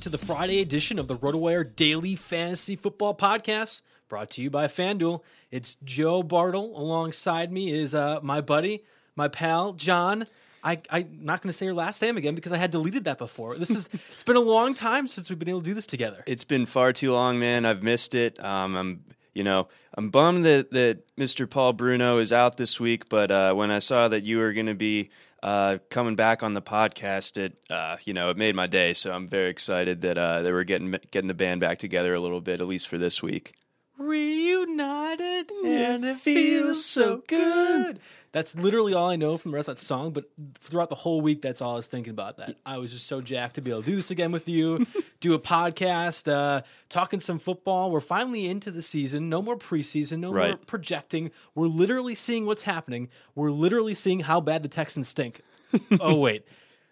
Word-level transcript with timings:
To 0.00 0.08
the 0.08 0.16
Friday 0.16 0.62
edition 0.62 0.98
of 0.98 1.08
the 1.08 1.16
RotoWire 1.16 1.76
Daily 1.76 2.16
Fantasy 2.16 2.74
Football 2.74 3.14
Podcast, 3.14 3.82
brought 4.08 4.30
to 4.30 4.42
you 4.42 4.48
by 4.48 4.64
FanDuel. 4.64 5.20
It's 5.50 5.76
Joe 5.84 6.22
Bartle. 6.22 6.74
Alongside 6.74 7.52
me 7.52 7.70
is 7.70 7.94
uh, 7.94 8.18
my 8.22 8.40
buddy, 8.40 8.82
my 9.14 9.28
pal, 9.28 9.74
John. 9.74 10.24
I, 10.64 10.80
I'm 10.88 11.18
not 11.20 11.42
going 11.42 11.50
to 11.50 11.52
say 11.52 11.66
your 11.66 11.74
last 11.74 12.00
name 12.00 12.16
again 12.16 12.34
because 12.34 12.50
I 12.52 12.56
had 12.56 12.70
deleted 12.70 13.04
that 13.04 13.18
before. 13.18 13.56
This 13.56 13.68
is 13.68 13.90
it's 14.12 14.22
been 14.22 14.36
a 14.36 14.40
long 14.40 14.72
time 14.72 15.06
since 15.06 15.28
we've 15.28 15.38
been 15.38 15.50
able 15.50 15.60
to 15.60 15.66
do 15.66 15.74
this 15.74 15.86
together. 15.86 16.24
It's 16.26 16.44
been 16.44 16.64
far 16.64 16.94
too 16.94 17.12
long, 17.12 17.38
man. 17.38 17.66
I've 17.66 17.82
missed 17.82 18.14
it. 18.14 18.42
Um, 18.42 18.76
I'm, 18.76 19.04
you 19.34 19.44
know, 19.44 19.68
I'm 19.94 20.10
bummed 20.10 20.44
that 20.44 20.70
that 20.72 21.16
Mr. 21.16 21.48
Paul 21.48 21.72
Bruno 21.72 22.18
is 22.18 22.32
out 22.32 22.56
this 22.56 22.80
week. 22.80 23.08
But 23.08 23.30
uh, 23.30 23.54
when 23.54 23.70
I 23.70 23.78
saw 23.78 24.08
that 24.08 24.24
you 24.24 24.38
were 24.38 24.52
going 24.52 24.66
to 24.66 24.74
be 24.74 25.10
uh, 25.42 25.78
coming 25.88 26.16
back 26.16 26.42
on 26.42 26.54
the 26.54 26.62
podcast, 26.62 27.38
it 27.38 27.56
uh, 27.70 27.96
you 28.04 28.12
know 28.12 28.30
it 28.30 28.36
made 28.36 28.54
my 28.54 28.66
day. 28.66 28.94
So 28.94 29.12
I'm 29.12 29.28
very 29.28 29.50
excited 29.50 30.02
that 30.02 30.18
uh, 30.18 30.42
that 30.42 30.52
we're 30.52 30.64
getting 30.64 30.94
getting 31.10 31.28
the 31.28 31.34
band 31.34 31.60
back 31.60 31.78
together 31.78 32.14
a 32.14 32.20
little 32.20 32.40
bit, 32.40 32.60
at 32.60 32.66
least 32.66 32.88
for 32.88 32.98
this 32.98 33.22
week. 33.22 33.54
Reunited 33.98 35.52
and 35.64 36.04
it 36.04 36.16
feels 36.16 36.84
so 36.84 37.22
good. 37.26 38.00
That's 38.32 38.54
literally 38.54 38.94
all 38.94 39.08
I 39.08 39.16
know 39.16 39.36
from 39.36 39.50
the 39.50 39.56
rest 39.56 39.68
of 39.68 39.76
that 39.76 39.82
song. 39.82 40.12
But 40.12 40.30
throughout 40.54 40.88
the 40.88 40.94
whole 40.94 41.20
week, 41.20 41.42
that's 41.42 41.60
all 41.60 41.72
I 41.72 41.76
was 41.76 41.88
thinking 41.88 42.12
about. 42.12 42.36
That 42.36 42.56
I 42.64 42.78
was 42.78 42.92
just 42.92 43.06
so 43.06 43.20
jacked 43.20 43.56
to 43.56 43.60
be 43.60 43.70
able 43.70 43.82
to 43.82 43.90
do 43.90 43.96
this 43.96 44.10
again 44.10 44.30
with 44.30 44.48
you, 44.48 44.86
do 45.20 45.34
a 45.34 45.38
podcast, 45.38 46.30
uh, 46.30 46.62
talking 46.88 47.18
some 47.18 47.38
football. 47.40 47.90
We're 47.90 48.00
finally 48.00 48.46
into 48.46 48.70
the 48.70 48.82
season. 48.82 49.28
No 49.28 49.42
more 49.42 49.56
preseason. 49.56 50.20
No 50.20 50.32
more 50.32 50.56
projecting. 50.66 51.32
We're 51.54 51.66
literally 51.66 52.14
seeing 52.14 52.46
what's 52.46 52.62
happening. 52.62 53.08
We're 53.34 53.50
literally 53.50 53.94
seeing 53.94 54.20
how 54.20 54.40
bad 54.40 54.62
the 54.62 54.68
Texans 54.68 55.08
stink. 55.08 55.42
oh 56.00 56.16
wait. 56.16 56.44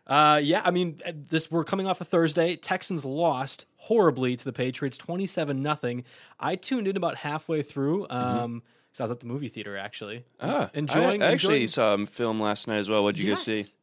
Uh, 0.09 0.41
yeah, 0.43 0.63
I 0.65 0.71
mean, 0.71 1.01
uh, 1.05 1.13
this 1.15 1.51
we're 1.51 1.65
coming 1.65 1.87
off 1.87 2.01
a 2.01 2.05
Thursday. 2.05 2.57
Texans 2.57 3.05
lost 3.05 3.67
horribly 3.77 4.37
to 4.37 4.45
the 4.45 4.53
Patriots, 4.55 4.97
twenty-seven 4.97 5.63
nothing. 5.63 6.05
I 6.41 6.57
tuned 6.57 6.89
in 6.89 6.97
about 6.97 7.17
halfway 7.17 7.63
through. 7.63 8.07
Um, 8.09 8.63
'cause 8.93 9.01
I 9.01 9.05
was 9.05 9.11
at 9.13 9.21
the 9.21 9.27
movie 9.27 9.49
theater 9.49 9.77
actually. 9.77 10.25
Ah, 10.41 10.71
enjoying. 10.75 11.23
I, 11.23 11.29
I 11.29 11.33
actually 11.33 11.63
enjoying- 11.63 11.69
saw 11.69 11.95
a 11.95 12.07
film 12.07 12.41
last 12.41 12.69
night 12.69 12.79
as 12.79 12.89
well. 12.89 13.03
What 13.05 13.15
did 13.15 13.23
you 13.25 13.31
go 13.31 13.35
see? 13.37 13.57
Yes. 13.59 13.75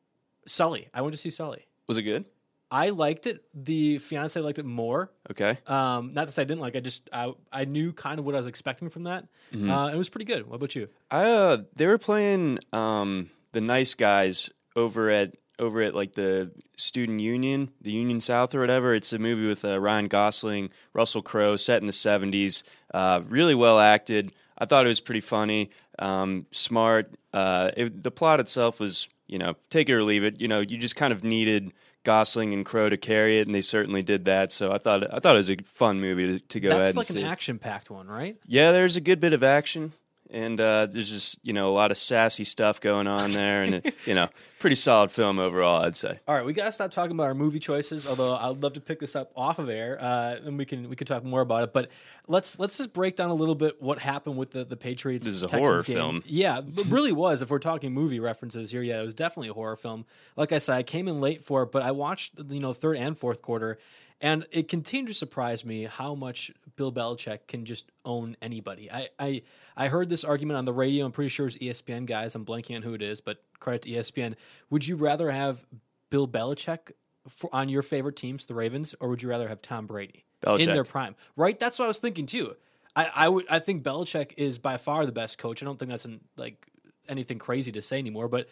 Sully. 0.48 0.88
I 0.94 1.02
went 1.02 1.14
to 1.14 1.18
see 1.18 1.30
Sully. 1.30 1.66
Was 1.88 1.98
it 1.98 2.04
good? 2.04 2.26
I 2.72 2.90
liked 2.90 3.28
it. 3.28 3.44
The 3.54 4.00
fiance 4.00 4.40
liked 4.40 4.58
it 4.60 4.66
more. 4.66 5.12
Okay. 5.32 5.58
Um, 5.68 6.14
not 6.14 6.26
to 6.28 6.34
say 6.34 6.42
I 6.42 6.46
didn't 6.46 6.62
like. 6.62 6.76
I 6.76 6.80
just 6.80 7.10
I 7.14 7.34
I 7.52 7.66
knew 7.66 7.94
kind 7.94 8.20
of 8.20 8.26
what 8.26 8.36
I 8.36 8.40
was 8.40 8.48
expecting 8.48 8.90
from 8.90 9.04
that. 9.04 9.28
Mm-hmm. 9.54 9.70
Uh, 9.70 9.90
it 9.90 9.96
was 9.96 10.10
pretty 10.10 10.26
good. 10.26 10.48
What 10.48 10.56
about 10.56 10.76
you? 10.76 10.90
I 11.12 11.24
uh, 11.30 11.58
they 11.76 11.86
were 11.88 11.98
playing 12.00 12.60
um, 12.74 13.30
the 13.54 13.62
nice 13.62 13.94
guys 13.94 14.50
over 14.76 15.10
at 15.10 15.36
over 15.58 15.82
at 15.84 15.96
like 15.96 16.14
the 16.14 16.52
student 16.76 17.22
union, 17.22 17.70
the 17.82 17.92
Union 17.92 18.20
South 18.20 18.54
or 18.54 18.60
whatever. 18.60 18.94
It's 18.96 19.14
a 19.14 19.20
movie 19.20 19.48
with 19.48 19.64
uh, 19.64 19.80
Ryan 19.80 20.08
Gosling, 20.08 20.70
Russell 20.92 21.22
Crowe, 21.22 21.56
set 21.56 21.82
in 21.82 21.88
the 21.88 21.94
seventies. 21.94 22.64
Uh, 22.94 23.22
really 23.28 23.56
well 23.56 23.80
acted. 23.80 24.34
I 24.58 24.66
thought 24.66 24.86
it 24.86 24.90
was 24.90 25.00
pretty 25.00 25.22
funny, 25.22 25.72
um, 26.00 26.46
smart. 26.52 27.14
Uh, 27.34 27.72
it, 27.76 28.04
the 28.04 28.12
plot 28.12 28.40
itself 28.40 28.80
was, 28.80 29.08
you 29.28 29.38
know, 29.38 29.56
take 29.70 29.90
it 29.90 29.94
or 29.94 30.04
leave 30.04 30.24
it. 30.24 30.40
You 30.40 30.48
know, 30.48 30.62
you 30.62 30.78
just 30.78 30.96
kind 30.96 31.12
of 31.12 31.24
needed 31.24 31.74
Gosling 32.04 32.54
and 32.54 32.66
Crowe 32.66 32.88
to 32.88 32.98
carry 32.98 33.40
it, 33.40 33.48
and 33.48 33.56
they 33.56 33.62
certainly 33.62 34.04
did 34.04 34.26
that. 34.26 34.52
So 34.52 34.72
I 34.72 34.78
thought 34.78 35.14
I 35.14 35.20
thought 35.20 35.36
it 35.36 35.40
was 35.40 35.50
a 35.50 35.58
fun 35.66 36.00
movie 36.00 36.40
to, 36.40 36.40
to 36.40 36.60
go 36.60 36.70
ahead 36.70 36.86
That's 36.86 36.98
like 36.98 37.10
and 37.10 37.20
an 37.20 37.26
action-packed 37.26 37.90
one, 37.90 38.08
right? 38.08 38.38
Yeah, 38.46 38.72
there's 38.72 38.96
a 38.96 39.02
good 39.02 39.20
bit 39.20 39.34
of 39.34 39.44
action, 39.44 39.94
and 40.36 40.60
uh, 40.60 40.86
there's 40.86 41.08
just 41.08 41.38
you 41.44 41.54
know 41.54 41.70
a 41.70 41.74
lot 41.74 41.92
of 41.92 41.98
sassy 41.98 42.44
stuff 42.44 42.82
going 42.82 43.08
on 43.08 43.32
there, 43.32 43.64
and 43.64 43.76
it, 43.76 43.96
you 44.06 44.14
know, 44.14 44.28
pretty 44.60 44.76
solid 44.76 45.10
film 45.10 45.40
overall, 45.40 45.84
I'd 45.84 45.96
say. 45.96 46.20
All 46.28 46.36
right, 46.36 46.46
we 46.46 46.52
gotta 46.52 46.74
stop 46.74 46.92
talking 46.92 47.14
about 47.14 47.28
our 47.28 47.34
movie 47.34 47.60
choices. 47.60 48.06
Although 48.06 48.36
I'd 48.36 48.62
love 48.62 48.74
to 48.74 48.82
pick 48.82 49.00
this 49.00 49.16
up 49.16 49.32
off 49.36 49.60
of 49.60 49.70
air, 49.70 49.98
uh, 50.00 50.38
and 50.44 50.58
we 50.58 50.66
can 50.66 50.90
we 50.90 50.98
can 50.98 51.08
talk 51.08 51.24
more 51.24 51.40
about 51.40 51.64
it. 51.64 51.74
But 51.74 51.90
let's 52.28 52.60
let's 52.60 52.78
just 52.78 52.92
break 52.92 53.16
down 53.16 53.30
a 53.30 53.34
little 53.34 53.56
bit 53.56 53.82
what 53.82 53.98
happened 53.98 54.36
with 54.36 54.52
the 54.52 54.66
the 54.66 54.78
Patriots. 54.78 55.26
This 55.26 55.36
is 55.36 55.42
a 55.42 55.48
Texans 55.48 55.68
horror 55.68 55.84
game. 55.84 55.96
film. 55.96 56.24
Yeah, 56.26 56.60
it 56.60 56.88
really 56.88 57.14
was. 57.14 57.42
If 57.42 57.50
we're 57.50 57.60
talking 57.60 57.94
movie 57.94 58.20
references 58.20 58.72
here, 58.72 58.84
yeah, 58.84 59.02
it 59.02 59.06
was 59.06 59.16
definitely 59.16 59.50
a 59.50 59.54
horror 59.54 59.78
film. 59.78 60.06
Like 60.36 60.52
I 60.52 60.58
said, 60.58 60.76
I 60.76 60.84
came 60.84 61.08
in 61.08 61.22
late 61.22 61.46
for 61.46 61.64
it, 61.64 61.72
but 61.72 61.82
I 61.82 61.92
watched 61.92 62.34
you 62.50 62.60
know 62.60 62.74
third 62.74 62.98
and 62.98 63.18
fourth 63.18 63.42
quarter, 63.42 63.78
and 64.20 64.46
it 64.52 64.68
continued 64.68 65.08
to 65.08 65.14
surprise 65.14 65.64
me 65.64 65.86
how 65.86 66.14
much 66.14 66.52
Bill 66.76 66.92
Belichick 66.92 67.48
can 67.48 67.66
just 67.66 67.92
own 68.04 68.36
anybody. 68.42 68.92
I 68.92 69.10
I, 69.20 69.42
I 69.76 69.88
heard 69.88 70.10
this 70.10 70.24
argument 70.24 70.58
on 70.58 70.66
the 70.66 70.74
radio. 70.74 71.06
I'm 71.06 71.12
pretty 71.12 71.30
sure 71.30 71.48
it's 71.48 71.58
ESPN 71.58 72.06
guys. 72.06 72.36
I'm 72.36 72.46
blanking 72.46 72.76
on 72.76 72.82
who 72.82 72.94
it 72.94 73.02
is, 73.02 73.22
but 73.22 73.44
credit 73.60 73.84
to 73.84 73.90
ESPN. 73.90 74.36
Would 74.70 74.88
you 74.88 74.96
rather 74.96 75.32
have 75.32 75.66
Bill 76.10 76.28
Belichick 76.28 76.92
for, 77.28 77.50
on 77.54 77.70
your 77.70 77.82
favorite 77.82 78.16
teams, 78.16 78.46
the 78.46 78.54
Ravens, 78.54 78.96
or 79.00 79.10
would 79.10 79.24
you 79.24 79.30
rather 79.30 79.48
have 79.48 79.62
Tom 79.62 79.88
Brady 79.88 80.26
in 80.46 80.70
their 80.70 80.84
prime? 80.84 81.16
Right, 81.36 81.60
that's 81.60 81.80
what 81.80 81.86
I 81.86 81.88
was 81.88 82.00
thinking 82.00 82.26
too. 82.26 82.56
I, 82.96 83.12
I 83.14 83.30
would 83.30 83.46
I 83.50 83.60
think 83.60 83.84
Belichick 83.84 84.34
is 84.38 84.58
by 84.58 84.78
far 84.78 85.06
the 85.06 85.12
best 85.12 85.38
coach. 85.38 85.62
I 85.62 85.66
don't 85.66 85.78
think 85.78 85.92
that's 85.92 86.06
an, 86.06 86.22
like 86.38 86.68
anything 87.08 87.40
crazy 87.40 87.72
to 87.72 87.82
say 87.82 88.00
anymore, 88.00 88.28
but 88.28 88.48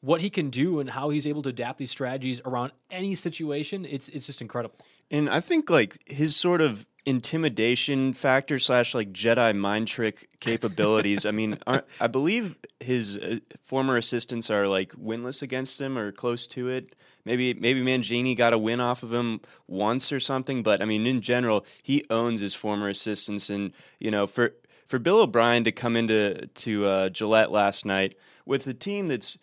what 0.00 0.20
he 0.20 0.30
can 0.30 0.50
do 0.50 0.80
and 0.80 0.88
how 0.90 1.10
he's 1.10 1.26
able 1.26 1.42
to 1.42 1.48
adapt 1.48 1.78
these 1.78 1.90
strategies 1.90 2.40
around 2.44 2.72
any 2.90 3.14
situation, 3.14 3.84
it's 3.84 4.08
it's 4.08 4.26
just 4.26 4.40
incredible. 4.40 4.76
And 5.10 5.28
I 5.28 5.40
think 5.40 5.70
like 5.70 5.98
his 6.06 6.36
sort 6.36 6.60
of 6.60 6.86
intimidation 7.08 8.12
factor 8.12 8.58
slash 8.58 8.94
like 8.94 9.12
Jedi 9.14 9.56
mind 9.56 9.88
trick 9.88 10.28
capabilities. 10.40 11.24
I 11.24 11.30
mean, 11.30 11.58
I 11.66 12.06
believe 12.06 12.56
his 12.80 13.16
uh, 13.16 13.38
former 13.62 13.96
assistants 13.96 14.50
are 14.50 14.68
like 14.68 14.92
winless 14.92 15.40
against 15.40 15.80
him 15.80 15.96
or 15.96 16.12
close 16.12 16.46
to 16.48 16.68
it. 16.68 16.94
Maybe 17.24 17.54
maybe 17.54 17.82
Mangini 17.82 18.36
got 18.36 18.52
a 18.52 18.58
win 18.58 18.78
off 18.80 19.02
of 19.02 19.14
him 19.14 19.40
once 19.66 20.12
or 20.12 20.20
something, 20.20 20.62
but 20.62 20.82
I 20.82 20.84
mean, 20.84 21.06
in 21.06 21.22
general, 21.22 21.64
he 21.82 22.04
owns 22.10 22.42
his 22.42 22.54
former 22.54 22.90
assistants, 22.90 23.48
and 23.48 23.72
you 23.98 24.10
know, 24.10 24.26
for 24.26 24.52
for 24.86 24.98
Bill 24.98 25.22
O'Brien 25.22 25.64
to 25.64 25.72
come 25.72 25.96
into 25.96 26.46
to 26.46 26.84
uh, 26.84 27.08
Gillette 27.08 27.50
last 27.50 27.86
night 27.86 28.18
with 28.44 28.66
a 28.66 28.74
team 28.74 29.08
that's 29.08 29.38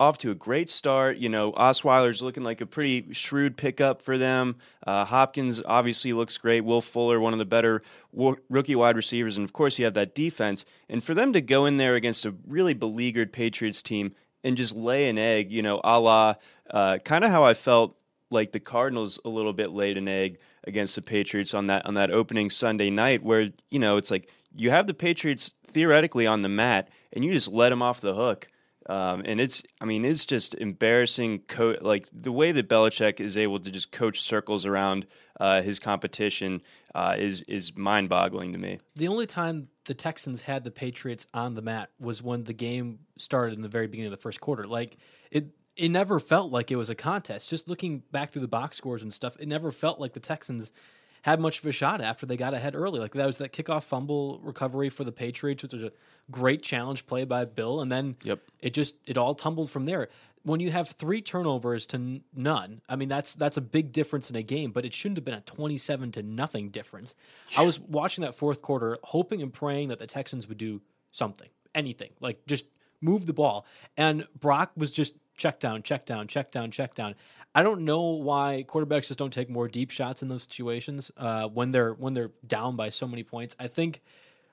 off 0.00 0.18
to 0.18 0.30
a 0.30 0.34
great 0.34 0.68
start. 0.68 1.18
You 1.18 1.28
know, 1.28 1.52
Osweiler's 1.52 2.22
looking 2.22 2.42
like 2.42 2.60
a 2.60 2.66
pretty 2.66 3.12
shrewd 3.12 3.56
pickup 3.56 4.02
for 4.02 4.18
them. 4.18 4.56
Uh, 4.86 5.04
Hopkins 5.04 5.62
obviously 5.64 6.12
looks 6.12 6.38
great. 6.38 6.62
Will 6.62 6.80
Fuller, 6.80 7.20
one 7.20 7.32
of 7.32 7.38
the 7.38 7.44
better 7.44 7.82
w- 8.14 8.36
rookie 8.50 8.74
wide 8.74 8.96
receivers, 8.96 9.36
and 9.36 9.44
of 9.44 9.52
course 9.52 9.78
you 9.78 9.84
have 9.84 9.94
that 9.94 10.14
defense. 10.14 10.64
And 10.88 11.02
for 11.02 11.14
them 11.14 11.32
to 11.32 11.40
go 11.40 11.66
in 11.66 11.76
there 11.76 11.94
against 11.94 12.24
a 12.24 12.34
really 12.46 12.74
beleaguered 12.74 13.32
Patriots 13.32 13.82
team 13.82 14.14
and 14.44 14.56
just 14.56 14.74
lay 14.74 15.08
an 15.08 15.18
egg, 15.18 15.52
you 15.52 15.62
know, 15.62 15.80
a 15.84 16.00
la 16.00 16.34
uh, 16.70 16.98
kind 16.98 17.24
of 17.24 17.30
how 17.30 17.44
I 17.44 17.54
felt 17.54 17.96
like 18.30 18.52
the 18.52 18.60
Cardinals 18.60 19.20
a 19.24 19.28
little 19.28 19.52
bit 19.52 19.70
laid 19.70 19.96
an 19.96 20.08
egg 20.08 20.38
against 20.64 20.94
the 20.94 21.02
Patriots 21.02 21.54
on 21.54 21.66
that 21.66 21.84
on 21.86 21.94
that 21.94 22.10
opening 22.10 22.50
Sunday 22.50 22.90
night, 22.90 23.22
where 23.22 23.50
you 23.70 23.78
know 23.78 23.96
it's 23.96 24.10
like 24.10 24.28
you 24.56 24.70
have 24.70 24.86
the 24.86 24.94
Patriots 24.94 25.52
theoretically 25.66 26.26
on 26.26 26.42
the 26.42 26.48
mat, 26.48 26.88
and 27.12 27.24
you 27.24 27.32
just 27.32 27.48
let 27.48 27.70
them 27.70 27.82
off 27.82 28.00
the 28.00 28.14
hook. 28.14 28.48
Um, 28.88 29.22
and 29.24 29.40
it's, 29.40 29.62
I 29.80 29.84
mean, 29.84 30.04
it's 30.04 30.26
just 30.26 30.54
embarrassing. 30.54 31.40
Co- 31.48 31.76
like 31.80 32.06
the 32.12 32.32
way 32.32 32.52
that 32.52 32.68
Belichick 32.68 33.20
is 33.20 33.36
able 33.36 33.60
to 33.60 33.70
just 33.70 33.92
coach 33.92 34.20
circles 34.20 34.66
around 34.66 35.06
uh, 35.40 35.62
his 35.62 35.78
competition 35.78 36.62
uh, 36.94 37.16
is 37.18 37.42
is 37.42 37.76
mind 37.76 38.08
boggling 38.08 38.52
to 38.52 38.58
me. 38.58 38.78
The 38.96 39.08
only 39.08 39.26
time 39.26 39.68
the 39.84 39.94
Texans 39.94 40.42
had 40.42 40.64
the 40.64 40.70
Patriots 40.70 41.26
on 41.34 41.54
the 41.54 41.62
mat 41.62 41.90
was 41.98 42.22
when 42.22 42.44
the 42.44 42.52
game 42.52 43.00
started 43.18 43.54
in 43.54 43.62
the 43.62 43.68
very 43.68 43.86
beginning 43.86 44.12
of 44.12 44.18
the 44.18 44.22
first 44.22 44.40
quarter. 44.40 44.64
Like 44.64 44.96
it, 45.30 45.48
it 45.76 45.88
never 45.88 46.20
felt 46.20 46.52
like 46.52 46.70
it 46.70 46.76
was 46.76 46.90
a 46.90 46.94
contest. 46.94 47.48
Just 47.48 47.68
looking 47.68 48.02
back 48.12 48.30
through 48.30 48.42
the 48.42 48.48
box 48.48 48.76
scores 48.76 49.02
and 49.02 49.12
stuff, 49.12 49.36
it 49.40 49.48
never 49.48 49.72
felt 49.72 49.98
like 49.98 50.12
the 50.12 50.20
Texans 50.20 50.72
had 51.22 51.40
much 51.40 51.60
of 51.60 51.66
a 51.66 51.72
shot 51.72 52.00
after 52.00 52.26
they 52.26 52.36
got 52.36 52.54
ahead 52.54 52.74
early. 52.74 53.00
Like 53.00 53.14
that 53.14 53.26
was 53.26 53.38
that 53.38 53.52
kickoff 53.52 53.84
fumble 53.84 54.40
recovery 54.42 54.90
for 54.90 55.04
the 55.04 55.12
Patriots, 55.12 55.62
which 55.62 55.72
was 55.72 55.82
a 55.82 55.92
great 56.30 56.62
challenge 56.62 57.06
play 57.06 57.24
by 57.24 57.44
Bill, 57.44 57.80
and 57.80 57.90
then 57.90 58.16
yep. 58.22 58.40
it 58.60 58.74
just 58.74 58.96
it 59.06 59.16
all 59.16 59.34
tumbled 59.34 59.70
from 59.70 59.86
there. 59.86 60.08
When 60.44 60.58
you 60.58 60.72
have 60.72 60.88
three 60.88 61.22
turnovers 61.22 61.86
to 61.86 62.20
none, 62.34 62.80
I 62.88 62.96
mean 62.96 63.08
that's 63.08 63.34
that's 63.34 63.56
a 63.56 63.60
big 63.60 63.92
difference 63.92 64.28
in 64.28 64.36
a 64.36 64.42
game, 64.42 64.72
but 64.72 64.84
it 64.84 64.92
shouldn't 64.92 65.18
have 65.18 65.24
been 65.24 65.34
a 65.34 65.40
twenty-seven 65.42 66.10
to 66.12 66.22
nothing 66.22 66.70
difference. 66.70 67.14
I 67.56 67.62
was 67.62 67.78
watching 67.78 68.22
that 68.22 68.34
fourth 68.34 68.60
quarter, 68.60 68.98
hoping 69.04 69.40
and 69.40 69.52
praying 69.52 69.88
that 69.88 70.00
the 70.00 70.06
Texans 70.08 70.48
would 70.48 70.58
do 70.58 70.80
something, 71.12 71.48
anything, 71.74 72.10
like 72.20 72.44
just 72.46 72.64
move 73.00 73.26
the 73.26 73.32
ball, 73.32 73.64
and 73.96 74.26
Brock 74.38 74.72
was 74.76 74.90
just 74.90 75.14
check 75.36 75.60
down, 75.60 75.82
check 75.84 76.06
down, 76.06 76.26
check 76.26 76.50
down, 76.50 76.72
check 76.72 76.94
down. 76.94 77.14
I 77.54 77.62
don't 77.62 77.82
know 77.82 78.12
why 78.12 78.64
quarterbacks 78.66 79.08
just 79.08 79.18
don't 79.18 79.32
take 79.32 79.50
more 79.50 79.68
deep 79.68 79.90
shots 79.90 80.22
in 80.22 80.28
those 80.28 80.44
situations 80.44 81.10
uh, 81.16 81.48
when 81.48 81.70
they're 81.70 81.92
when 81.92 82.14
they're 82.14 82.30
down 82.46 82.76
by 82.76 82.88
so 82.88 83.06
many 83.06 83.22
points. 83.22 83.54
I 83.58 83.66
think 83.66 84.00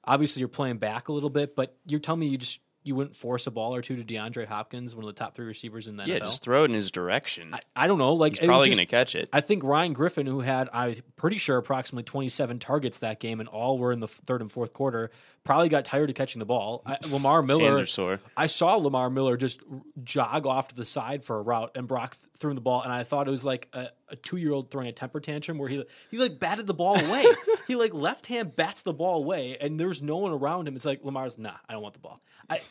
obviously 0.03 0.41
you're 0.41 0.49
playing 0.49 0.77
back 0.77 1.07
a 1.07 1.13
little 1.13 1.29
bit, 1.29 1.55
but 1.55 1.77
you're 1.85 1.99
telling 1.99 2.19
me 2.19 2.27
you 2.27 2.37
just 2.37 2.59
you 2.83 2.95
wouldn't 2.95 3.15
force 3.15 3.45
a 3.45 3.51
ball 3.51 3.75
or 3.75 3.81
two 3.81 3.95
to 3.97 4.03
DeAndre 4.03 4.47
Hopkins, 4.47 4.95
one 4.95 5.03
of 5.03 5.13
the 5.13 5.19
top 5.19 5.35
three 5.35 5.45
receivers 5.45 5.87
in 5.87 5.97
the 5.97 6.05
yeah, 6.05 6.19
NFL? 6.19 6.25
just 6.25 6.43
throw 6.43 6.63
it 6.63 6.65
in 6.65 6.73
his 6.73 6.91
direction. 6.91 7.53
I, 7.53 7.59
I 7.75 7.87
don't 7.87 7.97
know. 7.99 8.13
Like 8.13 8.37
he's 8.37 8.47
probably 8.47 8.69
going 8.69 8.77
to 8.79 8.85
catch 8.85 9.15
it. 9.15 9.29
I 9.33 9.41
think 9.41 9.63
Ryan 9.63 9.93
Griffin, 9.93 10.25
who 10.25 10.39
had 10.39 10.69
I'm 10.71 10.95
pretty 11.15 11.37
sure 11.37 11.57
approximately 11.57 12.03
27 12.03 12.59
targets 12.59 12.99
that 12.99 13.19
game, 13.19 13.39
and 13.39 13.49
all 13.49 13.77
were 13.77 13.91
in 13.91 13.99
the 13.99 14.07
third 14.07 14.41
and 14.41 14.51
fourth 14.51 14.73
quarter, 14.73 15.11
probably 15.43 15.69
got 15.69 15.85
tired 15.85 16.09
of 16.09 16.15
catching 16.15 16.39
the 16.39 16.45
ball. 16.45 16.81
I, 16.85 16.97
Lamar 17.07 17.41
Miller, 17.41 17.65
hands 17.65 17.79
are 17.79 17.85
sore. 17.85 18.19
I 18.35 18.47
saw 18.47 18.75
Lamar 18.75 19.09
Miller 19.09 19.37
just 19.37 19.61
jog 20.03 20.45
off 20.45 20.69
to 20.69 20.75
the 20.75 20.85
side 20.85 21.23
for 21.23 21.37
a 21.37 21.41
route, 21.41 21.71
and 21.75 21.87
Brock 21.87 22.17
th- 22.19 22.29
threw 22.37 22.51
him 22.51 22.55
the 22.55 22.61
ball, 22.61 22.81
and 22.81 22.91
I 22.91 23.03
thought 23.03 23.27
it 23.27 23.31
was 23.31 23.43
like 23.43 23.67
a, 23.73 23.89
a 24.09 24.15
two 24.15 24.37
year 24.37 24.51
old 24.51 24.71
throwing 24.71 24.87
a 24.87 24.91
temper 24.91 25.19
tantrum 25.19 25.57
where 25.57 25.69
he 25.69 25.83
he 26.11 26.17
like 26.17 26.39
batted 26.39 26.67
the 26.67 26.73
ball 26.73 26.97
away. 26.97 27.25
he 27.67 27.75
like 27.75 27.93
left 27.93 28.27
hand 28.27 28.55
bats 28.55 28.81
the 28.81 28.93
ball 28.93 29.23
away, 29.23 29.57
and 29.59 29.79
there's 29.79 30.01
no 30.01 30.17
one 30.17 30.31
around 30.31 30.67
him. 30.67 30.75
It's 30.75 30.85
like 30.85 31.03
Lamar's 31.03 31.37
nah, 31.37 31.55
I 31.67 31.73
don't 31.73 31.81
want 31.81 31.93
the 31.93 31.99
ball. 31.99 32.19
I 32.49 32.61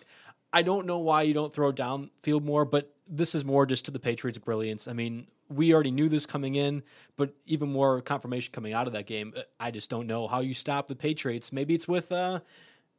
I 0.53 0.62
don't 0.62 0.87
know 0.87 0.99
why 0.99 1.23
you 1.23 1.35
don't 1.35 1.53
throw 1.53 1.73
downfield 1.73 2.43
more, 2.43 2.64
but 2.64 2.94
this 3.06 3.35
is 3.35 3.44
more 3.44 3.67
just 3.67 3.87
to 3.87 3.91
the 3.91 3.99
Patriots' 3.99 4.38
brilliance. 4.38 4.88
I 4.88 4.93
mean, 4.93 5.26
we 5.49 5.73
already 5.73 5.91
knew 5.91 6.09
this 6.09 6.27
coming 6.27 6.55
in, 6.55 6.83
but 7.17 7.35
even 7.47 7.71
more 7.71 8.00
confirmation 8.00 8.53
coming 8.53 8.73
out 8.73 8.87
of 8.87 8.93
that 8.93 9.06
game. 9.06 9.35
Uh, 9.37 9.43
I 9.59 9.71
just 9.71 9.91
don't 9.91 10.06
know 10.06 10.29
how 10.29 10.41
you 10.41 10.55
stop 10.55 10.89
the 10.89 10.97
Patriots. 10.97 11.53
Maybe 11.53 11.75
it's 11.75 11.89
with 11.89 12.12
uh, 12.12 12.41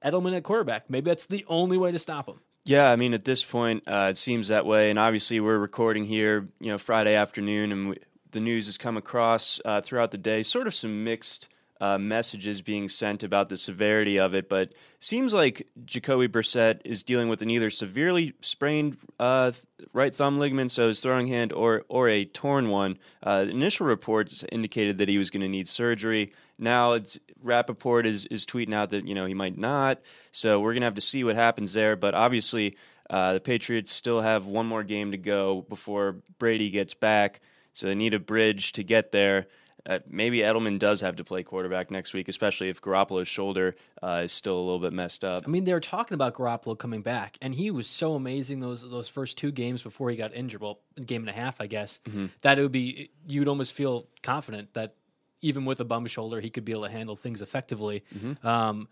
Edelman 0.03 0.35
at 0.35 0.43
quarterback. 0.43 0.89
Maybe 0.89 1.09
that's 1.09 1.25
the 1.25 1.45
only 1.47 1.77
way 1.77 1.91
to 1.91 1.99
stop 1.99 2.25
them. 2.25 2.39
Yeah, 2.65 2.91
I 2.91 2.95
mean, 2.95 3.13
at 3.13 3.25
this 3.25 3.43
point, 3.43 3.83
uh, 3.87 4.07
it 4.11 4.17
seems 4.17 4.49
that 4.49 4.65
way. 4.65 4.89
And 4.89 4.99
obviously, 4.99 5.39
we're 5.39 5.57
recording 5.57 6.05
here, 6.05 6.49
you 6.59 6.67
know, 6.67 6.77
Friday 6.77 7.15
afternoon, 7.15 7.71
and 7.71 7.89
we, 7.89 7.97
the 8.31 8.39
news 8.39 8.65
has 8.67 8.77
come 8.77 8.97
across 8.97 9.59
uh, 9.65 9.81
throughout 9.81 10.11
the 10.11 10.17
day. 10.17 10.43
Sort 10.43 10.67
of 10.67 10.75
some 10.75 11.03
mixed 11.03 11.49
uh, 11.79 11.97
messages 11.97 12.61
being 12.61 12.89
sent 12.89 13.23
about 13.23 13.49
the 13.49 13.57
severity 13.57 14.19
of 14.19 14.33
it, 14.33 14.49
but 14.49 14.73
seems 14.99 15.33
like 15.33 15.67
Jacoby 15.85 16.27
Brissett 16.27 16.81
is 16.83 17.03
dealing 17.03 17.29
with 17.29 17.41
an 17.41 17.49
either 17.49 17.69
severely 17.69 18.33
sprained 18.41 18.97
uh, 19.19 19.51
right 19.93 20.13
thumb 20.13 20.39
ligament, 20.39 20.71
so 20.71 20.89
his 20.89 20.99
throwing 20.99 21.27
hand, 21.27 21.53
or 21.53 21.85
or 21.87 22.09
a 22.09 22.25
torn 22.25 22.69
one. 22.69 22.97
Uh, 23.23 23.45
initial 23.49 23.85
reports 23.85 24.43
indicated 24.51 24.97
that 24.97 25.09
he 25.09 25.17
was 25.17 25.29
going 25.29 25.41
to 25.41 25.47
need 25.47 25.67
surgery. 25.67 26.33
Now 26.57 26.93
it's 26.93 27.17
Rapoport 27.41 28.05
is 28.05 28.25
is 28.25 28.45
tweeting 28.45 28.73
out 28.73 28.89
that 28.89 29.07
you 29.07 29.15
know 29.15 29.25
he 29.25 29.33
might 29.33 29.57
not. 29.57 30.01
So 30.31 30.59
we're 30.59 30.73
gonna 30.73 30.85
have 30.85 30.95
to 30.95 31.01
see 31.01 31.23
what 31.23 31.35
happens 31.35 31.73
there. 31.73 31.95
But 31.95 32.13
obviously, 32.13 32.75
uh, 33.09 33.33
the 33.33 33.39
Patriots 33.39 33.91
still 33.91 34.21
have 34.21 34.45
one 34.45 34.65
more 34.65 34.83
game 34.83 35.11
to 35.11 35.17
go 35.17 35.65
before 35.69 36.17
Brady 36.37 36.69
gets 36.69 36.93
back. 36.93 37.39
So 37.73 37.87
they 37.87 37.95
need 37.95 38.13
a 38.13 38.19
bridge 38.19 38.73
to 38.73 38.83
get 38.83 39.11
there. 39.13 39.47
Uh, 39.89 39.99
maybe 40.07 40.39
Edelman 40.39 40.77
does 40.77 41.01
have 41.01 41.15
to 41.15 41.23
play 41.23 41.41
quarterback 41.41 41.89
next 41.89 42.13
week, 42.13 42.27
especially 42.27 42.69
if 42.69 42.79
Garoppolo's 42.79 43.27
shoulder 43.27 43.75
uh, 44.03 44.21
is 44.25 44.31
still 44.31 44.55
a 44.55 44.61
little 44.61 44.79
bit 44.79 44.93
messed 44.93 45.25
up. 45.25 45.45
I 45.47 45.49
mean, 45.49 45.63
they 45.63 45.73
were 45.73 45.79
talking 45.79 46.13
about 46.13 46.35
Garoppolo 46.35 46.77
coming 46.77 47.01
back, 47.01 47.39
and 47.41 47.55
he 47.55 47.71
was 47.71 47.87
so 47.87 48.13
amazing 48.13 48.59
those 48.59 48.87
those 48.87 49.09
first 49.09 49.37
two 49.37 49.51
games 49.51 49.81
before 49.81 50.11
he 50.11 50.15
got 50.15 50.35
injured. 50.35 50.61
Well, 50.61 50.79
a 50.95 51.01
game 51.01 51.21
and 51.21 51.29
a 51.29 51.33
half, 51.33 51.59
I 51.59 51.65
guess. 51.65 51.99
Mm-hmm. 52.07 52.27
That 52.41 52.59
it 52.59 52.61
would 52.61 52.71
be 52.71 53.09
you'd 53.27 53.47
almost 53.47 53.73
feel 53.73 54.07
confident 54.21 54.75
that 54.75 54.93
even 55.41 55.65
with 55.65 55.79
a 55.79 55.85
bum 55.85 56.05
shoulder, 56.05 56.39
he 56.39 56.51
could 56.51 56.65
be 56.65 56.73
able 56.73 56.83
to 56.83 56.91
handle 56.91 57.15
things 57.15 57.41
effectively. 57.41 58.03
Mm-hmm. 58.15 58.45
Um, 58.45 58.89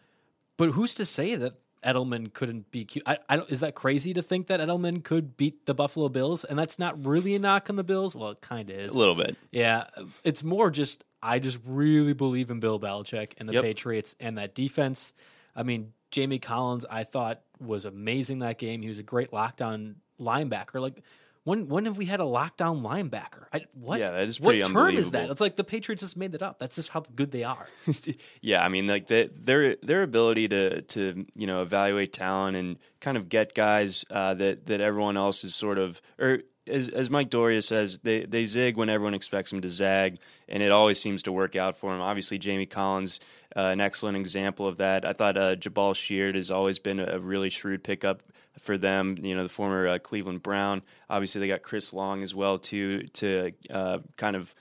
but 0.57 0.71
who's 0.71 0.95
to 0.95 1.05
say 1.05 1.35
that 1.35 1.53
Edelman 1.87 2.33
couldn't 2.33 2.69
be 2.69 2.83
cute? 2.85 3.03
I, 3.07 3.17
I 3.29 3.37
is 3.49 3.61
that 3.61 3.73
crazy 3.73 4.13
to 4.13 4.21
think 4.21 4.47
that 4.47 4.59
Edelman 4.59 5.03
could 5.03 5.37
beat 5.37 5.65
the 5.65 5.73
Buffalo 5.73 6.09
Bills? 6.09 6.43
And 6.43 6.59
that's 6.59 6.77
not 6.77 7.03
really 7.05 7.33
a 7.35 7.39
knock 7.39 7.69
on 7.69 7.77
the 7.77 7.83
Bills. 7.83 8.15
Well, 8.15 8.31
it 8.31 8.41
kind 8.41 8.69
of 8.69 8.75
is 8.77 8.93
a 8.93 8.97
little 8.97 9.15
bit. 9.15 9.37
Yeah, 9.51 9.85
it's 10.23 10.43
more 10.43 10.69
just 10.69 11.05
I 11.23 11.39
just 11.39 11.59
really 11.65 12.13
believe 12.13 12.51
in 12.51 12.59
Bill 12.59 12.79
Belichick 12.79 13.33
and 13.37 13.47
the 13.47 13.53
Yep. 13.53 13.63
Patriots 13.63 14.15
and 14.19 14.37
that 14.37 14.53
defense. 14.53 15.13
I 15.55 15.63
mean, 15.63 15.93
Jamie 16.11 16.39
Collins, 16.39 16.85
I 16.89 17.03
thought 17.03 17.41
was 17.59 17.85
amazing 17.85 18.39
that 18.39 18.57
game. 18.59 18.81
He 18.81 18.89
was 18.89 18.99
a 18.99 19.03
great 19.03 19.31
lockdown 19.31 19.95
linebacker. 20.19 20.79
Like 20.81 21.01
when 21.47 21.69
when 21.69 21.85
have 21.85 21.97
we 21.97 22.03
had 22.03 22.19
a 22.19 22.25
lockdown 22.25 22.81
linebacker? 22.81 23.45
I, 23.53 23.61
what? 23.73 24.01
Yeah, 24.01 24.11
that 24.11 24.27
is 24.27 24.37
pretty 24.37 24.63
what 24.63 24.71
term 24.73 24.95
is 24.95 25.11
that? 25.11 25.29
It's 25.29 25.39
like 25.39 25.55
the 25.55 25.63
Patriots 25.63 26.01
just 26.01 26.17
made 26.17 26.33
that 26.33 26.43
up. 26.43 26.59
That's 26.59 26.75
just 26.75 26.89
how 26.89 27.05
good 27.15 27.31
they 27.31 27.45
are. 27.45 27.69
yeah, 28.41 28.65
I 28.65 28.67
mean, 28.67 28.85
like 28.85 29.07
the, 29.07 29.29
their 29.33 29.77
their 29.77 30.03
ability 30.03 30.49
to 30.49 30.81
to 30.81 31.25
you 31.35 31.47
know 31.47 31.61
evaluate 31.61 32.11
talent 32.11 32.57
and 32.57 32.77
kind 32.99 33.15
of 33.15 33.29
get 33.29 33.55
guys 33.55 34.03
uh, 34.11 34.33
that 34.33 34.65
that 34.65 34.81
everyone 34.81 35.17
else 35.17 35.45
is 35.45 35.55
sort 35.55 35.77
of 35.77 36.01
or 36.19 36.39
as 36.67 36.89
as 36.89 37.09
Mike 37.09 37.29
Doria 37.29 37.61
says, 37.61 37.99
they 37.99 38.25
they 38.25 38.45
zig 38.45 38.75
when 38.75 38.89
everyone 38.89 39.13
expects 39.13 39.51
them 39.51 39.61
to 39.61 39.69
zag, 39.69 40.19
and 40.49 40.61
it 40.61 40.73
always 40.73 40.99
seems 40.99 41.23
to 41.23 41.31
work 41.31 41.55
out 41.55 41.77
for 41.77 41.93
them. 41.93 42.01
Obviously, 42.01 42.37
Jamie 42.37 42.65
Collins, 42.65 43.21
uh, 43.55 43.61
an 43.61 43.79
excellent 43.79 44.17
example 44.17 44.67
of 44.67 44.77
that. 44.77 45.05
I 45.05 45.13
thought 45.13 45.37
uh, 45.37 45.55
Jabaal 45.55 45.95
Sheard 45.95 46.35
has 46.35 46.51
always 46.51 46.77
been 46.77 46.99
a 46.99 47.19
really 47.19 47.49
shrewd 47.49 47.85
pickup 47.85 48.21
for 48.59 48.77
them. 48.77 49.17
You 49.21 49.35
know, 49.35 49.43
the 49.43 49.49
former 49.49 49.87
uh, 49.87 49.99
Cleveland 49.99 50.43
Brown. 50.43 50.81
Obviously, 51.09 51.39
they 51.39 51.47
got 51.47 51.61
Chris 51.61 51.93
Long 51.93 52.23
as 52.23 52.33
well 52.35 52.57
too 52.59 53.03
to 53.13 53.51
uh, 53.69 53.99
kind 54.15 54.35
of 54.35 54.53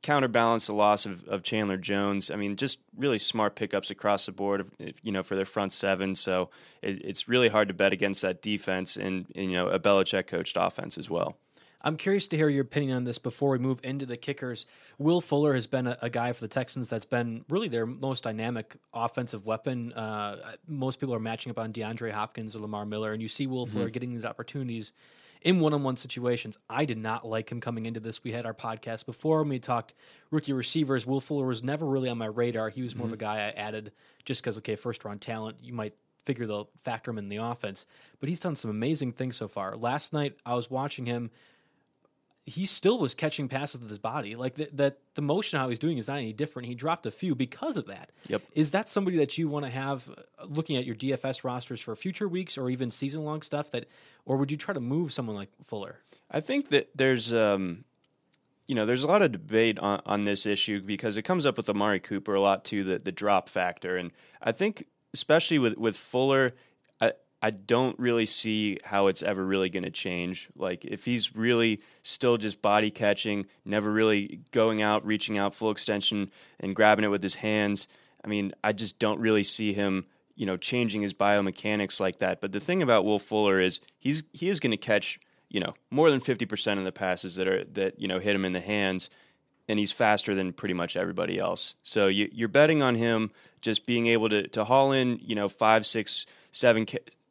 counterbalance 0.00 0.68
the 0.68 0.74
loss 0.74 1.06
of, 1.06 1.26
of 1.26 1.42
Chandler 1.42 1.76
Jones. 1.76 2.30
I 2.30 2.36
mean, 2.36 2.56
just 2.56 2.78
really 2.96 3.18
smart 3.18 3.56
pickups 3.56 3.90
across 3.90 4.26
the 4.26 4.32
board, 4.32 4.70
you 5.02 5.10
know, 5.10 5.24
for 5.24 5.34
their 5.34 5.44
front 5.44 5.72
seven. 5.72 6.14
So 6.14 6.50
it, 6.82 7.04
it's 7.04 7.28
really 7.28 7.48
hard 7.48 7.68
to 7.68 7.74
bet 7.74 7.92
against 7.92 8.22
that 8.22 8.40
defense 8.40 8.96
and, 8.96 9.26
and, 9.34 9.50
you 9.50 9.56
know, 9.56 9.68
a 9.68 9.80
Belichick 9.80 10.28
coached 10.28 10.56
offense 10.58 10.98
as 10.98 11.10
well. 11.10 11.36
I'm 11.80 11.96
curious 11.96 12.26
to 12.28 12.36
hear 12.36 12.48
your 12.48 12.62
opinion 12.62 12.96
on 12.96 13.04
this 13.04 13.18
before 13.18 13.50
we 13.50 13.58
move 13.58 13.80
into 13.84 14.04
the 14.04 14.16
kickers. 14.16 14.66
Will 14.98 15.20
Fuller 15.20 15.54
has 15.54 15.66
been 15.66 15.86
a, 15.86 15.96
a 16.02 16.10
guy 16.10 16.32
for 16.32 16.40
the 16.40 16.48
Texans 16.48 16.88
that's 16.88 17.04
been 17.04 17.44
really 17.48 17.68
their 17.68 17.86
most 17.86 18.24
dynamic 18.24 18.76
offensive 18.92 19.46
weapon. 19.46 19.92
Uh, 19.92 20.54
most 20.66 20.98
people 20.98 21.14
are 21.14 21.20
matching 21.20 21.50
up 21.50 21.58
on 21.58 21.72
DeAndre 21.72 22.10
Hopkins 22.10 22.56
or 22.56 22.60
Lamar 22.60 22.84
Miller, 22.84 23.12
and 23.12 23.22
you 23.22 23.28
see 23.28 23.46
Will 23.46 23.66
Fuller 23.66 23.90
getting 23.90 24.12
these 24.12 24.24
opportunities 24.24 24.92
in 25.42 25.60
one-on-one 25.60 25.96
situations. 25.96 26.58
I 26.68 26.84
did 26.84 26.98
not 26.98 27.24
like 27.24 27.50
him 27.50 27.60
coming 27.60 27.86
into 27.86 28.00
this. 28.00 28.24
We 28.24 28.32
had 28.32 28.44
our 28.44 28.54
podcast 28.54 29.06
before 29.06 29.40
when 29.40 29.50
we 29.50 29.60
talked 29.60 29.94
rookie 30.32 30.52
receivers. 30.52 31.06
Will 31.06 31.20
Fuller 31.20 31.46
was 31.46 31.62
never 31.62 31.86
really 31.86 32.08
on 32.08 32.18
my 32.18 32.26
radar. 32.26 32.70
He 32.70 32.82
was 32.82 32.96
more 32.96 33.06
mm-hmm. 33.06 33.14
of 33.14 33.20
a 33.20 33.24
guy 33.24 33.36
I 33.46 33.50
added 33.50 33.92
just 34.24 34.42
because 34.42 34.58
okay, 34.58 34.74
first 34.74 35.04
round 35.04 35.20
talent. 35.20 35.58
You 35.62 35.72
might 35.72 35.94
figure 36.24 36.46
they'll 36.46 36.70
factor 36.82 37.10
him 37.10 37.18
in 37.18 37.28
the 37.28 37.36
offense, 37.36 37.86
but 38.20 38.28
he's 38.28 38.40
done 38.40 38.54
some 38.54 38.70
amazing 38.70 39.12
things 39.12 39.36
so 39.36 39.48
far. 39.48 39.76
Last 39.76 40.12
night 40.12 40.36
I 40.44 40.54
was 40.54 40.70
watching 40.70 41.06
him 41.06 41.30
he 42.48 42.66
still 42.66 42.98
was 42.98 43.14
catching 43.14 43.48
passes 43.48 43.80
with 43.80 43.90
his 43.90 43.98
body. 43.98 44.34
Like 44.34 44.54
that, 44.54 44.76
the, 44.76 44.94
the 45.14 45.22
motion 45.22 45.58
how 45.58 45.68
he's 45.68 45.78
doing 45.78 45.98
is 45.98 46.08
not 46.08 46.16
any 46.16 46.32
different. 46.32 46.66
He 46.66 46.74
dropped 46.74 47.04
a 47.06 47.10
few 47.10 47.34
because 47.34 47.76
of 47.76 47.86
that. 47.86 48.10
Yep. 48.28 48.42
Is 48.54 48.70
that 48.70 48.88
somebody 48.88 49.18
that 49.18 49.36
you 49.36 49.48
want 49.48 49.66
to 49.66 49.70
have 49.70 50.08
uh, 50.08 50.44
looking 50.46 50.76
at 50.76 50.86
your 50.86 50.94
DFS 50.94 51.44
rosters 51.44 51.80
for 51.80 51.94
future 51.94 52.26
weeks 52.26 52.56
or 52.56 52.70
even 52.70 52.90
season 52.90 53.24
long 53.24 53.42
stuff 53.42 53.70
that, 53.72 53.86
or 54.24 54.36
would 54.36 54.50
you 54.50 54.56
try 54.56 54.72
to 54.72 54.80
move 54.80 55.12
someone 55.12 55.36
like 55.36 55.50
Fuller? 55.64 56.00
I 56.30 56.40
think 56.40 56.68
that 56.68 56.88
there's, 56.94 57.32
um, 57.34 57.84
you 58.66 58.74
know, 58.74 58.86
there's 58.86 59.02
a 59.02 59.08
lot 59.08 59.22
of 59.22 59.32
debate 59.32 59.78
on, 59.78 60.00
on 60.06 60.22
this 60.22 60.46
issue 60.46 60.80
because 60.80 61.16
it 61.16 61.22
comes 61.22 61.44
up 61.44 61.56
with 61.56 61.68
Amari 61.68 62.00
Cooper 62.00 62.34
a 62.34 62.40
lot 62.40 62.64
too, 62.64 62.82
the, 62.82 62.98
the 62.98 63.12
drop 63.12 63.48
factor. 63.48 63.96
And 63.96 64.10
I 64.42 64.52
think 64.52 64.86
especially 65.12 65.58
with, 65.58 65.76
with 65.76 65.96
Fuller, 65.96 66.54
I 67.40 67.50
don't 67.50 67.98
really 67.98 68.26
see 68.26 68.78
how 68.82 69.06
it's 69.06 69.22
ever 69.22 69.44
really 69.44 69.68
going 69.68 69.84
to 69.84 69.90
change. 69.90 70.48
Like 70.56 70.84
if 70.84 71.04
he's 71.04 71.36
really 71.36 71.80
still 72.02 72.36
just 72.36 72.60
body 72.60 72.90
catching, 72.90 73.46
never 73.64 73.90
really 73.90 74.40
going 74.50 74.82
out, 74.82 75.06
reaching 75.06 75.38
out 75.38 75.54
full 75.54 75.70
extension 75.70 76.30
and 76.58 76.74
grabbing 76.74 77.04
it 77.04 77.08
with 77.08 77.22
his 77.22 77.36
hands. 77.36 77.86
I 78.24 78.28
mean, 78.28 78.52
I 78.64 78.72
just 78.72 78.98
don't 78.98 79.20
really 79.20 79.44
see 79.44 79.72
him, 79.72 80.06
you 80.34 80.46
know, 80.46 80.56
changing 80.56 81.02
his 81.02 81.14
biomechanics 81.14 82.00
like 82.00 82.18
that. 82.18 82.40
But 82.40 82.50
the 82.50 82.60
thing 82.60 82.82
about 82.82 83.04
Will 83.04 83.20
Fuller 83.20 83.60
is 83.60 83.78
he's 83.98 84.24
he 84.32 84.48
is 84.48 84.58
going 84.58 84.72
to 84.72 84.76
catch, 84.76 85.20
you 85.48 85.60
know, 85.60 85.74
more 85.90 86.10
than 86.10 86.20
50% 86.20 86.78
of 86.78 86.84
the 86.84 86.92
passes 86.92 87.36
that 87.36 87.46
are 87.46 87.62
that, 87.64 88.00
you 88.00 88.08
know, 88.08 88.18
hit 88.18 88.34
him 88.34 88.44
in 88.44 88.52
the 88.52 88.60
hands 88.60 89.10
and 89.68 89.78
he's 89.78 89.92
faster 89.92 90.34
than 90.34 90.52
pretty 90.52 90.74
much 90.74 90.96
everybody 90.96 91.38
else. 91.38 91.74
So 91.82 92.08
you, 92.08 92.46
are 92.46 92.48
betting 92.48 92.82
on 92.82 92.96
him 92.96 93.30
just 93.60 93.86
being 93.86 94.08
able 94.08 94.28
to 94.30 94.48
to 94.48 94.64
haul 94.64 94.90
in, 94.90 95.20
you 95.22 95.36
know, 95.36 95.48
five, 95.48 95.86
six, 95.86 96.26
seven 96.50 96.84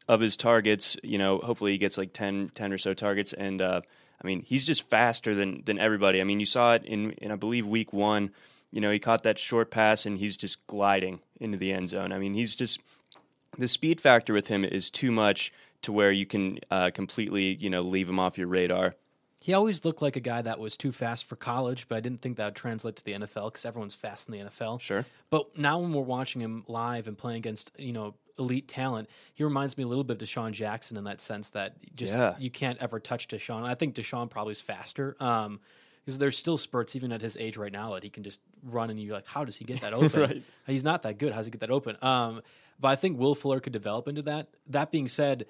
of 0.08 0.20
his 0.20 0.38
targets. 0.38 0.98
You 1.04 1.18
know, 1.18 1.40
hopefully 1.40 1.74
he 1.74 1.78
gets 1.78 1.98
like 1.98 2.14
10, 2.14 2.52
10 2.54 2.74
or 2.74 2.78
so 2.78 2.94
targets. 2.94 3.34
And 3.34 3.62
uh, 3.62 3.82
I 4.22 4.28
mean, 4.28 4.44
he's 4.44 4.66
just 4.66 4.90
faster 4.90 5.36
than 5.36 5.64
than 5.66 5.80
everybody. 5.80 6.22
I 6.22 6.24
mean, 6.24 6.40
you 6.40 6.46
saw 6.46 6.74
it 6.74 6.84
in, 6.86 7.12
in 7.14 7.32
I 7.32 7.36
believe 7.36 7.66
week 7.66 7.94
one. 7.94 8.32
You 8.72 8.82
know, 8.82 8.92
he 8.92 9.00
caught 9.00 9.24
that 9.24 9.40
short 9.40 9.72
pass 9.72 10.06
and 10.06 10.18
he's 10.18 10.36
just 10.36 10.66
gliding 10.68 11.20
into 11.40 11.58
the 11.58 11.72
end 11.72 11.90
zone. 11.90 12.12
I 12.12 12.20
mean, 12.20 12.34
he's 12.34 12.56
just 12.56 12.80
the 13.58 13.68
speed 13.68 14.02
factor 14.02 14.34
with 14.34 14.48
him 14.48 14.64
is 14.64 14.90
too 14.90 15.12
much 15.12 15.54
to 15.84 15.92
where 15.92 16.12
you 16.12 16.26
can 16.26 16.60
uh, 16.70 16.92
completely 16.94 17.56
you 17.56 17.70
know 17.70 17.82
leave 17.82 18.10
him 18.10 18.20
off 18.20 18.38
your 18.38 18.48
radar. 18.48 18.96
He 19.40 19.54
always 19.54 19.86
looked 19.86 20.02
like 20.02 20.16
a 20.16 20.22
guy 20.22 20.42
that 20.42 20.60
was 20.60 20.76
too 20.76 20.92
fast 20.92 21.26
for 21.26 21.36
college, 21.36 21.88
but 21.88 21.96
I 21.96 22.00
didn't 22.00 22.22
think 22.22 22.38
that 22.38 22.46
would 22.46 22.56
translate 22.56 22.96
to 22.98 23.04
the 23.04 23.14
NFL 23.14 23.52
because 23.52 23.66
everyone's 23.66 23.96
fast 23.96 24.28
in 24.28 24.34
the 24.34 24.50
NFL. 24.50 24.82
Sure. 24.82 25.06
But 25.30 25.58
now 25.58 25.80
when 25.80 25.94
we're 25.94 26.02
watching 26.02 26.42
him 26.42 26.64
live 26.68 27.08
and 27.08 27.18
playing 27.18 27.38
against, 27.38 27.72
you 27.78 27.94
know, 27.94 28.16
elite 28.40 28.68
talent, 28.68 29.10
he 29.34 29.44
reminds 29.44 29.78
me 29.78 29.84
a 29.84 29.88
little 29.88 30.04
bit 30.04 30.22
of 30.22 30.28
DeSean 30.28 30.52
Jackson 30.52 30.98
in 30.98 31.04
that 31.04 31.22
sense 31.22 31.52
that 31.52 31.76
just 31.96 32.16
yeah. 32.16 32.36
you 32.40 32.50
can't 32.50 32.80
ever 32.80 33.00
touch 33.00 33.28
DeSean. 33.28 33.64
I 33.64 33.76
think 33.76 33.96
DeSean 33.96 34.30
probably 34.30 34.54
is 34.54 34.62
faster. 34.62 35.16
Um, 35.20 35.60
because 36.08 36.20
there's 36.20 36.38
still 36.38 36.58
spurts 36.58 36.96
even 36.96 37.12
at 37.12 37.22
his 37.22 37.36
age 37.36 37.58
right 37.58 37.72
now 37.72 37.94
that 37.94 38.02
he 38.02 38.10
can 38.10 38.24
just 38.24 38.40
run 38.64 38.90
and 38.90 38.98
you're 38.98 39.14
like, 39.14 39.28
how 39.28 39.44
does 39.44 39.58
he 39.58 39.66
get 39.66 39.82
that 39.82 39.94
open? 39.94 40.22
right. 40.22 40.44
He's 40.66 40.84
not 40.84 41.02
that 41.02 41.18
good. 41.18 41.34
How 41.34 41.40
does 41.40 41.48
he 41.48 41.52
get 41.52 41.60
that 41.60 41.70
open? 41.70 41.98
Um, 42.02 42.42
but 42.80 42.88
I 42.88 42.96
think 42.96 43.20
Will 43.20 43.36
Fuller 43.36 43.60
could 43.60 43.74
develop 43.74 44.08
into 44.08 44.22
that. 44.22 44.48
That 44.68 44.90
being 44.90 45.10
said, 45.10 45.48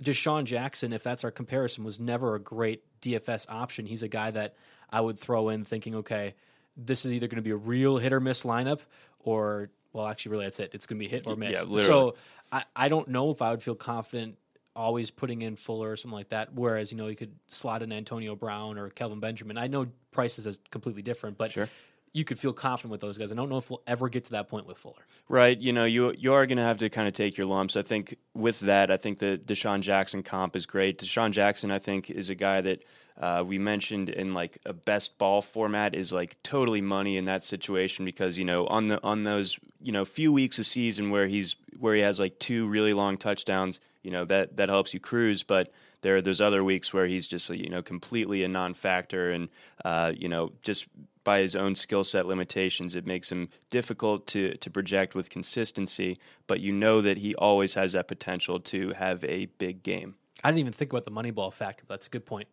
DeSean 0.00 0.44
Jackson, 0.44 0.92
if 0.92 1.02
that's 1.02 1.24
our 1.24 1.30
comparison, 1.30 1.84
was 1.84 1.98
never 1.98 2.34
a 2.34 2.40
great 2.40 2.82
DFS 3.00 3.46
option. 3.48 3.86
He's 3.86 4.02
a 4.02 4.08
guy 4.08 4.30
that 4.30 4.54
I 4.90 5.00
would 5.00 5.18
throw 5.18 5.48
in 5.48 5.64
thinking, 5.64 5.94
okay, 5.96 6.34
this 6.76 7.04
is 7.04 7.12
either 7.12 7.28
going 7.28 7.36
to 7.36 7.42
be 7.42 7.50
a 7.50 7.56
real 7.56 7.98
hit 7.98 8.12
or 8.12 8.20
miss 8.20 8.42
lineup, 8.42 8.80
or 9.20 9.70
well, 9.92 10.06
actually, 10.06 10.32
really, 10.32 10.44
that's 10.44 10.60
it. 10.60 10.72
It's 10.74 10.86
going 10.86 10.98
to 10.98 11.04
be 11.04 11.08
hit 11.08 11.26
or 11.26 11.36
miss. 11.36 11.52
Yeah, 11.52 11.62
literally. 11.62 11.84
So 11.84 12.14
I, 12.52 12.64
I 12.74 12.88
don't 12.88 13.08
know 13.08 13.30
if 13.30 13.40
I 13.40 13.50
would 13.50 13.62
feel 13.62 13.74
confident 13.74 14.36
always 14.76 15.10
putting 15.10 15.40
in 15.42 15.56
Fuller 15.56 15.90
or 15.90 15.96
something 15.96 16.14
like 16.14 16.28
that. 16.28 16.52
Whereas, 16.52 16.92
you 16.92 16.98
know, 16.98 17.06
you 17.08 17.16
could 17.16 17.34
slot 17.46 17.82
in 17.82 17.92
Antonio 17.92 18.36
Brown 18.36 18.78
or 18.78 18.90
Kelvin 18.90 19.20
Benjamin. 19.20 19.56
I 19.56 19.66
know 19.66 19.86
prices 20.12 20.46
is 20.46 20.60
completely 20.70 21.02
different, 21.02 21.38
but 21.38 21.50
sure. 21.50 21.68
You 22.16 22.24
could 22.24 22.38
feel 22.38 22.52
confident 22.54 22.92
with 22.92 23.00
those 23.02 23.18
guys. 23.18 23.30
I 23.30 23.34
don't 23.34 23.50
know 23.50 23.58
if 23.58 23.68
we'll 23.68 23.82
ever 23.86 24.08
get 24.08 24.24
to 24.24 24.30
that 24.32 24.48
point 24.48 24.66
with 24.66 24.78
Fuller. 24.78 25.04
Right. 25.28 25.58
You 25.58 25.72
know, 25.72 25.84
you 25.84 26.14
you 26.16 26.32
are 26.32 26.46
going 26.46 26.56
to 26.58 26.64
have 26.64 26.78
to 26.78 26.88
kind 26.88 27.06
of 27.06 27.14
take 27.14 27.36
your 27.36 27.46
lumps. 27.46 27.76
I 27.76 27.82
think 27.82 28.16
with 28.34 28.60
that, 28.60 28.90
I 28.90 28.96
think 28.96 29.18
the 29.18 29.38
DeSean 29.44 29.80
Jackson 29.80 30.22
comp 30.22 30.56
is 30.56 30.64
great. 30.64 30.98
DeSean 30.98 31.32
Jackson, 31.32 31.70
I 31.70 31.78
think, 31.78 32.08
is 32.08 32.30
a 32.30 32.34
guy 32.34 32.62
that 32.62 32.82
uh, 33.20 33.42
we 33.46 33.58
mentioned 33.58 34.08
in 34.08 34.34
like 34.34 34.58
a 34.66 34.72
best 34.72 35.18
ball 35.18 35.40
format 35.42 35.94
is 35.94 36.12
like 36.12 36.36
totally 36.42 36.80
money 36.80 37.16
in 37.16 37.24
that 37.24 37.42
situation 37.42 38.04
because 38.04 38.36
you 38.36 38.44
know 38.44 38.66
on 38.66 38.88
the 38.88 39.02
on 39.02 39.24
those 39.24 39.58
you 39.80 39.92
know 39.92 40.04
few 40.04 40.32
weeks 40.32 40.58
a 40.58 40.64
season 40.64 41.10
where 41.10 41.26
he's 41.26 41.56
where 41.78 41.94
he 41.94 42.02
has 42.02 42.20
like 42.20 42.38
two 42.38 42.66
really 42.66 42.92
long 42.92 43.16
touchdowns 43.16 43.80
you 44.02 44.10
know 44.10 44.24
that 44.26 44.56
that 44.56 44.68
helps 44.68 44.92
you 44.92 45.00
cruise 45.00 45.42
but 45.42 45.72
there 46.06 46.14
are 46.14 46.22
those 46.22 46.40
other 46.40 46.62
weeks 46.62 46.94
where 46.94 47.06
he's 47.06 47.26
just 47.26 47.50
you 47.50 47.68
know 47.68 47.82
completely 47.82 48.44
a 48.44 48.48
non-factor 48.48 49.32
and 49.32 49.48
uh, 49.84 50.12
you 50.16 50.28
know 50.28 50.52
just 50.62 50.86
by 51.24 51.40
his 51.40 51.56
own 51.56 51.74
skill 51.74 52.04
set 52.04 52.26
limitations 52.26 52.94
it 52.94 53.04
makes 53.04 53.32
him 53.32 53.48
difficult 53.70 54.24
to 54.28 54.54
to 54.58 54.70
project 54.70 55.16
with 55.16 55.28
consistency 55.30 56.16
but 56.46 56.60
you 56.60 56.70
know 56.70 57.00
that 57.00 57.18
he 57.18 57.34
always 57.34 57.74
has 57.74 57.92
that 57.94 58.06
potential 58.06 58.60
to 58.60 58.90
have 58.90 59.24
a 59.24 59.46
big 59.58 59.82
game 59.82 60.14
I 60.44 60.50
didn't 60.50 60.60
even 60.60 60.72
think 60.74 60.92
about 60.92 61.06
the 61.06 61.10
money 61.10 61.30
ball 61.30 61.50
factor. 61.50 61.84
That's 61.88 62.06
a 62.06 62.10
good 62.10 62.26
point. 62.26 62.46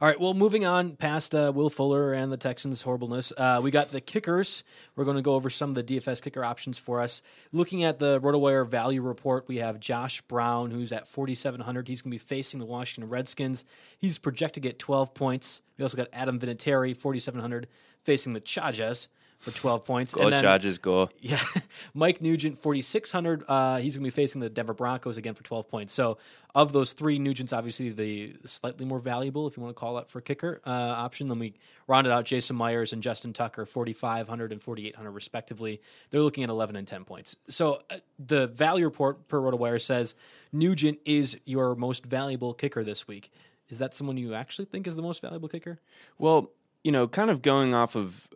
All 0.00 0.06
right, 0.06 0.20
well, 0.20 0.32
moving 0.32 0.64
on 0.64 0.94
past 0.94 1.34
uh, 1.34 1.50
Will 1.52 1.70
Fuller 1.70 2.12
and 2.12 2.30
the 2.30 2.36
Texans' 2.36 2.82
horribleness, 2.82 3.32
uh, 3.36 3.58
we 3.60 3.72
got 3.72 3.90
the 3.90 4.00
kickers. 4.00 4.62
We're 4.94 5.04
going 5.04 5.16
to 5.16 5.24
go 5.24 5.34
over 5.34 5.50
some 5.50 5.70
of 5.70 5.74
the 5.74 5.82
DFS 5.82 6.22
kicker 6.22 6.44
options 6.44 6.78
for 6.78 7.00
us. 7.00 7.20
Looking 7.50 7.82
at 7.82 7.98
the 7.98 8.20
RotoWire 8.20 8.64
value 8.64 9.02
report, 9.02 9.48
we 9.48 9.56
have 9.56 9.80
Josh 9.80 10.20
Brown, 10.20 10.70
who's 10.70 10.92
at 10.92 11.08
4,700. 11.08 11.88
He's 11.88 12.00
going 12.00 12.12
to 12.12 12.14
be 12.14 12.18
facing 12.18 12.60
the 12.60 12.64
Washington 12.64 13.10
Redskins. 13.10 13.64
He's 13.98 14.18
projected 14.18 14.62
to 14.62 14.68
get 14.68 14.78
12 14.78 15.14
points. 15.14 15.62
We 15.76 15.82
also 15.82 15.96
got 15.96 16.06
Adam 16.12 16.38
Vinatieri, 16.38 16.96
4,700, 16.96 17.66
facing 18.04 18.34
the 18.34 18.40
Chargers 18.40 19.08
for 19.38 19.52
12 19.52 19.86
points. 19.86 20.14
Go 20.14 20.22
and 20.22 20.32
then, 20.32 20.42
Chargers, 20.42 20.78
go. 20.78 21.08
Yeah. 21.20 21.40
Mike 21.94 22.20
Nugent, 22.20 22.58
4,600. 22.58 23.44
Uh, 23.46 23.78
he's 23.78 23.96
going 23.96 24.04
to 24.04 24.06
be 24.06 24.14
facing 24.14 24.40
the 24.40 24.50
Denver 24.50 24.74
Broncos 24.74 25.16
again 25.16 25.34
for 25.34 25.44
12 25.44 25.68
points. 25.68 25.92
So, 25.92 26.18
of 26.54 26.72
those 26.72 26.92
three, 26.92 27.18
Nugent's 27.18 27.52
obviously 27.52 27.90
the 27.90 28.34
slightly 28.44 28.84
more 28.84 28.98
valuable, 28.98 29.46
if 29.46 29.56
you 29.56 29.62
want 29.62 29.76
to 29.76 29.78
call 29.78 29.94
that 29.94 30.10
for 30.10 30.20
kicker 30.20 30.60
uh, 30.66 30.70
option. 30.70 31.28
Then 31.28 31.38
we 31.38 31.54
rounded 31.86 32.12
out 32.12 32.24
Jason 32.24 32.56
Myers 32.56 32.92
and 32.92 33.02
Justin 33.02 33.32
Tucker, 33.32 33.64
4,500 33.64 34.50
and 34.50 34.60
4,800 34.60 35.10
respectively. 35.10 35.80
They're 36.10 36.22
looking 36.22 36.42
at 36.42 36.50
11 36.50 36.74
and 36.74 36.86
10 36.86 37.04
points. 37.04 37.36
So, 37.48 37.82
uh, 37.90 37.98
the 38.18 38.48
value 38.48 38.84
report 38.84 39.28
per 39.28 39.40
RotoWire 39.40 39.80
says 39.80 40.14
Nugent 40.52 40.98
is 41.04 41.36
your 41.44 41.76
most 41.76 42.04
valuable 42.04 42.54
kicker 42.54 42.82
this 42.82 43.06
week. 43.06 43.30
Is 43.68 43.78
that 43.78 43.94
someone 43.94 44.16
you 44.16 44.34
actually 44.34 44.64
think 44.64 44.86
is 44.86 44.96
the 44.96 45.02
most 45.02 45.20
valuable 45.20 45.48
kicker? 45.48 45.78
Well, 46.18 46.50
you 46.88 46.92
know, 46.92 47.06
kind 47.06 47.28
of 47.28 47.42
going 47.42 47.74
off 47.74 47.96
of 47.96 48.26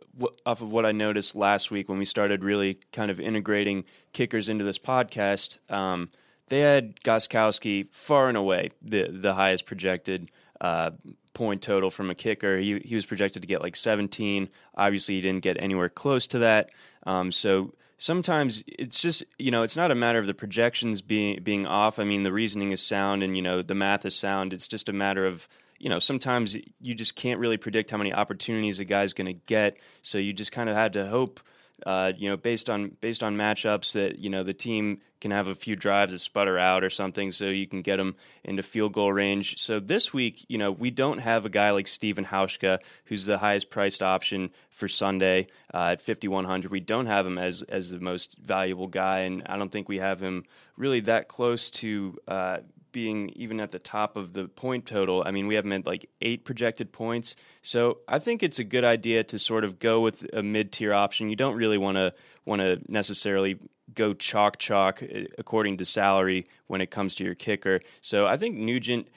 off 0.45 0.61
of 0.61 0.71
what 0.71 0.85
I 0.85 0.91
noticed 0.91 1.35
last 1.35 1.71
week 1.71 1.89
when 1.89 1.97
we 1.97 2.05
started 2.05 2.43
really 2.43 2.77
kind 2.91 3.09
of 3.09 3.19
integrating 3.19 3.83
kickers 4.11 4.47
into 4.47 4.63
this 4.63 4.77
podcast, 4.77 5.57
um, 5.71 6.11
they 6.49 6.59
had 6.59 6.99
Gostkowski 6.99 7.87
far 7.91 8.27
and 8.27 8.37
away 8.37 8.69
the 8.79 9.07
the 9.09 9.33
highest 9.33 9.65
projected 9.65 10.29
uh, 10.61 10.91
point 11.33 11.63
total 11.63 11.89
from 11.89 12.11
a 12.11 12.13
kicker. 12.13 12.59
He 12.59 12.77
he 12.85 12.93
was 12.93 13.07
projected 13.07 13.41
to 13.41 13.47
get 13.47 13.59
like 13.59 13.75
17. 13.75 14.49
Obviously, 14.77 15.15
he 15.15 15.21
didn't 15.21 15.41
get 15.41 15.59
anywhere 15.59 15.89
close 15.89 16.27
to 16.27 16.37
that. 16.37 16.69
Um, 17.07 17.31
so 17.31 17.73
sometimes 17.97 18.63
it's 18.67 19.01
just 19.01 19.23
you 19.39 19.49
know 19.49 19.63
it's 19.63 19.75
not 19.75 19.89
a 19.89 19.95
matter 19.95 20.19
of 20.19 20.27
the 20.27 20.35
projections 20.35 21.01
being 21.01 21.41
being 21.41 21.65
off. 21.65 21.97
I 21.97 22.03
mean, 22.03 22.21
the 22.21 22.31
reasoning 22.31 22.69
is 22.69 22.83
sound 22.83 23.23
and 23.23 23.35
you 23.35 23.41
know 23.41 23.63
the 23.63 23.73
math 23.73 24.05
is 24.05 24.15
sound. 24.15 24.53
It's 24.53 24.67
just 24.67 24.89
a 24.89 24.93
matter 24.93 25.25
of 25.25 25.47
you 25.83 25.89
know, 25.89 25.99
sometimes 25.99 26.55
you 26.79 26.95
just 26.95 27.13
can't 27.13 27.41
really 27.41 27.57
predict 27.57 27.91
how 27.91 27.97
many 27.97 28.13
opportunities 28.13 28.79
a 28.79 28.85
guy's 28.85 29.11
going 29.11 29.27
to 29.27 29.33
get. 29.33 29.75
So 30.01 30.17
you 30.17 30.31
just 30.31 30.53
kind 30.53 30.69
of 30.69 30.77
had 30.77 30.93
to 30.93 31.07
hope, 31.07 31.41
uh, 31.85 32.13
you 32.17 32.29
know, 32.29 32.37
based 32.37 32.69
on 32.69 32.95
based 33.01 33.21
on 33.21 33.35
matchups 33.35 33.91
that 33.91 34.17
you 34.17 34.29
know 34.29 34.43
the 34.43 34.53
team 34.53 35.01
can 35.19 35.31
have 35.31 35.47
a 35.47 35.55
few 35.55 35.75
drives 35.75 36.13
that 36.13 36.19
sputter 36.19 36.57
out 36.57 36.85
or 36.85 36.89
something, 36.89 37.33
so 37.33 37.47
you 37.47 37.67
can 37.67 37.81
get 37.81 37.97
them 37.97 38.15
into 38.45 38.63
field 38.63 38.93
goal 38.93 39.11
range. 39.11 39.59
So 39.59 39.81
this 39.81 40.13
week, 40.13 40.45
you 40.47 40.57
know, 40.57 40.71
we 40.71 40.89
don't 40.89 41.17
have 41.17 41.45
a 41.45 41.49
guy 41.49 41.71
like 41.71 41.89
Stephen 41.89 42.23
Hauschka, 42.23 42.79
who's 43.05 43.25
the 43.25 43.39
highest 43.39 43.69
priced 43.69 44.01
option 44.01 44.51
for 44.69 44.87
Sunday 44.87 45.47
uh, 45.73 45.91
at 45.91 46.01
5100. 46.01 46.71
We 46.71 46.79
don't 46.79 47.07
have 47.07 47.25
him 47.25 47.37
as 47.37 47.61
as 47.63 47.89
the 47.89 47.99
most 47.99 48.37
valuable 48.37 48.87
guy, 48.87 49.19
and 49.19 49.43
I 49.47 49.57
don't 49.57 49.69
think 49.69 49.89
we 49.89 49.97
have 49.97 50.21
him 50.21 50.45
really 50.77 51.01
that 51.01 51.27
close 51.27 51.69
to. 51.71 52.17
Uh, 52.25 52.57
being 52.93 53.29
even 53.35 53.59
at 53.59 53.71
the 53.71 53.79
top 53.79 54.15
of 54.15 54.31
the 54.31 54.47
point 54.47 54.85
total. 54.85 55.23
I 55.25 55.31
mean, 55.31 55.47
we 55.47 55.55
have 55.55 55.65
him 55.65 55.83
like 55.85 56.09
eight 56.21 56.45
projected 56.45 56.93
points. 56.93 57.35
So 57.61 57.97
I 58.07 58.19
think 58.19 58.41
it's 58.41 58.59
a 58.59 58.63
good 58.63 58.85
idea 58.85 59.23
to 59.25 59.37
sort 59.37 59.65
of 59.65 59.79
go 59.79 59.99
with 59.99 60.25
a 60.31 60.41
mid 60.41 60.71
tier 60.71 60.93
option. 60.93 61.29
You 61.29 61.35
don't 61.35 61.55
really 61.55 61.77
want 61.77 61.97
to 61.97 62.13
want 62.45 62.61
to 62.61 62.79
necessarily 62.87 63.57
go 63.93 64.13
chalk 64.13 64.57
chalk 64.59 65.03
uh, 65.03 65.23
according 65.37 65.77
to 65.77 65.85
salary 65.85 66.45
when 66.67 66.79
it 66.79 66.89
comes 66.89 67.15
to 67.15 67.25
your 67.25 67.35
kicker. 67.35 67.81
So 67.99 68.25
I 68.25 68.37
think 68.37 68.55
Nugent. 68.55 69.09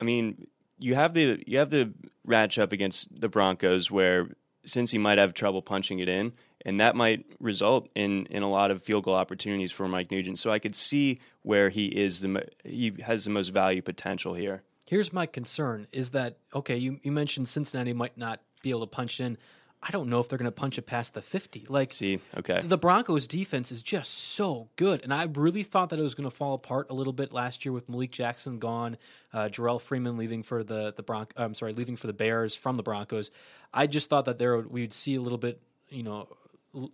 I 0.00 0.04
mean, 0.04 0.46
you 0.78 0.94
have 0.94 1.12
the 1.12 1.42
you 1.46 1.58
have 1.58 1.70
the 1.70 1.92
matchup 2.26 2.72
against 2.72 3.20
the 3.20 3.28
Broncos 3.28 3.90
where 3.90 4.28
since 4.64 4.92
he 4.92 4.98
might 4.98 5.18
have 5.18 5.34
trouble 5.34 5.60
punching 5.60 5.98
it 5.98 6.08
in, 6.08 6.32
and 6.64 6.80
that 6.80 6.96
might 6.96 7.24
result 7.40 7.88
in 7.94 8.26
in 8.26 8.42
a 8.42 8.50
lot 8.50 8.70
of 8.70 8.82
field 8.82 9.04
goal 9.04 9.14
opportunities 9.14 9.72
for 9.72 9.88
Mike 9.88 10.10
Nugent. 10.10 10.38
So 10.38 10.50
I 10.50 10.58
could 10.58 10.74
see 10.74 11.20
where 11.42 11.68
he 11.68 11.86
is 11.86 12.20
the 12.20 12.46
he 12.64 12.92
has 13.04 13.24
the 13.24 13.30
most 13.30 13.48
value 13.48 13.82
potential 13.82 14.34
here. 14.34 14.62
Here's 14.86 15.12
my 15.12 15.26
concern: 15.26 15.86
is 15.92 16.10
that 16.10 16.38
okay? 16.54 16.76
You 16.76 16.98
you 17.02 17.12
mentioned 17.12 17.48
Cincinnati 17.48 17.92
might 17.92 18.16
not 18.16 18.40
be 18.62 18.70
able 18.70 18.80
to 18.80 18.86
punch 18.86 19.20
in. 19.20 19.38
I 19.86 19.90
don't 19.90 20.08
know 20.08 20.18
if 20.18 20.30
they're 20.30 20.38
going 20.38 20.46
to 20.46 20.52
punch 20.52 20.78
it 20.78 20.86
past 20.86 21.12
the 21.12 21.20
50. 21.20 21.66
Like, 21.68 21.92
see, 21.92 22.18
okay. 22.38 22.58
The 22.64 22.78
Broncos 22.78 23.26
defense 23.26 23.70
is 23.70 23.82
just 23.82 24.14
so 24.14 24.70
good. 24.76 25.02
And 25.04 25.12
I 25.12 25.24
really 25.24 25.62
thought 25.62 25.90
that 25.90 25.98
it 25.98 26.02
was 26.02 26.14
going 26.14 26.28
to 26.28 26.34
fall 26.34 26.54
apart 26.54 26.86
a 26.88 26.94
little 26.94 27.12
bit 27.12 27.34
last 27.34 27.66
year 27.66 27.72
with 27.72 27.86
Malik 27.86 28.10
Jackson 28.10 28.58
gone, 28.58 28.96
uh, 29.34 29.50
Jerrell 29.50 29.78
Freeman 29.78 30.16
leaving 30.16 30.42
for 30.42 30.64
the, 30.64 30.94
the 30.96 31.02
Bronc, 31.02 31.34
I'm 31.36 31.52
sorry, 31.52 31.74
leaving 31.74 31.96
for 31.96 32.06
the 32.06 32.14
Bears 32.14 32.54
from 32.54 32.76
the 32.76 32.82
Broncos. 32.82 33.30
I 33.74 33.86
just 33.86 34.08
thought 34.08 34.24
that 34.24 34.38
there 34.38 34.58
we'd 34.58 34.90
see 34.90 35.16
a 35.16 35.20
little 35.20 35.36
bit, 35.36 35.60
you 35.90 36.02
know, 36.02 36.28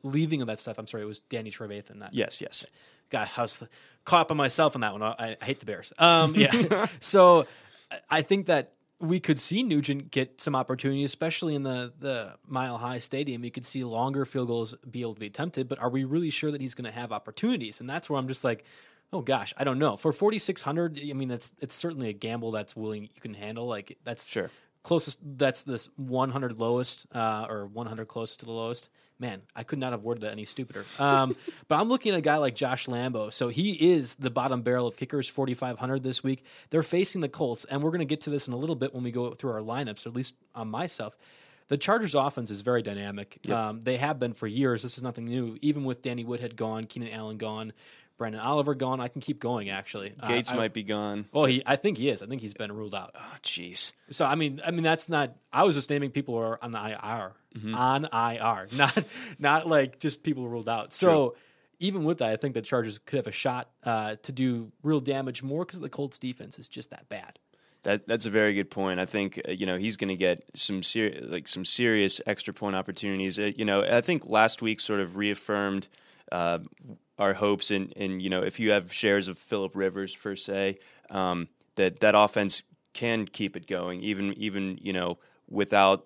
leaving 0.03 0.41
of 0.41 0.49
that 0.49 0.59
stuff. 0.59 0.79
I'm 0.79 0.87
sorry, 0.87 1.03
it 1.03 1.07
was 1.07 1.21
Danny 1.21 1.51
Trevathan. 1.51 2.01
That 2.01 2.15
yes, 2.15 2.41
yes. 2.41 2.65
God, 3.11 3.29
I 3.37 3.43
was 3.43 3.65
caught 4.05 4.29
by 4.29 4.35
myself 4.35 4.75
on 4.75 4.83
that 4.83 4.93
one. 4.93 5.03
I, 5.03 5.37
I 5.41 5.45
hate 5.45 5.61
the 5.61 5.67
Bears. 5.67 5.93
Um, 5.99 6.35
yeah. 6.35 6.87
so 7.01 7.47
I 8.09 8.23
think 8.23 8.47
that 8.47 8.73
we 9.01 9.19
could 9.19 9.41
see 9.41 9.63
Nugent 9.63 10.11
get 10.11 10.41
some 10.41 10.55
opportunity, 10.55 11.05
especially 11.05 11.55
in 11.55 11.63
the 11.63 11.93
the 11.99 12.35
Mile 12.47 12.79
High 12.79 12.99
Stadium. 12.99 13.45
You 13.45 13.51
could 13.51 13.67
see 13.67 13.83
longer 13.85 14.25
field 14.25 14.49
goals 14.49 14.75
be 14.89 15.01
able 15.01 15.15
to 15.15 15.21
be 15.21 15.27
attempted, 15.27 15.69
but 15.69 15.79
are 15.79 15.91
we 15.91 16.05
really 16.05 16.31
sure 16.31 16.51
that 16.51 16.61
he's 16.61 16.75
going 16.75 16.85
to 16.85 16.99
have 16.99 17.13
opportunities? 17.13 17.81
And 17.81 17.89
that's 17.89 18.09
where 18.09 18.19
I'm 18.19 18.29
just 18.29 18.45
like, 18.45 18.65
oh 19.13 19.23
gosh, 19.23 19.55
I 19.57 19.65
don't 19.65 19.79
know. 19.79 19.97
For 19.97 20.13
4600, 20.13 21.01
I 21.03 21.13
mean, 21.15 21.29
that's 21.29 21.53
it's 21.61 21.75
certainly 21.75 22.11
a 22.11 22.13
gamble 22.13 22.51
that's 22.53 22.77
willing 22.77 23.05
you 23.15 23.21
can 23.21 23.35
handle. 23.35 23.67
Like 23.67 23.99
that's 24.05 24.27
sure 24.27 24.51
closest. 24.83 25.19
That's 25.23 25.63
this 25.63 25.89
100 25.97 26.59
lowest 26.59 27.07
uh, 27.13 27.47
or 27.49 27.67
100 27.67 28.07
closest 28.09 28.41
to 28.41 28.47
the 28.47 28.53
lowest 28.53 28.89
man, 29.21 29.43
I 29.55 29.63
could 29.63 29.79
not 29.79 29.93
have 29.93 30.03
worded 30.03 30.23
that 30.23 30.33
any 30.33 30.45
stupider. 30.45 30.85
Um, 30.99 31.37
but 31.69 31.79
I'm 31.79 31.89
looking 31.89 32.13
at 32.13 32.19
a 32.19 32.23
guy 32.23 32.39
like 32.39 32.55
Josh 32.55 32.87
Lambo. 32.87 33.33
So 33.33 33.49
he 33.49 33.73
is 33.73 34.17
the 34.17 34.31
bottom 34.31 34.63
barrel 34.63 34.87
of 34.87 34.97
kickers, 34.97 35.29
4,500 35.29 36.03
this 36.03 36.25
week. 36.25 36.45
They're 36.71 36.83
facing 36.83 37.21
the 37.21 37.29
Colts, 37.29 37.65
and 37.67 37.83
we're 37.83 37.91
going 37.91 38.01
to 38.01 38.07
get 38.07 38.23
to 38.23 38.31
this 38.31 38.49
in 38.49 38.55
a 38.55 38.57
little 38.57 38.77
bit 38.77 38.95
when 38.95 39.05
we 39.05 39.11
go 39.11 39.33
through 39.35 39.53
our 39.53 39.61
lineups, 39.61 40.07
or 40.07 40.09
at 40.09 40.15
least 40.17 40.35
on 40.55 40.69
myself. 40.69 41.17
The 41.69 41.79
Chargers' 41.79 42.17
offense 42.17 42.51
is 42.51 42.63
very 42.63 42.83
dynamic. 42.83 43.39
Yep. 43.45 43.57
Um, 43.57 43.81
they 43.83 43.97
have 43.99 44.19
been 44.19 44.33
for 44.33 44.49
years. 44.49 44.83
This 44.83 44.97
is 44.97 45.05
nothing 45.05 45.27
new. 45.27 45.57
Even 45.63 45.85
with 45.85 46.03
Danny 46.03 46.25
Woodhead 46.25 46.57
gone, 46.57 46.85
Keenan 46.85 47.13
Allen 47.13 47.39
gone, 47.39 47.73
Branden 48.21 48.45
Oliver 48.45 48.75
gone. 48.75 49.01
I 49.01 49.09
can 49.09 49.21
keep 49.21 49.41
going. 49.41 49.71
Actually, 49.71 50.13
uh, 50.21 50.29
Gates 50.29 50.51
uh, 50.51 50.55
I, 50.55 50.57
might 50.57 50.75
be 50.75 50.83
gone. 50.83 51.27
Well, 51.33 51.47
he, 51.47 51.63
I 51.65 51.77
think 51.77 51.97
he 51.97 52.11
is. 52.11 52.23
I 52.23 52.27
think 52.27 52.43
he's 52.43 52.55
been 52.55 52.71
ruled 52.71 52.95
out. 52.95 53.15
Oh, 53.15 53.37
jeez. 53.43 53.93
So 54.11 54.25
I 54.25 54.35
mean, 54.35 54.61
I 54.65 54.71
mean 54.71 54.83
that's 54.83 55.09
not. 55.09 55.35
I 55.53 55.65
was 55.65 55.75
just 55.75 55.89
naming 55.89 56.11
people 56.11 56.35
who 56.35 56.41
are 56.41 56.63
on 56.63 56.73
the 56.73 56.79
IR, 56.79 57.33
mm-hmm. 57.57 57.75
on 57.75 58.05
IR, 58.05 58.69
not 58.77 59.05
not 59.39 59.67
like 59.67 59.99
just 59.99 60.23
people 60.23 60.47
ruled 60.47 60.69
out. 60.69 60.93
So. 60.93 61.09
True. 61.09 61.37
Even 61.83 62.05
with 62.05 62.19
that, 62.19 62.29
I 62.29 62.37
think 62.37 62.53
the 62.53 62.61
Chargers 62.61 62.99
could 62.99 63.17
have 63.17 63.27
a 63.27 63.33
shot 63.33 63.71
uh, 63.85 64.17
to 64.25 64.33
do 64.33 64.71
real 64.83 65.01
damage 65.01 65.43
more 65.43 65.65
because 65.65 65.81
the 65.81 65.89
Colts' 65.89 66.19
defense 66.19 66.59
is 66.59 66.69
just 66.69 66.91
that 66.91 67.09
bad. 67.09 67.39
That 67.85 68.07
that's 68.07 68.27
a 68.27 68.31
very 68.31 68.53
good 68.53 68.71
point. 68.71 69.01
I 69.01 69.07
think 69.07 69.41
uh, 69.49 69.53
you 69.53 69.65
know 69.65 69.79
he's 69.79 69.97
going 69.97 70.11
to 70.11 70.17
get 70.17 70.45
some 70.53 70.83
serious 70.83 71.25
like 71.27 71.49
some 71.49 71.65
serious 71.65 72.21
extra 72.27 72.53
point 72.53 72.77
opportunities. 72.77 73.39
Uh, 73.39 73.53
you 73.57 73.65
know, 73.65 73.83
I 73.83 74.03
think 74.03 74.27
last 74.27 74.61
week 74.61 74.79
sort 74.79 75.01
of 75.01 75.17
reaffirmed 75.17 75.89
uh, 76.31 76.59
our 77.21 77.35
hopes 77.35 77.71
and 77.71 77.93
and 77.97 78.21
you 78.21 78.31
know 78.31 78.43
if 78.43 78.59
you 78.59 78.71
have 78.73 78.93
shares 78.93 79.29
of 79.29 79.39
Philip 79.39 79.77
Rivers 79.77 80.17
per 80.17 80.35
se, 80.35 80.79
um, 81.11 81.49
that 81.77 82.01
that 82.01 82.15
offense 82.17 82.63
can 82.93 83.27
keep 83.27 83.57
it 83.57 83.69
going 83.69 84.03
even 84.03 84.33
even 84.33 84.79
you 84.83 84.93
know 84.93 85.19
without 85.49 86.05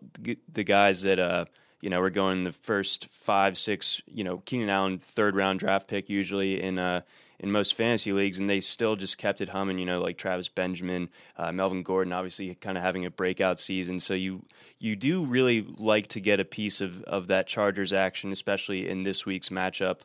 the 0.52 0.64
guys 0.64 1.00
that 1.00 1.18
uh 1.18 1.46
you 1.80 1.88
know 1.88 2.00
we're 2.00 2.10
going 2.10 2.44
the 2.44 2.52
first 2.52 3.08
five 3.10 3.56
six 3.56 4.02
you 4.06 4.24
know 4.24 4.38
Keenan 4.44 4.68
Allen 4.68 4.98
third 4.98 5.34
round 5.34 5.60
draft 5.60 5.88
pick 5.88 6.10
usually 6.10 6.62
in 6.62 6.78
uh 6.78 7.00
in 7.40 7.50
most 7.50 7.74
fantasy 7.74 8.12
leagues, 8.12 8.38
and 8.38 8.48
they 8.48 8.60
still 8.60 8.96
just 8.96 9.18
kept 9.18 9.40
it 9.40 9.50
humming. 9.50 9.78
You 9.78 9.84
know, 9.84 10.00
like 10.00 10.16
Travis 10.16 10.48
Benjamin, 10.48 11.10
uh, 11.36 11.52
Melvin 11.52 11.82
Gordon, 11.82 12.12
obviously 12.12 12.54
kind 12.54 12.78
of 12.78 12.82
having 12.82 13.04
a 13.04 13.10
breakout 13.10 13.60
season. 13.60 14.00
So 14.00 14.14
you 14.14 14.44
you 14.78 14.96
do 14.96 15.24
really 15.24 15.66
like 15.76 16.08
to 16.08 16.20
get 16.20 16.40
a 16.40 16.44
piece 16.44 16.80
of 16.80 17.02
of 17.04 17.26
that 17.26 17.46
Chargers 17.46 17.92
action, 17.92 18.32
especially 18.32 18.88
in 18.88 19.02
this 19.02 19.26
week's 19.26 19.48
matchup. 19.48 20.00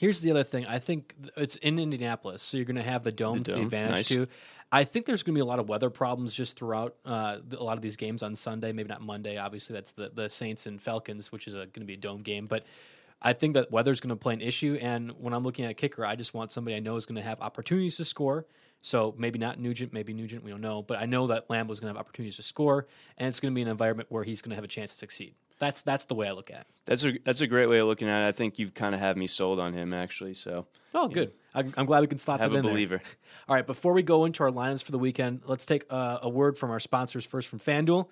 Here's 0.00 0.22
the 0.22 0.30
other 0.30 0.44
thing. 0.44 0.64
I 0.64 0.78
think 0.78 1.14
it's 1.36 1.56
in 1.56 1.78
Indianapolis, 1.78 2.42
so 2.42 2.56
you're 2.56 2.64
going 2.64 2.76
to 2.76 2.82
have 2.82 3.04
the 3.04 3.12
dome, 3.12 3.42
the 3.42 3.44
dome. 3.44 3.44
to 3.44 3.60
the 3.60 3.66
advantage 3.66 3.90
nice. 3.90 4.08
too. 4.08 4.28
I 4.72 4.84
think 4.84 5.04
there's 5.04 5.22
going 5.22 5.34
to 5.34 5.38
be 5.38 5.42
a 5.42 5.44
lot 5.44 5.58
of 5.58 5.68
weather 5.68 5.90
problems 5.90 6.32
just 6.32 6.56
throughout 6.56 6.94
uh, 7.04 7.36
a 7.52 7.62
lot 7.62 7.76
of 7.76 7.82
these 7.82 7.96
games 7.96 8.22
on 8.22 8.34
Sunday. 8.34 8.72
Maybe 8.72 8.88
not 8.88 9.02
Monday. 9.02 9.36
Obviously, 9.36 9.74
that's 9.74 9.92
the 9.92 10.10
the 10.14 10.30
Saints 10.30 10.64
and 10.64 10.80
Falcons, 10.80 11.30
which 11.30 11.46
is 11.46 11.52
going 11.52 11.70
to 11.72 11.84
be 11.84 11.92
a 11.92 11.98
dome 11.98 12.22
game. 12.22 12.46
But 12.46 12.64
I 13.20 13.34
think 13.34 13.52
that 13.52 13.70
weather's 13.70 14.00
going 14.00 14.08
to 14.08 14.16
play 14.16 14.32
an 14.32 14.40
issue. 14.40 14.78
And 14.80 15.12
when 15.18 15.34
I'm 15.34 15.42
looking 15.42 15.66
at 15.66 15.76
kicker, 15.76 16.06
I 16.06 16.16
just 16.16 16.32
want 16.32 16.50
somebody 16.50 16.76
I 16.76 16.80
know 16.80 16.96
is 16.96 17.04
going 17.04 17.16
to 17.16 17.22
have 17.22 17.42
opportunities 17.42 17.96
to 17.98 18.06
score. 18.06 18.46
So 18.80 19.14
maybe 19.18 19.38
not 19.38 19.60
Nugent, 19.60 19.92
maybe 19.92 20.14
Nugent, 20.14 20.42
we 20.42 20.50
don't 20.50 20.62
know. 20.62 20.80
But 20.80 20.98
I 20.98 21.04
know 21.04 21.26
that 21.26 21.50
Lamb 21.50 21.66
Lambo's 21.66 21.78
going 21.78 21.92
to 21.92 21.98
have 21.98 22.00
opportunities 22.00 22.36
to 22.36 22.42
score, 22.42 22.86
and 23.18 23.28
it's 23.28 23.38
going 23.38 23.52
to 23.52 23.54
be 23.54 23.60
an 23.60 23.68
environment 23.68 24.10
where 24.10 24.24
he's 24.24 24.40
going 24.40 24.50
to 24.50 24.54
have 24.54 24.64
a 24.64 24.68
chance 24.68 24.92
to 24.92 24.96
succeed. 24.96 25.34
That's 25.60 25.82
that's 25.82 26.06
the 26.06 26.14
way 26.14 26.26
I 26.26 26.32
look 26.32 26.50
at 26.50 26.62
it. 26.62 26.66
That's 26.86 27.04
a 27.04 27.12
that's 27.24 27.42
a 27.42 27.46
great 27.46 27.68
way 27.68 27.78
of 27.78 27.86
looking 27.86 28.08
at 28.08 28.24
it. 28.24 28.28
I 28.28 28.32
think 28.32 28.58
you've 28.58 28.74
kind 28.74 28.94
of 28.94 29.00
had 29.00 29.16
me 29.16 29.28
sold 29.28 29.60
on 29.60 29.74
him 29.74 29.92
actually. 29.92 30.34
So 30.34 30.66
oh, 30.94 31.06
good. 31.06 31.32
Know. 31.54 31.70
I'm 31.76 31.86
glad 31.86 32.00
we 32.00 32.06
can 32.06 32.18
slot 32.18 32.40
have 32.40 32.52
that 32.52 32.58
in 32.58 32.64
a 32.64 32.68
believer. 32.68 32.96
There. 32.96 33.06
All 33.48 33.54
right, 33.54 33.66
before 33.66 33.92
we 33.92 34.02
go 34.02 34.24
into 34.24 34.42
our 34.42 34.50
lineups 34.50 34.82
for 34.82 34.92
the 34.92 34.98
weekend, 34.98 35.42
let's 35.46 35.66
take 35.66 35.84
uh, 35.90 36.20
a 36.22 36.28
word 36.28 36.56
from 36.56 36.70
our 36.70 36.80
sponsors 36.80 37.24
first. 37.24 37.48
From 37.48 37.58
FanDuel, 37.58 38.08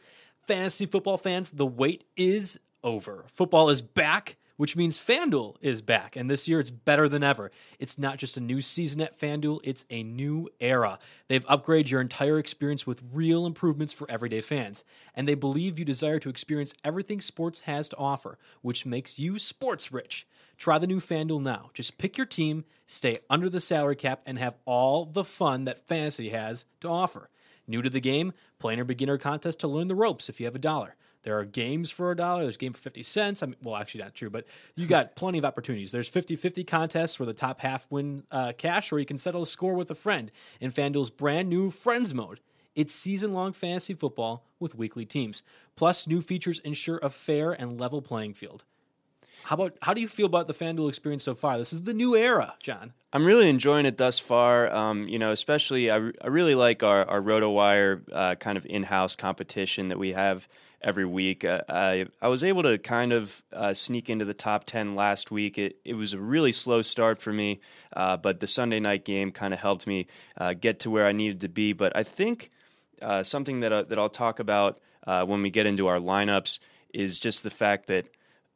fantasy 0.47 0.87
football 0.87 1.17
fans, 1.17 1.51
the 1.51 1.67
wait 1.67 2.05
is 2.17 2.59
over. 2.83 3.25
Football 3.33 3.71
is 3.71 3.81
back 3.81 4.37
which 4.59 4.77
means 4.77 4.99
FanDuel 4.99 5.55
is 5.63 5.81
back. 5.81 6.17
And 6.17 6.29
this 6.29 6.47
year 6.47 6.61
it's 6.61 6.71
better 6.71 7.09
than 7.09 7.23
ever. 7.23 7.51
It's 7.79 7.97
not 7.97 8.19
just 8.19 8.37
a 8.37 8.41
new 8.41 8.61
season 8.61 9.01
at 9.01 9.19
FanDuel, 9.19 9.61
it's 9.63 9.87
a 9.89 10.03
new 10.03 10.51
era. 10.61 10.99
They've 11.29 11.47
upgraded 11.47 11.91
your 11.91 12.01
entire 12.03 12.39
experience 12.39 12.87
with 12.87 13.05
real 13.13 13.47
improvements 13.47 13.93
for 13.93 14.11
everyday 14.11 14.43
fans. 14.43 14.85
And 15.15 15.27
they 15.27 15.35
believe 15.35 15.79
you 15.79 15.85
desire 15.85 16.19
to 16.19 16.29
experience 16.29 16.75
everything 16.85 17.21
sports 17.21 17.61
has 17.61 17.89
to 17.91 17.97
offer, 17.97 18.37
which 18.61 18.85
makes 18.85 19.19
you 19.19 19.39
sports 19.39 19.93
rich. 19.93 20.27
Try 20.59 20.79
the 20.79 20.89
new 20.89 20.99
FanDuel 20.99 21.41
now. 21.41 21.71
Just 21.73 21.97
pick 21.97 22.19
your 22.19 22.27
team, 22.27 22.65
stay 22.85 23.21
under 23.31 23.49
the 23.49 23.61
salary 23.61 23.95
cap, 23.95 24.23
and 24.27 24.41
have 24.41 24.57
all 24.65 25.05
the 25.05 25.23
fun 25.23 25.67
that 25.67 25.87
fantasy 25.87 26.31
has 26.31 26.67
to 26.81 26.89
offer. 26.89 27.31
New 27.69 27.81
to 27.81 27.91
the 27.91 28.01
game? 28.01 28.33
Play 28.59 28.73
in 28.73 28.81
our 28.81 28.85
beginner 28.85 29.19
contest 29.19 29.61
to 29.61 29.69
learn 29.69 29.87
the 29.87 29.95
ropes 29.95 30.29
if 30.29 30.41
you 30.41 30.47
have 30.47 30.57
a 30.57 30.59
dollar. 30.59 30.97
There 31.23 31.39
are 31.39 31.45
games 31.45 31.91
for 31.91 32.11
a 32.11 32.17
dollar. 32.17 32.43
There's 32.43 32.57
game 32.57 32.73
for 32.73 32.81
50 32.81 33.03
cents. 33.03 33.43
I 33.43 33.47
mean, 33.47 33.57
well, 33.63 33.77
actually, 33.77 34.03
not 34.03 34.15
true, 34.15 34.31
but 34.31 34.47
you 34.75 34.87
got 34.87 35.17
plenty 35.17 35.39
of 35.39 35.45
opportunities. 35.45 35.93
There's 35.93 36.09
50 36.09 36.37
50 36.37 36.65
contests 36.65 37.19
where 37.19 37.27
the 37.27 37.35
top 37.35 37.61
half 37.61 37.87
win 37.91 38.25
uh, 38.31 38.53
cash, 38.57 38.93
or 38.93 38.99
you 38.99 39.07
can 39.07 39.19
settle 39.19 39.43
a 39.43 39.47
score 39.47 39.75
with 39.75 39.91
a 39.91 39.95
friend 39.95 40.31
in 40.61 40.71
FanDuel's 40.71 41.11
brand 41.11 41.49
new 41.49 41.71
Friends 41.71 42.15
Mode. 42.15 42.41
It's 42.75 42.95
season 42.95 43.33
long 43.33 43.53
fantasy 43.53 43.95
football 43.95 44.45
with 44.61 44.77
weekly 44.77 45.05
teams. 45.05 45.43
Plus, 45.75 46.07
new 46.07 46.21
features 46.21 46.61
ensure 46.61 46.99
a 47.03 47.11
fair 47.11 47.53
and 47.53 47.81
level 47.81 48.01
playing 48.01 48.35
field. 48.35 48.65
How 49.45 49.55
about 49.55 49.77
how 49.83 49.95
do 49.95 50.01
you 50.01 50.09
feel 50.09 50.27
about 50.27 50.47
the 50.47 50.55
FanDuel 50.55 50.89
experience 50.89 51.25
so 51.25 51.35
far? 51.35 51.59
This 51.59 51.73
is 51.73 51.83
the 51.83 51.95
new 51.95 52.15
era, 52.15 52.55
John. 52.61 52.93
I'm 53.13 53.25
really 53.25 53.49
enjoying 53.49 53.87
it 53.87 53.97
thus 53.97 54.19
far. 54.19 54.73
Um, 54.75 55.09
you 55.09 55.19
know, 55.19 55.33
especially 55.33 55.91
I, 55.91 55.97
I 56.21 56.27
really 56.27 56.55
like 56.55 56.83
our, 56.83 57.09
our 57.09 57.21
RotoWire 57.21 58.03
uh, 58.13 58.35
kind 58.35 58.59
of 58.59 58.67
in-house 58.67 59.17
competition 59.17 59.89
that 59.89 59.99
we 59.99 60.13
have 60.13 60.49
every 60.81 61.05
week. 61.05 61.45
Uh, 61.45 61.63
I 61.69 62.07
I 62.21 62.29
was 62.29 62.45
able 62.45 62.63
to 62.63 62.79
kind 62.79 63.13
of 63.13 63.43
uh, 63.53 63.75
sneak 63.75 64.09
into 64.11 64.25
the 64.25 64.35
top 64.35 64.65
ten 64.65 64.95
last 64.95 65.31
week. 65.31 65.59
It 65.59 65.77
it 65.85 65.95
was 65.95 66.13
a 66.13 66.19
really 66.19 66.53
slow 66.53 66.83
start 66.83 67.21
for 67.21 67.33
me, 67.33 67.61
uh, 67.95 68.17
but 68.17 68.41
the 68.41 68.47
Sunday 68.47 68.81
night 68.81 69.05
game 69.05 69.33
kind 69.33 69.53
of 69.53 69.61
helped 69.61 69.87
me 69.87 70.07
uh, 70.37 70.55
get 70.55 70.81
to 70.81 70.91
where 70.91 71.07
I 71.07 71.13
needed 71.13 71.41
to 71.43 71.49
be. 71.49 71.73
But 71.73 71.97
I 71.97 72.03
think 72.03 72.51
uh, 73.03 73.23
something 73.23 73.61
that 73.61 73.73
uh, 73.73 73.83
that 73.85 73.99
I'll 73.99 74.09
talk 74.09 74.39
about 74.39 74.81
when 75.05 75.41
we 75.41 75.49
get 75.51 75.65
into 75.65 75.87
our 75.87 75.99
lineups 75.99 76.59
is 76.93 77.19
just 77.19 77.43
the 77.43 77.51
fact 77.51 77.87
that 77.87 78.09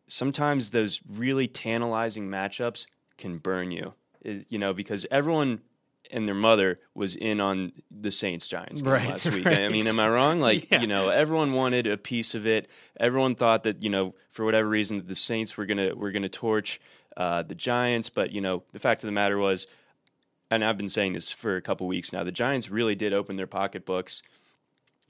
sometimes 0.06 0.70
those 0.70 1.00
really 1.08 1.48
tantalizing 1.48 2.28
matchups 2.28 2.86
can 3.16 3.38
burn 3.38 3.70
you. 3.70 3.94
It, 4.20 4.46
you 4.50 4.58
know, 4.58 4.74
because 4.74 5.06
everyone 5.10 5.62
and 6.10 6.28
their 6.28 6.34
mother 6.34 6.78
was 6.94 7.16
in 7.16 7.40
on 7.40 7.72
the 7.90 8.10
Saints 8.10 8.46
Giants 8.46 8.82
game 8.82 8.92
right, 8.92 9.08
last 9.08 9.26
week. 9.26 9.46
Right. 9.46 9.60
I 9.60 9.68
mean, 9.68 9.86
am 9.86 9.98
I 9.98 10.08
wrong? 10.08 10.40
Like, 10.42 10.70
yeah. 10.70 10.80
you 10.80 10.86
know, 10.86 11.08
everyone 11.08 11.52
wanted 11.52 11.86
a 11.86 11.96
piece 11.96 12.34
of 12.34 12.46
it. 12.46 12.68
Everyone 12.98 13.34
thought 13.34 13.62
that, 13.64 13.82
you 13.82 13.90
know, 13.90 14.14
for 14.30 14.44
whatever 14.44 14.68
reason, 14.68 15.04
the 15.06 15.14
Saints 15.14 15.56
were 15.56 15.66
gonna 15.66 15.94
were 15.94 16.10
gonna 16.10 16.28
torch 16.28 16.80
uh, 17.16 17.42
the 17.42 17.54
Giants. 17.54 18.08
But 18.08 18.32
you 18.32 18.40
know, 18.40 18.64
the 18.72 18.78
fact 18.78 19.04
of 19.04 19.08
the 19.08 19.12
matter 19.12 19.38
was, 19.38 19.66
and 20.50 20.64
I've 20.64 20.76
been 20.76 20.88
saying 20.88 21.12
this 21.12 21.30
for 21.30 21.56
a 21.56 21.62
couple 21.62 21.86
weeks 21.86 22.12
now, 22.12 22.24
the 22.24 22.32
Giants 22.32 22.70
really 22.70 22.94
did 22.94 23.12
open 23.12 23.36
their 23.36 23.46
pocketbooks 23.46 24.22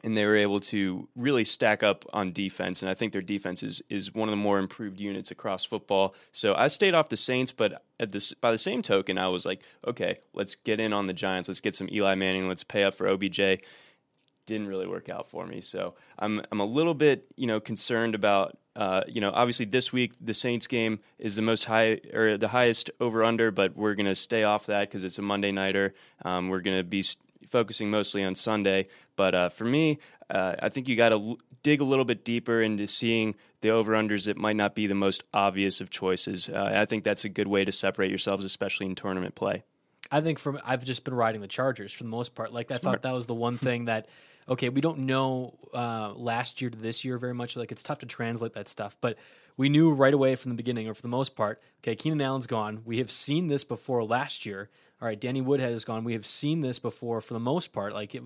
and 0.05 0.17
they 0.17 0.27
were 0.27 0.37
able 0.37 0.61
to 0.61 1.09
really 1.15 1.45
stack 1.45 1.83
up 1.83 2.05
on 2.13 2.33
defense. 2.33 2.83
And 2.83 2.91
I 2.91 2.95
think 2.95 3.13
their 3.13 3.23
defense 3.23 3.63
is, 3.63 3.83
is 3.89 4.13
one 4.13 4.29
of 4.29 4.33
the 4.33 4.37
more 4.37 4.59
improved 4.59 5.01
units 5.01 5.31
across 5.31 5.65
football. 5.65 6.15
So 6.33 6.55
I 6.55 6.67
stayed 6.67 6.95
off 6.95 7.09
the 7.09 7.17
Saints, 7.17 7.53
but 7.53 7.85
at 8.01 8.11
this, 8.11 8.35
by 8.35 8.51
the 8.51 8.59
same 8.59 8.83
token, 8.83 9.17
I 9.17 9.29
was 9.29 9.47
like, 9.47 9.63
okay, 9.87 10.19
let's 10.35 10.57
get 10.57 10.81
in 10.81 10.93
on 10.93 11.07
the 11.07 11.13
Giants. 11.13 11.49
Let's 11.49 11.61
get 11.61 11.77
some 11.77 11.89
Eli 11.91 12.15
Manning. 12.17 12.49
Let's 12.49 12.65
pay 12.65 12.83
up 12.83 12.97
for 12.97 13.09
OBJ. 13.09 13.61
didn't 14.47 14.67
really 14.67 14.89
work 14.89 15.09
out 15.09 15.29
for 15.29 15.47
me. 15.47 15.61
So 15.61 15.95
I'm 16.19 16.43
I'm 16.51 16.61
a 16.61 16.65
little 16.65 16.95
bit 16.95 17.27
you 17.37 17.47
know 17.47 17.61
concerned 17.61 18.17
about 18.17 18.59
uh, 18.75 19.03
you 19.07 19.21
know 19.21 19.31
obviously 19.31 19.67
this 19.67 19.93
week 19.93 20.15
the 20.21 20.35
Saints 20.35 20.67
game 20.67 20.99
is 21.21 21.37
the 21.37 21.43
most 21.43 21.67
high 21.67 22.01
or 22.13 22.37
the 22.37 22.49
highest 22.49 22.91
over 23.01 23.23
under, 23.23 23.53
but 23.53 23.77
we're 23.77 23.95
gonna 23.95 24.17
stay 24.17 24.43
off 24.43 24.67
that 24.67 24.89
because 24.89 25.05
it's 25.05 25.19
a 25.19 25.23
Monday 25.23 25.53
nighter. 25.53 25.95
Um, 26.25 26.49
we're 26.49 26.61
gonna 26.61 26.83
be 26.83 27.05
focusing 27.49 27.91
mostly 27.91 28.25
on 28.25 28.35
Sunday. 28.35 28.89
But 29.17 29.35
uh, 29.35 29.49
for 29.49 29.65
me, 29.65 29.99
uh, 30.31 30.55
I 30.61 30.69
think 30.69 30.89
you 30.89 30.97
got 30.97 31.11
to 31.11 31.17
l- 31.17 31.39
dig 31.63 31.81
a 31.81 31.85
little 31.85 32.05
bit 32.05 32.25
deeper 32.25 32.63
into 32.63 32.87
seeing 32.87 33.35
the 33.61 33.71
over 33.71 33.93
unders 33.93 34.27
that 34.27 34.37
might 34.37 34.57
not 34.57 34.75
be 34.75 34.87
the 34.87 34.95
most 34.95 35.23
obvious 35.33 35.81
of 35.81 35.91
choices. 35.91 36.49
Uh, 36.49 36.73
I 36.75 36.85
think 36.85 37.05
that's 37.05 37.25
a 37.25 37.29
good 37.29 37.49
way 37.49 37.65
to 37.65 37.73
separate 37.73 38.11
yourselves, 38.11 38.45
especially 38.45 38.87
in 38.87 38.95
tournament 38.95 39.35
play. 39.35 39.65
I 40.11 40.21
think 40.21 40.39
from 40.39 40.61
I've 40.65 40.85
just 40.85 41.05
been 41.05 41.15
riding 41.15 41.41
the 41.41 41.49
Chargers 41.49 41.93
for 41.93 42.03
the 42.03 42.11
most 42.11 42.35
part. 42.35 42.53
Like 42.53 42.71
I 42.71 42.79
thought 42.79 43.03
that 43.03 43.15
was 43.15 43.27
the 43.27 43.35
one 43.35 43.57
thing 43.59 43.87
that 43.87 44.09
okay, 44.49 44.69
we 44.69 44.81
don't 44.81 45.01
know 45.01 45.55
uh, 45.73 46.13
last 46.15 46.61
year 46.61 46.71
to 46.71 46.79
this 46.79 47.05
year 47.05 47.19
very 47.19 47.35
much. 47.35 47.57
Like 47.57 47.73
it's 47.73 47.83
tough 47.83 48.01
to 48.01 48.07
translate 48.07 48.55
that 48.55 48.69
stuff, 48.69 48.97
but 49.01 49.17
we 49.57 49.69
knew 49.69 49.93
right 49.93 50.13
away 50.13 50.35
from 50.35 50.51
the 50.51 50.57
beginning, 50.57 50.89
or 50.89 50.95
for 50.95 51.03
the 51.03 51.09
most 51.09 51.37
part, 51.37 51.61
okay, 51.83 51.95
Keenan 51.95 52.21
Allen's 52.21 52.47
gone. 52.47 52.83
We 52.85 52.99
have 52.99 53.11
seen 53.11 53.49
this 53.49 53.65
before 53.65 54.05
last 54.05 54.47
year. 54.47 54.71
All 55.03 55.09
right, 55.09 55.21
Danny 55.21 55.41
Woodhead 55.41 55.73
is 55.73 55.85
gone. 55.85 56.05
We 56.05 56.13
have 56.13 56.25
seen 56.25 56.61
this 56.61 56.79
before 56.79 57.21
for 57.21 57.35
the 57.35 57.41
most 57.41 57.73
part. 57.73 57.93
Like 57.93 58.15
it, 58.15 58.23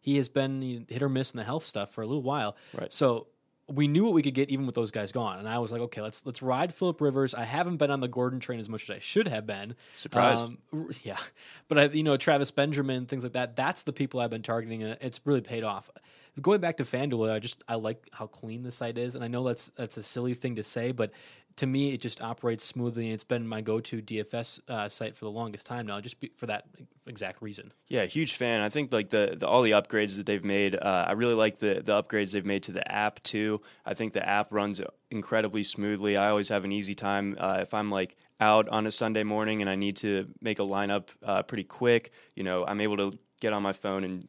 he 0.00 0.16
has 0.16 0.28
been 0.28 0.86
hit 0.88 1.02
or 1.02 1.08
miss 1.08 1.32
in 1.32 1.38
the 1.38 1.44
health 1.44 1.64
stuff 1.64 1.92
for 1.92 2.02
a 2.02 2.06
little 2.06 2.22
while. 2.22 2.56
Right. 2.72 2.92
So 2.92 3.26
we 3.66 3.88
knew 3.88 4.04
what 4.04 4.12
we 4.12 4.22
could 4.22 4.34
get 4.34 4.48
even 4.48 4.64
with 4.64 4.76
those 4.76 4.92
guys 4.92 5.10
gone. 5.10 5.40
And 5.40 5.48
I 5.48 5.58
was 5.58 5.72
like, 5.72 5.80
okay, 5.82 6.00
let's 6.00 6.24
let's 6.24 6.40
ride 6.40 6.72
Philip 6.72 7.00
Rivers. 7.00 7.34
I 7.34 7.42
haven't 7.44 7.78
been 7.78 7.90
on 7.90 7.98
the 7.98 8.06
Gordon 8.06 8.38
train 8.38 8.60
as 8.60 8.68
much 8.68 8.84
as 8.84 8.90
I 8.90 8.98
should 9.00 9.26
have 9.26 9.44
been. 9.44 9.74
Surprised. 9.96 10.44
Um, 10.44 10.58
yeah, 11.02 11.18
but 11.66 11.78
I, 11.78 11.84
you 11.86 12.04
know, 12.04 12.16
Travis 12.16 12.52
Benjamin, 12.52 13.06
things 13.06 13.24
like 13.24 13.32
that. 13.32 13.56
That's 13.56 13.82
the 13.82 13.92
people 13.92 14.20
I've 14.20 14.30
been 14.30 14.42
targeting, 14.42 14.84
and 14.84 14.98
it's 15.00 15.20
really 15.24 15.40
paid 15.40 15.64
off. 15.64 15.90
Going 16.40 16.60
back 16.60 16.76
to 16.76 16.84
FanDuel, 16.84 17.28
I 17.30 17.40
just 17.40 17.64
I 17.68 17.74
like 17.74 18.08
how 18.12 18.28
clean 18.28 18.62
the 18.62 18.70
site 18.70 18.98
is, 18.98 19.16
and 19.16 19.24
I 19.24 19.28
know 19.28 19.42
that's 19.42 19.70
that's 19.76 19.96
a 19.96 20.02
silly 20.02 20.34
thing 20.34 20.54
to 20.56 20.62
say, 20.62 20.92
but 20.92 21.10
to 21.56 21.66
me, 21.66 21.92
it 21.92 22.00
just 22.00 22.20
operates 22.20 22.64
smoothly, 22.64 23.06
and 23.06 23.14
it's 23.14 23.24
been 23.24 23.46
my 23.46 23.60
go-to 23.60 24.00
DFS 24.00 24.60
uh, 24.68 24.88
site 24.88 25.16
for 25.16 25.24
the 25.24 25.30
longest 25.30 25.66
time 25.66 25.86
now, 25.86 26.00
just 26.00 26.16
for 26.36 26.46
that 26.46 26.64
exact 27.06 27.42
reason. 27.42 27.72
Yeah, 27.88 28.04
huge 28.06 28.36
fan. 28.36 28.60
I 28.60 28.68
think 28.68 28.92
like 28.92 29.10
the, 29.10 29.36
the 29.38 29.46
all 29.46 29.62
the 29.62 29.72
upgrades 29.72 30.16
that 30.16 30.26
they've 30.26 30.44
made. 30.44 30.74
Uh, 30.74 31.04
I 31.08 31.12
really 31.12 31.34
like 31.34 31.58
the 31.58 31.82
the 31.84 32.02
upgrades 32.02 32.32
they've 32.32 32.46
made 32.46 32.62
to 32.64 32.72
the 32.72 32.90
app 32.90 33.22
too. 33.22 33.60
I 33.84 33.94
think 33.94 34.12
the 34.12 34.26
app 34.26 34.52
runs 34.52 34.80
incredibly 35.10 35.62
smoothly. 35.62 36.16
I 36.16 36.30
always 36.30 36.48
have 36.48 36.64
an 36.64 36.72
easy 36.72 36.94
time 36.94 37.36
uh, 37.38 37.58
if 37.60 37.74
I'm 37.74 37.90
like 37.90 38.16
out 38.40 38.68
on 38.68 38.86
a 38.86 38.90
Sunday 38.90 39.22
morning 39.22 39.60
and 39.60 39.68
I 39.68 39.74
need 39.74 39.96
to 39.98 40.28
make 40.40 40.58
a 40.58 40.62
lineup 40.62 41.08
uh, 41.22 41.42
pretty 41.42 41.64
quick. 41.64 42.12
You 42.34 42.44
know, 42.44 42.64
I'm 42.64 42.80
able 42.80 42.96
to 42.96 43.18
get 43.40 43.52
on 43.52 43.62
my 43.62 43.72
phone 43.72 44.04
and 44.04 44.28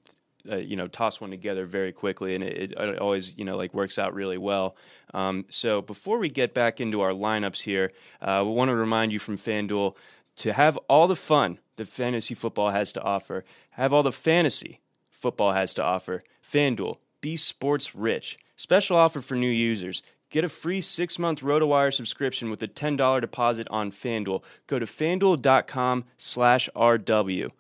uh, 0.49 0.57
you 0.57 0.75
know 0.75 0.87
toss 0.87 1.19
one 1.19 1.29
together 1.29 1.65
very 1.65 1.91
quickly 1.91 2.35
and 2.35 2.43
it, 2.43 2.71
it 2.71 2.99
always 2.99 3.37
you 3.37 3.45
know 3.45 3.57
like 3.57 3.73
works 3.73 3.99
out 3.99 4.13
really 4.13 4.37
well. 4.37 4.75
Um, 5.13 5.45
so 5.49 5.81
before 5.81 6.17
we 6.17 6.29
get 6.29 6.53
back 6.53 6.79
into 6.79 7.01
our 7.01 7.11
lineups 7.11 7.61
here 7.61 7.91
uh, 8.21 8.43
we 8.45 8.51
want 8.51 8.69
to 8.69 8.75
remind 8.75 9.11
you 9.11 9.19
from 9.19 9.37
fanduel 9.37 9.95
to 10.37 10.53
have 10.53 10.77
all 10.87 11.07
the 11.07 11.15
fun 11.15 11.59
that 11.75 11.87
fantasy 11.87 12.33
football 12.33 12.71
has 12.71 12.93
to 12.93 13.01
offer. 13.01 13.43
Have 13.71 13.93
all 13.93 14.03
the 14.03 14.11
fantasy 14.11 14.79
football 15.09 15.53
has 15.53 15.73
to 15.75 15.83
offer. 15.83 16.23
Fanduel 16.43 16.97
be 17.21 17.37
sports 17.37 17.95
rich. 17.95 18.37
Special 18.55 18.97
offer 18.97 19.21
for 19.21 19.35
new 19.35 19.49
users. 19.49 20.01
Get 20.29 20.43
a 20.43 20.49
free 20.49 20.81
six 20.81 21.19
month 21.19 21.41
RotoWire 21.41 21.93
subscription 21.93 22.49
with 22.49 22.63
a 22.63 22.67
$10 22.67 23.21
deposit 23.21 23.67
on 23.69 23.91
FanDuel. 23.91 24.43
Go 24.67 24.79
to 24.79 24.85
fanduel.com 24.85 26.05
slash 26.17 26.69
RW. 26.75 27.51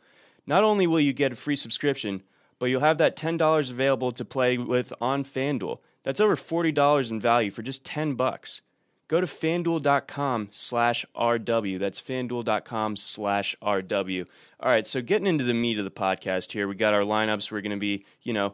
Not 0.47 0.63
only 0.63 0.87
will 0.87 0.99
you 0.99 1.13
get 1.13 1.31
a 1.31 1.35
free 1.35 1.55
subscription, 1.55 2.23
but 2.61 2.67
you'll 2.67 2.81
have 2.81 2.99
that 2.99 3.15
$10 3.15 3.71
available 3.71 4.11
to 4.11 4.23
play 4.23 4.55
with 4.55 4.93
on 5.01 5.23
FanDuel. 5.23 5.79
That's 6.03 6.19
over 6.19 6.35
$40 6.35 7.09
in 7.09 7.19
value 7.19 7.49
for 7.49 7.63
just 7.63 7.83
10 7.83 8.13
bucks. 8.13 8.61
Go 9.07 9.19
to 9.19 9.25
fanduel.com 9.25 10.49
slash 10.51 11.03
RW. 11.15 11.79
That's 11.79 11.99
fanduel.com 11.99 12.97
slash 12.97 13.55
RW. 13.63 14.27
All 14.59 14.69
right, 14.69 14.85
so 14.85 15.01
getting 15.01 15.25
into 15.25 15.43
the 15.43 15.55
meat 15.55 15.79
of 15.79 15.85
the 15.85 15.91
podcast 15.91 16.51
here, 16.51 16.67
we 16.67 16.75
got 16.75 16.93
our 16.93 17.01
lineups. 17.01 17.51
We're 17.51 17.61
going 17.61 17.71
to 17.71 17.77
be, 17.77 18.05
you 18.21 18.33
know, 18.33 18.53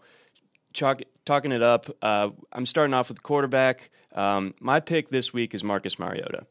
chalk, 0.71 1.01
talking 1.25 1.51
it 1.51 1.61
up. 1.61 1.89
Uh, 2.01 2.29
I'm 2.53 2.65
starting 2.65 2.93
off 2.93 3.09
with 3.09 3.17
the 3.17 3.23
quarterback. 3.23 3.89
Um, 4.15 4.53
my 4.61 4.79
pick 4.79 5.09
this 5.09 5.33
week 5.33 5.53
is 5.53 5.65
Marcus 5.65 5.99
Mariota. 5.99 6.47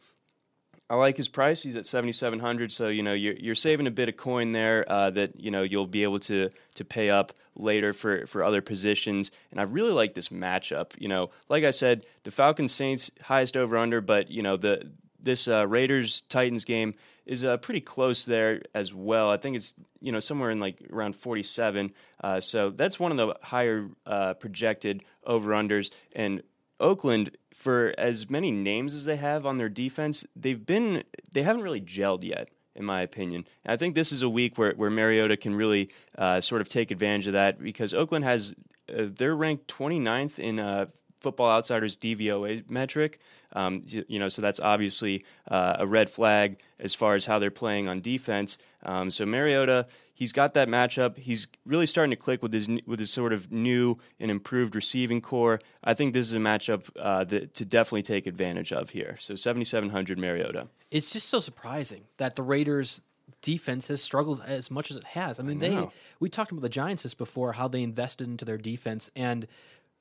I 0.88 0.94
like 0.94 1.16
his 1.16 1.28
price. 1.28 1.62
He's 1.62 1.76
at 1.76 1.86
seventy 1.86 2.12
seven 2.12 2.38
hundred, 2.38 2.70
so 2.70 2.88
you 2.88 3.02
know 3.02 3.12
you're 3.12 3.34
you're 3.34 3.54
saving 3.54 3.86
a 3.86 3.90
bit 3.90 4.08
of 4.08 4.16
coin 4.16 4.52
there 4.52 4.84
uh, 4.90 5.10
that 5.10 5.40
you 5.40 5.50
know 5.50 5.62
you'll 5.62 5.86
be 5.86 6.04
able 6.04 6.20
to 6.20 6.50
to 6.74 6.84
pay 6.84 7.10
up 7.10 7.32
later 7.56 7.92
for 7.92 8.26
for 8.26 8.44
other 8.44 8.62
positions. 8.62 9.32
And 9.50 9.58
I 9.58 9.64
really 9.64 9.92
like 9.92 10.14
this 10.14 10.28
matchup. 10.28 10.92
You 10.98 11.08
know, 11.08 11.30
like 11.48 11.64
I 11.64 11.70
said, 11.70 12.06
the 12.22 12.30
Falcons 12.30 12.72
Saints 12.72 13.10
highest 13.22 13.56
over 13.56 13.76
under, 13.76 14.00
but 14.00 14.30
you 14.30 14.42
know 14.42 14.56
the 14.56 14.90
this 15.20 15.48
uh, 15.48 15.66
Raiders 15.66 16.22
Titans 16.22 16.64
game 16.64 16.94
is 17.26 17.44
uh, 17.44 17.56
pretty 17.56 17.80
close 17.80 18.24
there 18.24 18.62
as 18.74 18.94
well. 18.94 19.30
I 19.30 19.36
think 19.36 19.56
it's 19.56 19.74
you 20.00 20.12
know 20.12 20.20
somewhere 20.20 20.50
in 20.50 20.60
like 20.60 20.78
around 20.92 21.16
47. 21.16 21.92
Uh, 22.22 22.40
so 22.40 22.70
that's 22.70 22.98
one 22.98 23.10
of 23.10 23.18
the 23.18 23.36
higher 23.42 23.88
uh, 24.06 24.34
projected 24.34 25.02
over 25.24 25.50
unders. 25.50 25.90
And 26.12 26.42
Oakland, 26.78 27.36
for 27.56 27.94
as 27.96 28.28
many 28.28 28.50
names 28.50 28.94
as 28.94 29.06
they 29.06 29.16
have 29.16 29.46
on 29.46 29.58
their 29.58 29.68
defense, 29.68 30.26
they've 30.36 30.64
been 30.64 31.02
they 31.32 31.42
haven't 31.42 31.62
really 31.62 31.80
gelled 31.80 32.22
yet. 32.22 32.48
In 32.74 32.84
my 32.84 33.00
opinion, 33.00 33.46
and 33.64 33.72
I 33.72 33.78
think 33.78 33.94
this 33.94 34.12
is 34.12 34.20
a 34.20 34.28
week 34.28 34.58
where, 34.58 34.74
where 34.74 34.90
Mariota 34.90 35.38
can 35.38 35.54
really 35.54 35.88
uh, 36.18 36.42
sort 36.42 36.60
of 36.60 36.68
take 36.68 36.90
advantage 36.90 37.26
of 37.26 37.32
that 37.32 37.58
because 37.58 37.94
Oakland 37.94 38.26
has 38.26 38.54
uh, 38.94 39.06
they're 39.16 39.34
ranked 39.34 39.66
29th 39.66 40.38
in 40.38 40.58
uh, 40.58 40.84
Football 41.20 41.50
Outsiders 41.50 41.96
DVOA 41.96 42.68
metric. 42.70 43.18
Um, 43.52 43.82
you, 43.86 44.04
you, 44.08 44.18
know, 44.18 44.28
so 44.28 44.42
that's 44.42 44.60
obviously 44.60 45.24
uh, 45.48 45.76
a 45.78 45.86
red 45.86 46.10
flag 46.10 46.58
as 46.78 46.94
far 46.94 47.14
as 47.14 47.24
how 47.24 47.38
they're 47.38 47.50
playing 47.50 47.88
on 47.88 48.00
defense. 48.00 48.58
Um, 48.82 49.10
so 49.10 49.24
Mariota, 49.24 49.86
he's 50.16 50.32
got 50.32 50.54
that 50.54 50.66
matchup. 50.66 51.18
He's 51.18 51.46
really 51.64 51.86
starting 51.86 52.10
to 52.10 52.16
click 52.16 52.42
with 52.42 52.52
his 52.52 52.68
with 52.86 52.98
his 52.98 53.10
sort 53.10 53.32
of 53.32 53.52
new 53.52 53.98
and 54.18 54.30
improved 54.30 54.74
receiving 54.74 55.20
corps. 55.20 55.60
I 55.84 55.94
think 55.94 56.12
this 56.12 56.26
is 56.26 56.34
a 56.34 56.38
matchup 56.38 56.84
uh, 56.98 57.22
that 57.24 57.54
to 57.54 57.64
definitely 57.64 58.02
take 58.02 58.26
advantage 58.26 58.72
of 58.72 58.90
here. 58.90 59.16
So 59.20 59.36
7700 59.36 60.18
Mariota. 60.18 60.66
It's 60.90 61.10
just 61.10 61.28
so 61.28 61.40
surprising 61.40 62.04
that 62.16 62.34
the 62.34 62.42
Raiders 62.42 63.02
defense 63.42 63.88
has 63.88 64.02
struggled 64.02 64.42
as 64.44 64.70
much 64.70 64.90
as 64.90 64.96
it 64.96 65.04
has. 65.04 65.38
I 65.38 65.42
mean, 65.42 65.62
I 65.62 65.68
they 65.68 65.88
we 66.18 66.28
talked 66.28 66.50
about 66.50 66.62
the 66.62 66.68
Giants 66.68 67.02
just 67.02 67.18
before 67.18 67.52
how 67.52 67.68
they 67.68 67.82
invested 67.82 68.26
into 68.26 68.44
their 68.44 68.58
defense 68.58 69.10
and 69.14 69.46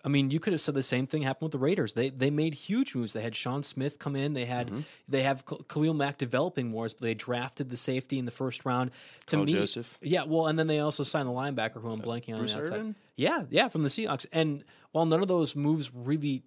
I 0.05 0.07
mean, 0.07 0.29
you 0.29 0.39
could 0.39 0.53
have 0.53 0.61
said 0.61 0.75
the 0.75 0.83
same 0.83 1.07
thing 1.07 1.23
happened 1.23 1.47
with 1.47 1.53
the 1.53 1.57
Raiders. 1.57 1.93
They 1.93 2.09
they 2.09 2.29
made 2.29 2.53
huge 2.53 2.93
moves. 2.93 3.13
They 3.13 3.23
had 3.23 3.35
Sean 3.35 3.63
Smith 3.63 3.97
come 3.97 4.15
in. 4.15 4.33
They 4.33 4.45
had 4.45 4.67
mm-hmm. 4.67 4.81
they 5.09 5.23
have 5.23 5.43
Khalil 5.67 5.95
Mack 5.95 6.19
developing 6.19 6.69
more, 6.69 6.85
but 6.85 6.99
they 6.99 7.15
drafted 7.15 7.69
the 7.69 7.77
safety 7.77 8.19
in 8.19 8.25
the 8.25 8.31
first 8.31 8.65
round. 8.65 8.91
To 9.27 9.37
Paul 9.37 9.45
me, 9.45 9.53
Joseph. 9.53 9.97
Yeah, 10.01 10.23
well, 10.25 10.45
and 10.45 10.59
then 10.59 10.67
they 10.67 10.79
also 10.79 11.03
signed 11.03 11.27
the 11.27 11.33
linebacker 11.33 11.81
who 11.81 11.89
I'm 11.89 12.01
blanking 12.01 12.33
on 12.33 12.37
Bruce 12.37 12.53
the 12.53 12.59
outside. 12.59 12.73
Irvin? 12.75 12.95
Yeah, 13.15 13.43
yeah, 13.49 13.67
from 13.69 13.81
the 13.81 13.89
Seahawks. 13.89 14.27
And 14.31 14.63
while 14.91 15.07
none 15.07 15.23
of 15.23 15.27
those 15.27 15.55
moves 15.55 15.91
really 15.93 16.43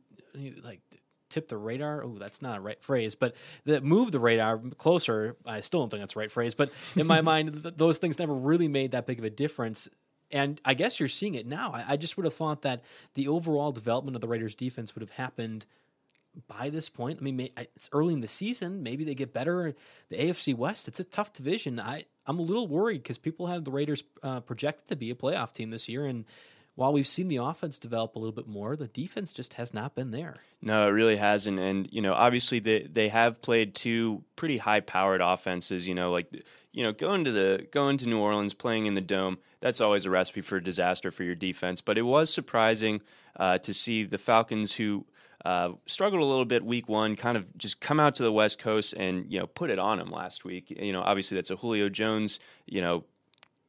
like 0.63 0.81
tip 1.29 1.49
the 1.49 1.57
radar. 1.57 2.05
Oh, 2.05 2.17
that's 2.19 2.41
not 2.41 2.59
a 2.59 2.61
right 2.61 2.81
phrase, 2.83 3.15
but 3.15 3.35
that 3.65 3.83
move 3.83 4.13
the 4.13 4.21
radar 4.21 4.59
closer. 4.79 5.37
I 5.45 5.61
still 5.61 5.81
don't 5.81 5.91
think 5.91 6.03
that's 6.03 6.15
the 6.15 6.21
right 6.21 6.31
phrase, 6.31 6.55
but 6.55 6.71
in 6.97 7.07
my 7.07 7.21
mind, 7.23 7.63
th- 7.63 7.75
those 7.77 7.99
things 7.99 8.19
never 8.19 8.35
really 8.35 8.69
made 8.69 8.93
that 8.93 9.07
big 9.07 9.19
of 9.19 9.25
a 9.25 9.31
difference 9.31 9.89
and 10.31 10.61
I 10.65 10.75
guess 10.75 11.01
you're 11.01 11.09
seeing 11.09 11.35
it 11.35 11.47
now. 11.47 11.73
I, 11.73 11.85
I, 11.91 11.97
just 11.97 12.17
would 12.17 12.25
have 12.25 12.35
thought 12.35 12.63
that 12.63 12.83
the 13.15 13.29
overall 13.29 13.73
development 13.73 14.15
of 14.15 14.21
the 14.21 14.29
Raiders' 14.29 14.55
defense 14.55 14.95
would 14.95 15.01
have 15.01 15.13
happened 15.13 15.65
by 16.47 16.71
this 16.71 16.89
point. 16.89 17.19
I 17.21 17.25
mean, 17.25 17.49
it's 17.57 17.89
early 17.93 18.15
in 18.15 18.21
the 18.21 18.29
season. 18.29 18.83
Maybe 18.83 19.05
they 19.05 19.15
get 19.15 19.33
better. 19.33 19.75
The 20.11 20.17
AFC 20.17 20.55
West, 20.55 20.87
it's 20.87 21.01
a 21.01 21.05
tough 21.05 21.33
division. 21.33 21.81
I 21.81 22.05
I'm 22.27 22.39
a 22.39 22.43
little 22.43 22.69
worried 22.69 23.03
because 23.03 23.19
people 23.19 23.47
had 23.47 23.65
the 23.65 23.71
Raiders 23.71 24.05
uh, 24.23 24.41
projected 24.41 24.89
to 24.89 24.97
be 24.97 25.11
a 25.11 25.15
playoff 25.15 25.53
team 25.53 25.71
this 25.71 25.89
year, 25.89 26.05
and 26.05 26.27
while 26.79 26.93
we've 26.93 27.09
seen 27.09 27.27
the 27.27 27.39
offense 27.39 27.77
develop 27.77 28.15
a 28.15 28.21
little 28.21 28.31
bit 28.31 28.47
more, 28.47 28.77
the 28.77 28.87
defense 28.87 29.33
just 29.33 29.55
has 29.55 29.75
not 29.75 29.97
been 29.97 30.13
there. 30.13 30.37
No, 30.63 30.87
it 30.87 30.93
really 30.93 31.17
hasn't. 31.17 31.59
And, 31.59 31.89
you 31.91 32.01
know, 32.01 32.15
obviously 32.15 32.61
they, 32.61 32.83
they 32.83 33.09
have 33.09 33.43
played 33.43 33.75
two 33.75 34.23
pretty 34.37 34.59
high 34.59 34.79
powered 34.79 35.21
offenses, 35.21 35.89
you 35.89 35.95
know, 35.97 36.13
like, 36.13 36.45
you 36.71 36.85
know, 36.85 36.93
going 36.93 37.25
to 37.25 37.33
the 37.33 37.67
going 37.73 37.97
to 37.97 38.07
New 38.07 38.21
Orleans, 38.21 38.55
playing 38.55 38.87
in 38.87 38.95
the 38.95 39.01
dome, 39.01 39.39
that's 39.59 39.81
always 39.81 40.05
a 40.05 40.11
recipe 40.11 40.41
for 40.41 40.61
disaster 40.61 41.11
for 41.11 41.25
your 41.25 41.35
defense. 41.35 41.81
But 41.81 41.99
it 41.99 42.03
was 42.03 42.33
surprising 42.33 43.01
uh, 43.35 43.59
to 43.59 43.75
see 43.75 44.05
the 44.05 44.17
Falcons 44.17 44.75
who 44.75 45.05
uh, 45.45 45.71
struggled 45.87 46.23
a 46.23 46.25
little 46.25 46.45
bit 46.45 46.65
week 46.65 46.89
one, 46.89 47.17
kind 47.17 47.37
of 47.37 47.59
just 47.59 47.81
come 47.81 47.99
out 47.99 48.15
to 48.15 48.23
the 48.23 48.33
West 48.33 48.61
Coast 48.61 48.95
and 48.97 49.27
you 49.29 49.41
know 49.41 49.49
put 49.49 49.71
it 49.71 49.81
on 49.81 49.99
them 49.99 50.13
last 50.13 50.45
week. 50.45 50.71
You 50.71 50.93
know, 50.93 51.03
obviously 51.03 51.35
that's 51.35 51.51
a 51.51 51.57
Julio 51.57 51.89
Jones, 51.89 52.39
you 52.67 52.81
know, 52.81 53.03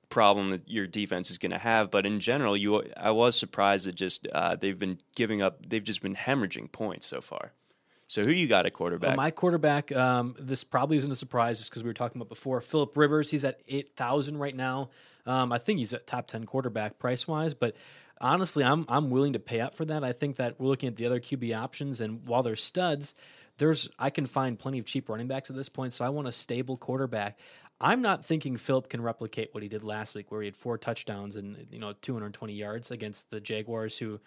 problem 0.09 0.51
that 0.51 0.67
your 0.67 0.87
defense 0.87 1.31
is 1.31 1.37
going 1.37 1.51
to 1.51 1.57
have. 1.57 1.91
But 1.91 2.05
in 2.05 2.19
general, 2.19 2.57
you 2.57 2.83
I 2.97 3.11
was 3.11 3.37
surprised 3.37 3.87
that 3.87 3.95
just 3.95 4.27
uh, 4.33 4.55
they've 4.55 4.77
been 4.77 4.99
giving 5.15 5.41
up. 5.41 5.65
They've 5.67 5.83
just 5.83 6.01
been 6.01 6.15
hemorrhaging 6.15 6.71
points 6.71 7.07
so 7.07 7.21
far. 7.21 7.53
So 8.07 8.23
who 8.23 8.31
you 8.31 8.47
got 8.47 8.65
at 8.65 8.73
quarterback? 8.73 9.09
Well, 9.09 9.17
my 9.17 9.31
quarterback. 9.31 9.91
Um, 9.91 10.35
this 10.39 10.63
probably 10.63 10.97
isn't 10.97 11.11
a 11.11 11.15
surprise, 11.15 11.59
just 11.59 11.69
because 11.69 11.83
we 11.83 11.89
were 11.89 11.93
talking 11.93 12.19
about 12.19 12.29
before. 12.29 12.59
Philip 12.59 12.97
Rivers. 12.97 13.29
He's 13.29 13.43
at 13.43 13.61
eight 13.67 13.95
thousand 13.95 14.37
right 14.37 14.55
now. 14.55 14.89
Um, 15.25 15.51
I 15.51 15.59
think 15.59 15.79
he's 15.79 15.93
a 15.93 15.99
top 15.99 16.27
ten 16.27 16.45
quarterback 16.45 16.97
price 16.97 17.27
wise, 17.27 17.53
but 17.53 17.75
honestly, 18.19 18.63
I'm 18.63 18.85
I'm 18.89 19.11
willing 19.11 19.33
to 19.33 19.39
pay 19.39 19.59
up 19.59 19.75
for 19.75 19.85
that. 19.85 20.03
I 20.03 20.11
think 20.13 20.37
that 20.37 20.59
we're 20.59 20.67
looking 20.67 20.87
at 20.87 20.95
the 20.95 21.05
other 21.05 21.19
QB 21.19 21.55
options, 21.55 22.01
and 22.01 22.25
while 22.25 22.41
they're 22.41 22.55
studs, 22.55 23.13
there's 23.59 23.89
I 23.99 24.09
can 24.09 24.25
find 24.25 24.57
plenty 24.57 24.79
of 24.79 24.85
cheap 24.85 25.07
running 25.07 25.27
backs 25.27 25.49
at 25.49 25.55
this 25.55 25.69
point. 25.69 25.93
So 25.93 26.03
I 26.03 26.09
want 26.09 26.27
a 26.27 26.31
stable 26.31 26.77
quarterback. 26.77 27.37
I'm 27.81 28.01
not 28.01 28.25
thinking 28.25 28.57
Philip 28.57 28.89
can 28.89 29.01
replicate 29.01 29.53
what 29.53 29.63
he 29.63 29.69
did 29.69 29.83
last 29.83 30.15
week, 30.15 30.31
where 30.31 30.41
he 30.41 30.47
had 30.47 30.55
four 30.55 30.77
touchdowns 30.77 31.35
and 31.35 31.67
you 31.71 31.79
know 31.79 31.93
220 32.01 32.53
yards 32.53 32.91
against 32.91 33.29
the 33.29 33.39
Jaguars, 33.39 33.97
who 33.97 34.19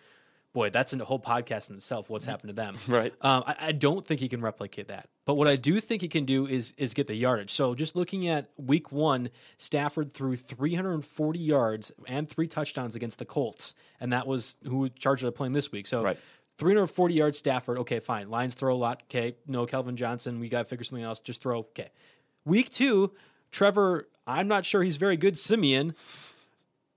boy, 0.52 0.70
that's 0.70 0.92
a 0.92 1.04
whole 1.04 1.18
podcast 1.18 1.70
in 1.70 1.76
itself. 1.76 2.10
What's 2.10 2.24
happened 2.24 2.48
to 2.48 2.54
them? 2.54 2.76
Right. 2.88 3.14
Um, 3.22 3.44
I, 3.46 3.56
I, 3.68 3.72
don't 3.72 4.06
think 4.06 4.20
he 4.20 4.28
can 4.28 4.42
replicate 4.42 4.88
that. 4.88 5.08
But 5.24 5.34
what 5.34 5.48
I 5.48 5.56
do 5.56 5.80
think 5.80 6.02
he 6.02 6.08
can 6.08 6.24
do 6.24 6.46
is 6.46 6.74
is 6.76 6.94
get 6.94 7.06
the 7.06 7.14
yardage. 7.14 7.52
So 7.52 7.74
just 7.74 7.96
looking 7.96 8.28
at 8.28 8.50
Week 8.56 8.92
One, 8.92 9.30
Stafford 9.56 10.12
threw 10.12 10.36
340 10.36 11.38
yards 11.38 11.92
and 12.06 12.28
three 12.28 12.48
touchdowns 12.48 12.94
against 12.94 13.18
the 13.18 13.24
Colts, 13.24 13.74
and 14.00 14.12
that 14.12 14.26
was 14.26 14.56
who 14.64 14.88
Chargers 14.90 15.28
are 15.28 15.32
playing 15.32 15.52
this 15.52 15.72
week. 15.72 15.86
So. 15.86 16.02
Right. 16.02 16.18
340 16.58 17.14
yards 17.14 17.38
Stafford. 17.38 17.78
Okay, 17.78 17.98
fine. 17.98 18.28
Lions 18.28 18.54
throw 18.54 18.74
a 18.74 18.76
lot. 18.76 19.02
Okay, 19.04 19.34
no 19.48 19.64
Calvin 19.64 19.96
Johnson. 19.96 20.38
We 20.38 20.50
got 20.50 20.58
to 20.58 20.64
figure 20.66 20.84
something 20.84 21.02
else. 21.02 21.18
Just 21.18 21.42
throw. 21.42 21.60
Okay. 21.60 21.90
Week 22.44 22.70
two, 22.70 23.10
Trevor. 23.52 24.08
I'm 24.26 24.48
not 24.48 24.66
sure 24.66 24.82
he's 24.82 24.96
very 24.96 25.16
good. 25.16 25.38
Siemian 25.38 25.94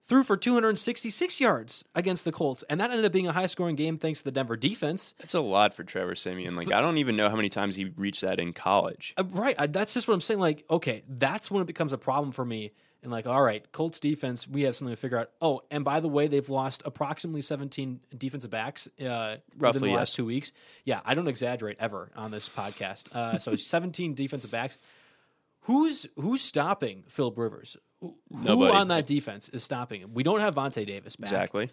threw 0.05 0.23
for 0.23 0.37
266 0.37 1.39
yards 1.39 1.83
against 1.95 2.25
the 2.25 2.31
Colts, 2.31 2.63
and 2.69 2.79
that 2.79 2.91
ended 2.91 3.05
up 3.05 3.11
being 3.11 3.27
a 3.27 3.33
high 3.33 3.47
scoring 3.47 3.75
game 3.75 3.97
thanks 3.97 4.19
to 4.19 4.25
the 4.25 4.31
Denver 4.31 4.55
defense. 4.55 5.15
That's 5.17 5.33
a 5.33 5.41
lot 5.41 5.73
for 5.73 5.83
Trevor 5.83 6.15
Siemian. 6.15 6.55
Like, 6.55 6.71
I 6.71 6.81
don't 6.81 6.97
even 6.97 7.15
know 7.15 7.29
how 7.29 7.35
many 7.35 7.49
times 7.49 7.75
he 7.75 7.85
reached 7.85 8.21
that 8.21 8.39
in 8.39 8.53
college. 8.53 9.13
Uh, 9.17 9.23
right. 9.31 9.55
I, 9.57 9.67
that's 9.67 9.93
just 9.93 10.07
what 10.07 10.13
I'm 10.13 10.21
saying. 10.21 10.39
Like, 10.39 10.63
okay, 10.69 11.03
that's 11.09 11.49
when 11.49 11.61
it 11.61 11.65
becomes 11.65 11.91
a 11.91 11.97
problem 11.97 12.31
for 12.31 12.45
me. 12.45 12.71
And 13.01 13.11
like, 13.11 13.27
all 13.27 13.41
right, 13.41 13.71
Colts 13.71 13.99
defense, 13.99 14.47
we 14.47 14.63
have 14.63 14.75
something 14.75 14.95
to 14.95 14.99
figure 14.99 15.19
out. 15.19 15.29
Oh, 15.39 15.61
and 15.69 15.85
by 15.85 15.99
the 15.99 16.07
way, 16.07 16.27
they've 16.27 16.49
lost 16.49 16.81
approximately 16.85 17.41
17 17.41 17.99
defensive 18.17 18.49
backs 18.49 18.87
uh, 18.99 19.37
Roughly, 19.57 19.79
within 19.79 19.81
the 19.83 19.95
last 19.95 20.09
yes. 20.09 20.13
two 20.13 20.25
weeks. 20.25 20.51
Yeah, 20.85 21.01
I 21.05 21.13
don't 21.13 21.27
exaggerate 21.27 21.77
ever 21.79 22.11
on 22.15 22.31
this 22.31 22.49
podcast. 22.49 23.15
Uh, 23.15 23.37
so 23.37 23.55
17 23.55 24.13
defensive 24.15 24.49
backs. 24.49 24.79
Who's 25.65 26.05
who's 26.15 26.41
stopping 26.41 27.03
Philip 27.07 27.37
Rivers? 27.37 27.77
Who 28.01 28.15
Nobody. 28.29 28.73
on 28.73 28.89
that 28.89 29.05
defense 29.05 29.49
is 29.49 29.63
stopping 29.63 30.01
him? 30.01 30.13
We 30.13 30.23
don't 30.23 30.39
have 30.39 30.55
Vontae 30.55 30.85
Davis 30.85 31.15
back. 31.15 31.29
Exactly. 31.29 31.71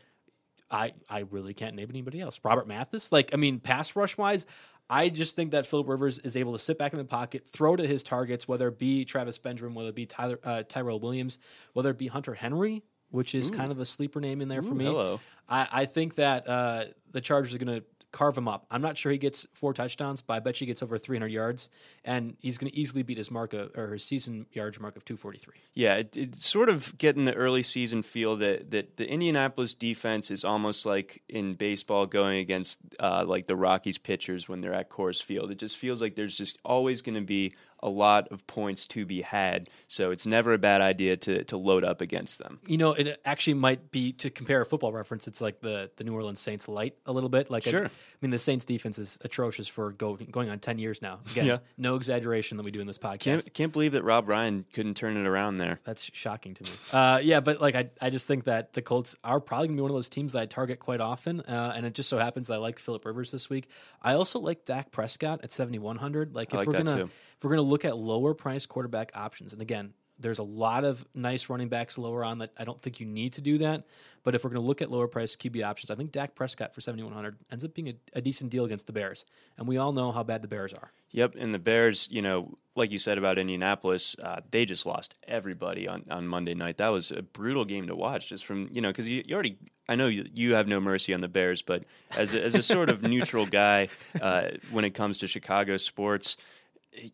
I 0.70 0.94
I 1.11 1.20
really 1.31 1.52
can't 1.52 1.76
name 1.76 1.88
anybody 1.90 2.20
else. 2.20 2.40
Robert 2.42 2.66
Mathis, 2.66 3.12
like 3.12 3.31
I 3.35 3.37
mean, 3.37 3.61
pass 3.61 3.94
rush 3.94 4.16
wise, 4.16 4.46
I 4.88 5.11
just 5.11 5.37
think 5.37 5.50
that 5.50 5.66
Philip 5.66 5.88
Rivers 5.88 6.18
is 6.18 6.37
able 6.37 6.52
to 6.52 6.59
sit 6.59 6.78
back 6.78 6.92
in 6.92 6.98
the 6.98 7.05
pocket, 7.05 7.46
throw 7.46 7.76
to 7.76 7.87
his 7.87 8.02
targets, 8.02 8.48
whether 8.48 8.68
it 8.68 8.78
be 8.78 9.05
Travis 9.05 9.38
Benjamin, 9.38 9.74
whether 9.74 9.90
it 9.90 9.94
be 9.94 10.07
Tyler 10.07 10.38
uh, 10.42 10.62
Tyrell 10.68 10.98
Williams, 10.98 11.38
whether 11.74 11.90
it 11.90 11.98
be 11.98 12.07
Hunter 12.07 12.35
Henry, 12.35 12.83
which 13.11 13.35
is 13.35 13.50
kind 13.50 13.70
of 13.70 13.78
a 13.78 13.85
sleeper 13.85 14.20
name 14.20 14.40
in 14.40 14.48
there 14.48 14.62
for 14.62 14.74
me. 14.74 14.87
hello. 14.87 15.20
I, 15.48 15.68
I 15.70 15.85
think 15.85 16.14
that 16.14 16.48
uh, 16.48 16.85
the 17.11 17.20
Chargers 17.20 17.55
are 17.55 17.59
going 17.59 17.81
to 17.81 17.85
carve 18.12 18.37
him 18.37 18.46
up. 18.46 18.66
I'm 18.70 18.83
not 18.83 18.96
sure 18.96 19.11
he 19.11 19.18
gets 19.18 19.46
four 19.55 19.72
touchdowns, 19.72 20.22
but 20.22 20.35
I 20.35 20.40
bet 20.40 20.57
he 20.59 20.66
gets 20.66 20.83
over 20.83 20.98
300 20.98 21.29
yards, 21.29 21.70
and 22.05 22.37
he's 22.40 22.59
going 22.59 22.70
to 22.70 22.79
easily 22.79 23.03
beat 23.03 23.18
his 23.18 23.31
mark 23.31 23.55
of, 23.55 23.70
or 23.77 23.94
his 23.94 24.05
season 24.05 24.46
yards 24.53 24.79
mark 24.79 24.96
of 24.96 25.05
243. 25.05 25.55
Yeah, 25.75 25.96
it, 25.96 26.16
it's 26.16 26.46
sort 26.46 26.68
of 26.68 26.96
getting 26.98 27.25
the 27.25 27.35
early 27.35 27.62
season 27.62 28.03
feel 28.03 28.37
that, 28.37 28.70
that 28.70 28.98
the 28.98 29.09
Indianapolis 29.09 29.75
defense 29.75 30.31
is 30.31 30.44
almost 30.44 30.87
like 30.87 31.22
in 31.29 31.55
baseball 31.55 32.07
going 32.07 32.38
against 32.38 32.79
uh, 33.01 33.25
like 33.27 33.46
the 33.46 33.57
Rockies 33.57 33.98
pitchers 33.98 34.48
when 34.48 34.61
they're 34.61 34.75
at 34.75 34.90
Coors 34.90 35.22
Field. 35.22 35.51
It 35.51 35.59
just 35.59 35.79
feels 35.79 36.01
like 36.01 36.14
there's 36.14 36.37
just 36.37 36.59
always 36.64 37.03
going 37.03 37.16
to 37.16 37.20
be 37.22 37.55
a 37.83 37.88
lot 37.88 38.29
of 38.31 38.47
points 38.47 38.87
to 38.88 39.05
be 39.05 39.23
had. 39.23 39.68
So 39.88 40.11
it's 40.11 40.27
never 40.27 40.53
a 40.53 40.59
bad 40.59 40.81
idea 40.81 41.16
to 41.18 41.45
to 41.45 41.57
load 41.57 41.85
up 41.85 42.01
against 42.01 42.38
them. 42.38 42.61
You 42.66 42.79
know, 42.79 42.92
it 42.92 43.21
actually 43.25 43.55
might 43.55 43.90
be 43.90 44.12
to 44.14 44.31
compare 44.31 44.61
a 44.61 44.66
football 44.66 44.92
reference. 44.92 45.27
It's 45.27 45.40
like 45.40 45.61
the 45.61 45.90
the 45.97 46.05
New 46.05 46.14
Orleans 46.14 46.40
Saints 46.40 46.68
light 46.68 46.95
a 47.07 47.12
little 47.12 47.29
bit. 47.29 47.51
Like, 47.51 47.64
Sure. 47.64 47.87
I, 47.87 47.90
mean, 48.21 48.31
the 48.31 48.38
Saints 48.38 48.64
defense 48.64 48.99
is 48.99 49.18
atrocious 49.23 49.66
for 49.66 49.92
go, 49.92 50.16
going 50.16 50.49
on 50.49 50.59
ten 50.61 50.79
years 50.79 51.03
now. 51.03 51.21
Again, 51.33 51.47
Yeah. 51.47 51.59
no 51.77 51.97
exaggeration 51.97 52.57
that 52.57 52.62
we 52.64 52.71
do 52.71 52.81
in 52.81 52.87
this 52.87 52.99
podcast. 52.99 53.21
Can't 53.21 53.55
can't 53.55 53.73
believe 53.73 53.92
that 53.92 54.05
Rob 54.05 54.29
Ryan 54.29 54.64
couldn't 54.73 54.95
turn 54.95 55.16
it 55.16 55.27
around 55.27 55.57
there. 55.57 55.81
That's 55.85 56.09
shocking 56.12 56.55
to 56.55 56.64
me. 56.64 56.71
Uh, 56.92 57.18
yeah, 57.23 57.40
but 57.40 57.61
like 57.61 57.75
I, 57.75 57.90
I 58.01 58.11
just 58.11 58.27
think 58.27 58.45
that 58.45 58.75
the 58.75 58.83
Colts 58.83 59.16
are 59.25 59.40
probably 59.40 59.68
gonna 59.68 59.77
be 59.77 59.83
one 59.83 59.90
of 59.90 59.97
those 59.97 60.09
teams 60.11 60.35
that 60.35 60.42
I 60.42 60.47
target 60.47 60.79
quite 60.79 61.01
often, 61.01 61.40
uh, 61.40 61.73
and 61.75 61.87
it 61.87 61.95
just 61.95 62.09
so 62.09 62.18
happens 62.18 62.51
I 62.51 62.59
like 62.59 62.79
Philip 62.79 63.05
Rivers 63.05 63.31
this 63.31 63.49
week. 63.49 63.68
I 64.03 64.14
also 64.14 64.38
like 64.38 64.64
Dak 64.64 64.90
Prescott 64.92 65.40
at 65.42 65.51
seventy 65.51 65.79
one 65.79 65.97
hundred. 65.97 66.35
Like 66.35 66.49
if 66.49 66.55
I 66.55 66.57
like 66.59 66.66
we're 66.68 66.73
that 66.75 66.87
gonna 66.87 67.05
too. 67.05 67.11
We're 67.44 67.50
gonna 67.50 67.62
look 67.62 67.85
at 67.85 67.96
lower 67.96 68.35
price 68.35 68.66
quarterback 68.66 69.12
options, 69.14 69.52
and 69.52 69.62
again, 69.62 69.94
there's 70.18 70.38
a 70.38 70.44
lot 70.44 70.85
of 70.85 71.05
nice 71.14 71.48
running 71.48 71.68
backs 71.68 71.98
lower 71.98 72.24
on 72.24 72.38
that. 72.38 72.52
I 72.59 72.64
don't 72.64 72.81
think 72.81 73.00
you 73.00 73.07
need 73.07 73.35
to 73.35 73.40
do 73.40 73.59
that. 73.59 73.85
But 74.24 74.35
if 74.35 74.44
we're 74.44 74.50
going 74.50 74.62
to 74.62 74.66
look 74.66 74.81
at 74.81 74.90
lower 74.90 75.09
price 75.09 75.35
QB 75.35 75.64
options, 75.64 75.90
I 75.90 75.96
think 75.96 76.12
Dak 76.12 76.35
Prescott 76.35 76.74
for 76.74 76.81
7,100 76.81 77.38
ends 77.50 77.64
up 77.64 77.74
being 77.74 77.88
a, 77.88 77.94
a 78.14 78.20
decent 78.20 78.50
deal 78.50 78.64
against 78.64 78.87
the 78.87 78.92
Bears. 78.92 79.24
And 79.59 79.66
we 79.66 79.78
all 79.78 79.92
know 79.92 80.12
how 80.12 80.22
bad 80.22 80.42
the 80.42 80.48
Bears 80.48 80.72
are. 80.72 80.92
Yep, 81.11 81.35
and 81.38 81.52
the 81.52 81.59
Bears, 81.59 82.09
you 82.11 82.22
know, 82.22 82.57
like 82.74 82.90
you 82.90 82.98
said 82.98 83.18
about 83.18 83.38
Indianapolis, 83.38 84.16
uh, 84.22 84.40
they 84.50 84.64
just 84.64 84.87
lost 84.87 85.14
everybody 85.26 85.88
on, 85.88 86.05
on 86.09 86.26
Monday 86.26 86.55
night. 86.55 86.78
That 86.78 86.88
was 86.88 87.11
a 87.11 87.22
brutal 87.22 87.64
game 87.64 87.88
to 87.88 87.96
watch, 87.96 88.28
just 88.28 88.46
from 88.46 88.68
you 88.70 88.81
know, 88.81 88.88
because 88.88 89.11
you, 89.11 89.22
you 89.26 89.35
already, 89.35 89.59
I 89.88 89.96
know 89.96 90.07
you, 90.07 90.26
you 90.33 90.55
have 90.55 90.68
no 90.68 90.81
mercy 90.81 91.12
on 91.12 91.20
the 91.20 91.28
Bears, 91.28 91.61
but 91.61 91.85
as 92.12 92.33
a, 92.35 92.42
as 92.42 92.55
a 92.55 92.62
sort 92.62 92.88
of 92.88 93.02
neutral 93.02 93.44
guy 93.44 93.88
uh, 94.20 94.50
when 94.70 94.85
it 94.87 94.94
comes 94.94 95.18
to 95.18 95.26
Chicago 95.26 95.76
sports, 95.76 96.37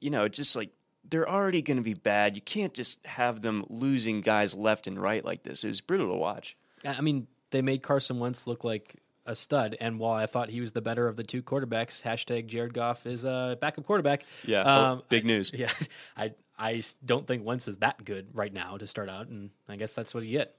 you 0.00 0.10
know, 0.10 0.28
just 0.28 0.56
like 0.56 0.70
they're 1.08 1.28
already 1.28 1.62
going 1.62 1.76
to 1.78 1.82
be 1.82 1.94
bad. 1.94 2.36
You 2.36 2.42
can't 2.42 2.74
just 2.74 3.04
have 3.06 3.40
them 3.42 3.64
losing 3.68 4.20
guys 4.20 4.54
left 4.54 4.86
and 4.86 5.00
right 5.00 5.24
like 5.24 5.42
this. 5.42 5.64
It 5.64 5.68
was 5.68 5.80
brutal 5.80 6.08
to 6.08 6.14
watch. 6.14 6.56
I 6.84 6.94
I 6.94 7.00
mean, 7.00 7.26
they 7.50 7.62
made 7.62 7.82
Carson 7.82 8.18
Wentz 8.18 8.46
look 8.46 8.64
like 8.64 8.96
a 9.24 9.34
stud. 9.34 9.76
And 9.80 9.98
while 9.98 10.14
I 10.14 10.26
thought 10.26 10.48
he 10.50 10.60
was 10.60 10.72
the 10.72 10.80
better 10.82 11.06
of 11.08 11.16
the 11.16 11.22
two 11.22 11.42
quarterbacks, 11.42 12.02
hashtag 12.02 12.46
Jared 12.46 12.74
Goff 12.74 13.06
is 13.06 13.24
a 13.24 13.56
backup 13.60 13.84
quarterback. 13.86 14.24
Yeah, 14.44 14.62
Um, 14.62 15.02
big 15.08 15.24
news. 15.24 15.50
Yeah, 15.54 15.70
I 16.16 16.32
I 16.58 16.82
don't 17.04 17.26
think 17.26 17.44
Wentz 17.44 17.68
is 17.68 17.76
that 17.78 18.04
good 18.04 18.28
right 18.34 18.52
now 18.52 18.76
to 18.78 18.86
start 18.86 19.08
out, 19.08 19.28
and 19.28 19.50
I 19.68 19.76
guess 19.76 19.94
that's 19.94 20.12
what 20.12 20.24
you 20.24 20.32
get. 20.38 20.56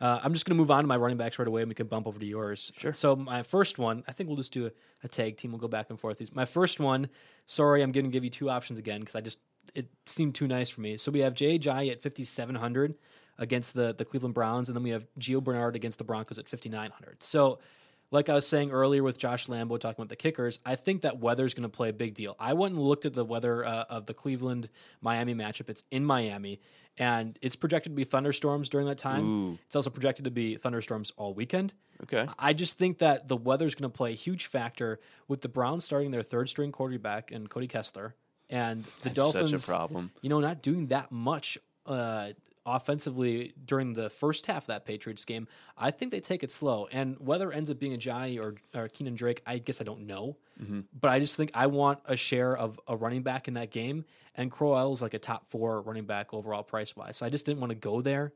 Uh, 0.00 0.18
I'm 0.22 0.32
just 0.32 0.46
going 0.46 0.56
to 0.56 0.60
move 0.60 0.70
on 0.70 0.82
to 0.82 0.88
my 0.88 0.96
running 0.96 1.18
backs 1.18 1.38
right 1.38 1.46
away, 1.46 1.62
and 1.62 1.68
we 1.68 1.74
can 1.74 1.86
bump 1.86 2.06
over 2.06 2.18
to 2.18 2.26
yours. 2.26 2.72
Sure. 2.76 2.92
So 2.92 3.14
my 3.14 3.42
first 3.42 3.78
one, 3.78 4.02
I 4.08 4.12
think 4.12 4.28
we'll 4.28 4.36
just 4.36 4.52
do 4.52 4.66
a, 4.66 4.70
a 5.04 5.08
tag 5.08 5.36
team. 5.36 5.52
We'll 5.52 5.60
go 5.60 5.68
back 5.68 5.90
and 5.90 6.00
forth. 6.00 6.18
These 6.18 6.34
my 6.34 6.46
first 6.46 6.80
one. 6.80 7.08
Sorry, 7.46 7.82
I'm 7.82 7.92
going 7.92 8.06
to 8.06 8.10
give 8.10 8.24
you 8.24 8.30
two 8.30 8.48
options 8.48 8.78
again 8.78 9.00
because 9.00 9.14
I 9.14 9.20
just 9.20 9.38
it 9.74 9.88
seemed 10.06 10.34
too 10.34 10.46
nice 10.46 10.70
for 10.70 10.80
me. 10.80 10.96
So 10.96 11.10
we 11.10 11.20
have 11.20 11.34
Jay 11.34 11.58
Ajayi 11.58 11.90
at 11.90 12.02
5700 12.02 12.94
against 13.38 13.74
the 13.74 13.94
the 13.94 14.04
Cleveland 14.04 14.34
Browns, 14.34 14.68
and 14.68 14.76
then 14.76 14.82
we 14.82 14.90
have 14.90 15.06
Gio 15.18 15.42
Bernard 15.42 15.76
against 15.76 15.98
the 15.98 16.04
Broncos 16.04 16.38
at 16.38 16.48
5900. 16.48 17.22
So 17.22 17.58
like 18.10 18.28
I 18.28 18.34
was 18.34 18.46
saying 18.46 18.70
earlier 18.70 19.02
with 19.02 19.18
Josh 19.18 19.46
Lambo 19.46 19.78
talking 19.78 20.02
about 20.02 20.08
the 20.08 20.16
kickers, 20.16 20.58
I 20.66 20.74
think 20.76 21.02
that 21.02 21.20
weather's 21.20 21.54
going 21.54 21.62
to 21.62 21.68
play 21.68 21.90
a 21.90 21.92
big 21.92 22.14
deal. 22.14 22.36
I 22.40 22.54
went 22.54 22.74
and 22.74 22.82
looked 22.82 23.06
at 23.06 23.12
the 23.12 23.24
weather 23.24 23.64
uh, 23.64 23.84
of 23.88 24.06
the 24.06 24.14
Cleveland 24.14 24.68
Miami 25.00 25.34
matchup. 25.34 25.68
It's 25.68 25.84
in 25.90 26.04
Miami, 26.04 26.60
and 26.98 27.38
it's 27.40 27.56
projected 27.56 27.92
to 27.92 27.96
be 27.96 28.04
thunderstorms 28.04 28.68
during 28.68 28.86
that 28.88 28.98
time. 28.98 29.24
Ooh. 29.24 29.58
It's 29.66 29.76
also 29.76 29.90
projected 29.90 30.24
to 30.24 30.30
be 30.30 30.56
thunderstorms 30.56 31.12
all 31.16 31.34
weekend. 31.34 31.74
Okay. 32.02 32.26
I 32.38 32.52
just 32.52 32.76
think 32.78 32.98
that 32.98 33.28
the 33.28 33.36
weather's 33.36 33.74
going 33.74 33.90
to 33.90 33.96
play 33.96 34.12
a 34.12 34.16
huge 34.16 34.46
factor 34.46 34.98
with 35.28 35.42
the 35.42 35.48
Browns 35.48 35.84
starting 35.84 36.10
their 36.10 36.22
third 36.22 36.48
string 36.48 36.72
quarterback 36.72 37.30
and 37.30 37.48
Cody 37.48 37.68
Kessler, 37.68 38.14
and 38.48 38.82
the 38.84 38.90
That's 39.04 39.14
Dolphins. 39.14 39.50
such 39.50 39.64
a 39.64 39.66
problem. 39.66 40.10
You 40.20 40.30
know, 40.30 40.40
not 40.40 40.62
doing 40.62 40.88
that 40.88 41.12
much 41.12 41.58
uh, 41.86 42.30
offensively 42.66 43.54
during 43.64 43.94
the 43.94 44.10
first 44.10 44.46
half 44.46 44.64
of 44.64 44.66
that 44.68 44.84
Patriots 44.84 45.24
game. 45.24 45.48
I 45.76 45.90
think 45.90 46.10
they 46.12 46.20
take 46.20 46.42
it 46.42 46.50
slow, 46.50 46.88
and 46.92 47.16
whether 47.18 47.50
it 47.50 47.56
ends 47.56 47.70
up 47.70 47.78
being 47.78 47.96
Ajayi 47.98 48.38
or, 48.42 48.56
or 48.78 48.88
Kenyan 48.88 49.14
Drake, 49.14 49.42
I 49.46 49.58
guess 49.58 49.80
I 49.80 49.84
don't 49.84 50.06
know. 50.06 50.36
Mm-hmm. 50.62 50.80
But 50.98 51.10
I 51.10 51.18
just 51.20 51.36
think 51.36 51.50
I 51.54 51.66
want 51.66 52.00
a 52.04 52.16
share 52.16 52.56
of 52.56 52.78
a 52.86 52.96
running 52.96 53.22
back 53.22 53.48
in 53.48 53.54
that 53.54 53.70
game, 53.70 54.04
and 54.34 54.50
Crowell 54.50 54.92
is 54.92 55.02
like 55.02 55.14
a 55.14 55.18
top 55.18 55.50
four 55.50 55.80
running 55.80 56.04
back 56.04 56.34
overall 56.34 56.62
price 56.62 56.94
wise. 56.94 57.16
So 57.16 57.26
I 57.26 57.30
just 57.30 57.46
didn't 57.46 57.60
want 57.60 57.70
to 57.70 57.76
go 57.76 58.02
there. 58.02 58.32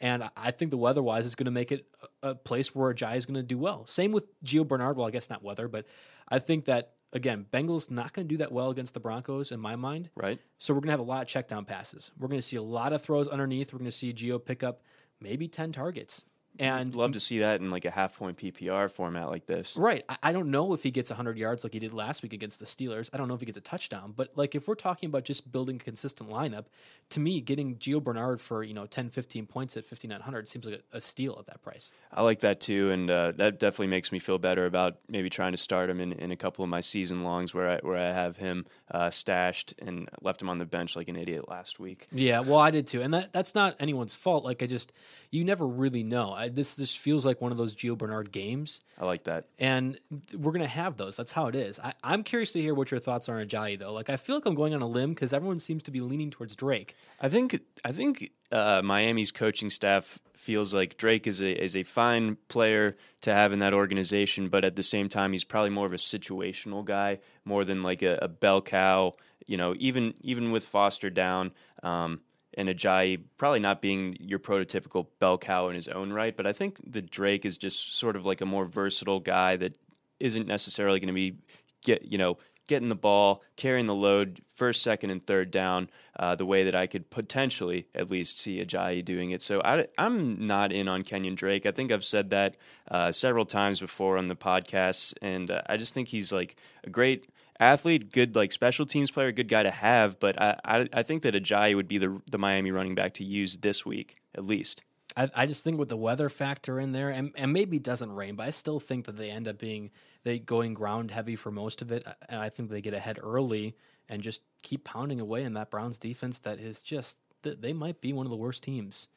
And 0.00 0.28
I- 0.36 0.50
think 0.50 0.70
the 0.70 0.76
weather 0.76 1.02
wise 1.02 1.24
is 1.24 1.34
going 1.34 1.44
to 1.46 1.52
make 1.52 1.70
it 1.72 1.86
a 2.02 2.30
a 2.30 2.34
place 2.34 2.74
where 2.74 2.92
Jai 2.94 3.16
is 3.16 3.26
going 3.26 3.34
to 3.34 3.42
do 3.42 3.58
well. 3.58 3.86
Same 3.86 4.10
with 4.10 4.24
Gio 4.42 4.66
Bernard. 4.66 4.96
Well, 4.96 5.06
I 5.06 5.10
guess 5.10 5.28
not 5.28 5.42
weather, 5.42 5.68
but 5.68 5.84
I 6.26 6.38
think 6.38 6.64
that 6.64 6.93
again, 7.14 7.46
Bengals 7.52 7.90
not 7.90 8.12
going 8.12 8.28
to 8.28 8.32
do 8.32 8.38
that 8.38 8.52
well 8.52 8.70
against 8.70 8.92
the 8.92 9.00
Broncos 9.00 9.52
in 9.52 9.60
my 9.60 9.76
mind. 9.76 10.10
Right. 10.14 10.38
So 10.58 10.74
we're 10.74 10.80
going 10.80 10.88
to 10.88 10.92
have 10.92 11.00
a 11.00 11.04
lot 11.04 11.22
of 11.22 11.28
check 11.28 11.48
down 11.48 11.64
passes. 11.64 12.10
We're 12.18 12.28
going 12.28 12.40
to 12.40 12.46
see 12.46 12.56
a 12.56 12.62
lot 12.62 12.92
of 12.92 13.00
throws 13.00 13.28
underneath. 13.28 13.72
We're 13.72 13.78
going 13.78 13.90
to 13.90 13.96
see 13.96 14.12
Gio 14.12 14.44
pick 14.44 14.62
up 14.62 14.82
maybe 15.20 15.48
10 15.48 15.72
targets. 15.72 16.24
And 16.58 16.94
Love 16.94 17.12
to 17.12 17.20
see 17.20 17.40
that 17.40 17.60
in 17.60 17.70
like 17.70 17.84
a 17.84 17.90
half 17.90 18.16
point 18.16 18.38
PPR 18.38 18.90
format 18.90 19.28
like 19.28 19.46
this. 19.46 19.76
Right. 19.76 20.04
I, 20.08 20.16
I 20.24 20.32
don't 20.32 20.50
know 20.50 20.72
if 20.72 20.82
he 20.82 20.90
gets 20.90 21.10
100 21.10 21.36
yards 21.36 21.64
like 21.64 21.72
he 21.72 21.78
did 21.78 21.92
last 21.92 22.22
week 22.22 22.32
against 22.32 22.60
the 22.60 22.66
Steelers. 22.66 23.10
I 23.12 23.16
don't 23.16 23.28
know 23.28 23.34
if 23.34 23.40
he 23.40 23.46
gets 23.46 23.58
a 23.58 23.62
touchdown. 23.62 24.14
But 24.16 24.32
like 24.36 24.54
if 24.54 24.68
we're 24.68 24.74
talking 24.74 25.08
about 25.08 25.24
just 25.24 25.50
building 25.50 25.76
a 25.76 25.78
consistent 25.80 26.30
lineup, 26.30 26.66
to 27.10 27.20
me, 27.20 27.40
getting 27.40 27.76
Gio 27.76 28.02
Bernard 28.02 28.40
for, 28.40 28.62
you 28.62 28.74
know, 28.74 28.86
10, 28.86 29.10
15 29.10 29.46
points 29.46 29.76
at 29.76 29.84
5,900 29.84 30.48
seems 30.48 30.64
like 30.64 30.82
a, 30.92 30.96
a 30.96 31.00
steal 31.00 31.36
at 31.38 31.46
that 31.46 31.62
price. 31.62 31.90
I 32.12 32.22
like 32.22 32.40
that 32.40 32.60
too, 32.60 32.90
and 32.90 33.10
uh, 33.10 33.32
that 33.36 33.58
definitely 33.58 33.88
makes 33.88 34.12
me 34.12 34.18
feel 34.18 34.38
better 34.38 34.66
about 34.66 34.98
maybe 35.08 35.28
trying 35.30 35.52
to 35.52 35.58
start 35.58 35.90
him 35.90 36.00
in, 36.00 36.12
in 36.12 36.30
a 36.30 36.36
couple 36.36 36.62
of 36.62 36.70
my 36.70 36.80
season 36.80 37.24
longs 37.24 37.52
where 37.52 37.70
I 37.70 37.78
where 37.82 37.96
I 37.96 38.12
have 38.12 38.36
him 38.36 38.66
uh, 38.90 39.10
stashed 39.10 39.74
and 39.78 40.08
left 40.22 40.40
him 40.40 40.48
on 40.48 40.58
the 40.58 40.64
bench 40.64 40.96
like 40.96 41.08
an 41.08 41.16
idiot 41.16 41.48
last 41.48 41.78
week. 41.80 42.06
Yeah, 42.12 42.40
well, 42.40 42.58
I 42.58 42.70
did 42.70 42.86
too, 42.86 43.02
and 43.02 43.12
that 43.14 43.32
that's 43.32 43.54
not 43.54 43.76
anyone's 43.80 44.14
fault. 44.14 44.44
Like 44.44 44.62
I 44.62 44.66
just, 44.66 44.92
you 45.34 45.44
never 45.44 45.66
really 45.66 46.04
know. 46.04 46.32
I, 46.32 46.48
this 46.48 46.76
this 46.76 46.94
feels 46.94 47.26
like 47.26 47.40
one 47.40 47.50
of 47.50 47.58
those 47.58 47.74
Gio 47.74 47.98
Bernard 47.98 48.30
games, 48.30 48.80
I 48.98 49.04
like 49.04 49.24
that. 49.24 49.46
and 49.58 49.98
we're 50.32 50.52
gonna 50.52 50.66
have 50.68 50.96
those. 50.96 51.16
That's 51.16 51.32
how 51.32 51.48
it 51.48 51.56
is. 51.56 51.80
I, 51.80 51.92
I'm 52.04 52.22
curious 52.22 52.52
to 52.52 52.60
hear 52.60 52.72
what 52.74 52.90
your 52.90 53.00
thoughts 53.00 53.28
are 53.28 53.40
on 53.40 53.46
Ajayi 53.46 53.78
though. 53.78 53.92
Like 53.92 54.08
I 54.10 54.16
feel 54.16 54.36
like 54.36 54.46
I'm 54.46 54.54
going 54.54 54.74
on 54.74 54.82
a 54.82 54.86
limb 54.86 55.10
because 55.10 55.32
everyone 55.32 55.58
seems 55.58 55.82
to 55.84 55.90
be 55.90 56.00
leaning 56.00 56.30
towards 56.30 56.54
Drake. 56.54 56.94
I 57.20 57.28
think 57.28 57.60
I 57.84 57.90
think 57.90 58.30
uh, 58.52 58.82
Miami's 58.84 59.32
coaching 59.32 59.70
staff 59.70 60.20
feels 60.34 60.72
like 60.72 60.96
Drake 60.96 61.26
is 61.26 61.40
a 61.40 61.50
is 61.62 61.74
a 61.74 61.82
fine 61.82 62.36
player 62.48 62.96
to 63.22 63.32
have 63.32 63.52
in 63.52 63.58
that 63.58 63.74
organization, 63.74 64.48
but 64.48 64.64
at 64.64 64.76
the 64.76 64.82
same 64.84 65.08
time, 65.08 65.32
he's 65.32 65.44
probably 65.44 65.70
more 65.70 65.86
of 65.86 65.92
a 65.92 65.96
situational 65.96 66.84
guy 66.84 67.18
more 67.44 67.64
than 67.64 67.82
like 67.82 68.02
a, 68.02 68.18
a 68.22 68.28
bell 68.28 68.62
cow. 68.62 69.12
You 69.46 69.56
know, 69.56 69.74
even 69.78 70.14
even 70.20 70.52
with 70.52 70.64
Foster 70.64 71.10
down. 71.10 71.52
Um, 71.82 72.20
and 72.56 72.68
Ajayi 72.68 73.22
probably 73.36 73.60
not 73.60 73.80
being 73.80 74.16
your 74.20 74.38
prototypical 74.38 75.06
bell 75.18 75.38
cow 75.38 75.68
in 75.68 75.74
his 75.74 75.88
own 75.88 76.12
right, 76.12 76.36
but 76.36 76.46
I 76.46 76.52
think 76.52 76.78
that 76.92 77.10
Drake 77.10 77.44
is 77.44 77.58
just 77.58 77.98
sort 77.98 78.16
of 78.16 78.24
like 78.24 78.40
a 78.40 78.46
more 78.46 78.64
versatile 78.64 79.20
guy 79.20 79.56
that 79.56 79.76
isn't 80.20 80.46
necessarily 80.46 81.00
going 81.00 81.08
to 81.08 81.14
be 81.14 81.36
get 81.82 82.02
you 82.04 82.18
know 82.18 82.38
getting 82.66 82.88
the 82.88 82.94
ball, 82.94 83.42
carrying 83.56 83.86
the 83.86 83.94
load, 83.94 84.40
first, 84.54 84.82
second, 84.82 85.10
and 85.10 85.26
third 85.26 85.50
down, 85.50 85.90
uh, 86.18 86.34
the 86.34 86.46
way 86.46 86.64
that 86.64 86.74
I 86.74 86.86
could 86.86 87.10
potentially 87.10 87.86
at 87.94 88.10
least 88.10 88.38
see 88.38 88.64
Ajayi 88.64 89.04
doing 89.04 89.32
it. 89.32 89.42
So 89.42 89.60
I, 89.62 89.86
am 89.98 90.46
not 90.46 90.72
in 90.72 90.88
on 90.88 91.02
Kenyan 91.02 91.34
Drake. 91.34 91.66
I 91.66 91.72
think 91.72 91.92
I've 91.92 92.04
said 92.04 92.30
that 92.30 92.56
uh, 92.90 93.12
several 93.12 93.44
times 93.44 93.80
before 93.80 94.16
on 94.16 94.28
the 94.28 94.36
podcast, 94.36 95.14
and 95.20 95.50
uh, 95.50 95.62
I 95.66 95.76
just 95.76 95.92
think 95.94 96.08
he's 96.08 96.32
like 96.32 96.56
a 96.84 96.90
great 96.90 97.28
athlete, 97.60 98.12
good 98.12 98.34
like 98.36 98.52
special 98.52 98.86
teams 98.86 99.10
player, 99.10 99.32
good 99.32 99.48
guy 99.48 99.62
to 99.62 99.70
have. 99.70 100.18
But 100.20 100.40
I, 100.40 100.58
I, 100.64 100.88
I 100.92 101.02
think 101.02 101.22
that 101.22 101.34
Ajayi 101.34 101.74
would 101.74 101.88
be 101.88 101.98
the 101.98 102.20
the 102.30 102.38
Miami 102.38 102.70
running 102.70 102.94
back 102.94 103.14
to 103.14 103.24
use 103.24 103.58
this 103.58 103.84
week 103.84 104.16
at 104.34 104.44
least. 104.44 104.82
I, 105.16 105.30
I 105.34 105.46
just 105.46 105.62
think 105.62 105.78
with 105.78 105.88
the 105.88 105.96
weather 105.96 106.28
factor 106.28 106.80
in 106.80 106.92
there, 106.92 107.10
and, 107.10 107.32
and 107.36 107.52
maybe 107.52 107.76
it 107.76 107.84
doesn't 107.84 108.12
rain, 108.12 108.34
but 108.34 108.46
I 108.46 108.50
still 108.50 108.80
think 108.80 109.06
that 109.06 109.16
they 109.16 109.30
end 109.30 109.46
up 109.46 109.58
being 109.58 109.90
they 110.24 110.38
going 110.38 110.74
ground 110.74 111.10
heavy 111.10 111.36
for 111.36 111.50
most 111.50 111.82
of 111.82 111.92
it, 111.92 112.04
and 112.28 112.40
I 112.40 112.48
think 112.48 112.70
they 112.70 112.80
get 112.80 112.94
ahead 112.94 113.18
early 113.22 113.76
and 114.08 114.22
just 114.22 114.40
keep 114.62 114.84
pounding 114.84 115.20
away 115.20 115.44
in 115.44 115.54
that 115.54 115.70
Browns 115.70 115.98
defense 115.98 116.38
that 116.40 116.58
is 116.58 116.80
just 116.80 117.16
they 117.42 117.74
might 117.74 118.00
be 118.00 118.12
one 118.12 118.26
of 118.26 118.30
the 118.30 118.36
worst 118.36 118.62
teams. 118.62 119.08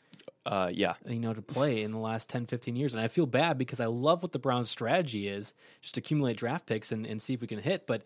Uh, 0.46 0.70
yeah, 0.74 0.94
you 1.06 1.20
know, 1.20 1.34
to 1.34 1.42
play 1.42 1.82
in 1.82 1.92
the 1.92 1.98
last 1.98 2.30
10, 2.30 2.46
15 2.46 2.76
years. 2.76 2.94
And 2.94 3.02
I 3.02 3.08
feel 3.08 3.26
bad 3.26 3.58
because 3.58 3.80
I 3.80 3.86
love 3.86 4.22
what 4.22 4.32
the 4.32 4.40
Browns' 4.40 4.70
strategy 4.70 5.28
is, 5.28 5.54
just 5.82 5.98
accumulate 5.98 6.38
draft 6.38 6.66
picks 6.66 6.92
and, 6.92 7.06
and 7.06 7.22
see 7.22 7.34
if 7.34 7.42
we 7.42 7.48
can 7.48 7.60
hit. 7.60 7.88
But 7.88 8.04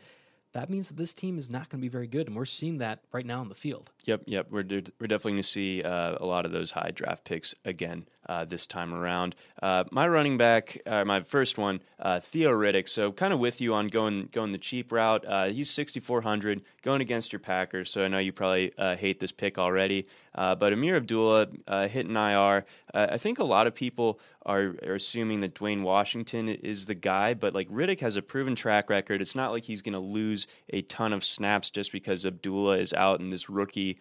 that 0.54 0.70
means 0.70 0.90
that 0.90 0.98
this 0.98 1.14
team 1.14 1.38
is 1.38 1.50
not 1.50 1.70
going 1.70 1.80
to 1.80 1.86
be 1.86 1.90
very 1.90 2.08
good, 2.08 2.28
and 2.28 2.36
we're 2.36 2.46
seeing 2.46 2.78
that 2.80 3.00
right 3.12 3.26
now 3.26 3.42
in 3.42 3.50
the 3.50 3.56
field. 3.56 3.92
Yep, 4.06 4.24
yep. 4.26 4.48
We're 4.50 4.64
we're 4.64 5.08
definitely 5.08 5.34
going 5.34 5.38
to 5.38 5.44
see 5.44 5.82
uh, 5.82 6.16
a 6.20 6.26
lot 6.26 6.46
of 6.46 6.52
those 6.52 6.72
high 6.72 6.92
draft 6.94 7.24
picks 7.24 7.56
again 7.64 8.06
uh, 8.28 8.46
this 8.46 8.66
time 8.66 8.94
around. 8.94 9.36
Uh, 9.62 9.86
my 9.92 10.08
running 10.08 10.38
back, 10.38 10.80
uh, 10.86 11.06
my 11.06 11.22
first 11.22 11.58
one, 11.58 11.82
uh, 12.00 12.20
Theo 12.20 12.52
Riddick. 12.52 12.90
So 12.90 13.12
kind 13.12 13.34
of 13.34 13.40
with 13.40 13.62
you 13.62 13.74
on 13.74 13.88
going 13.88 14.30
going 14.32 14.52
the 14.52 14.58
cheap 14.58 14.92
route. 14.92 15.26
Uh, 15.26 15.46
he's 15.46 15.70
6,400 15.70 16.62
going 16.82 17.02
against 17.02 17.32
your 17.32 17.40
Packers. 17.40 17.92
So 17.92 18.04
I 18.04 18.08
know 18.08 18.20
you 18.20 18.32
probably 18.32 18.74
hate 18.78 19.20
this 19.20 19.32
pick 19.32 19.58
already. 19.58 20.06
Uh, 20.34 20.56
but 20.56 20.74
Ameer 20.74 20.98
Abdullah 20.98 21.48
uh, 21.68 21.88
hitting 21.88 22.16
IR. 22.16 22.66
Uh, 22.94 23.08
I 23.12 23.18
think 23.18 23.40
a 23.40 23.44
lot 23.44 23.68
of 23.68 23.76
people 23.76 24.20
are, 24.46 24.76
are 24.86 24.96
assuming 24.96 25.42
that 25.42 25.56
Dwayne 25.56 25.84
Washington 25.84 26.50
is 26.50 26.86
the 26.86 26.96
guy, 26.96 27.34
but 27.34 27.54
like 27.54 27.70
Riddick 27.70 28.00
has 28.00 28.16
a 28.16 28.22
proven 28.22 28.56
track 28.56 28.90
record. 28.90 29.22
It's 29.22 29.36
not 29.36 29.52
like 29.52 29.66
he's 29.66 29.82
going 29.82 29.94
to 29.94 30.00
lose 30.00 30.48
a 30.70 30.82
ton 30.84 31.14
of 31.14 31.24
snaps 31.24 31.70
just 31.70 31.92
because 31.92 32.26
Abdullah 32.26 32.78
is 32.78 32.94
out 32.94 33.20
and 33.20 33.32
this 33.32 33.50
rookie 33.50 33.98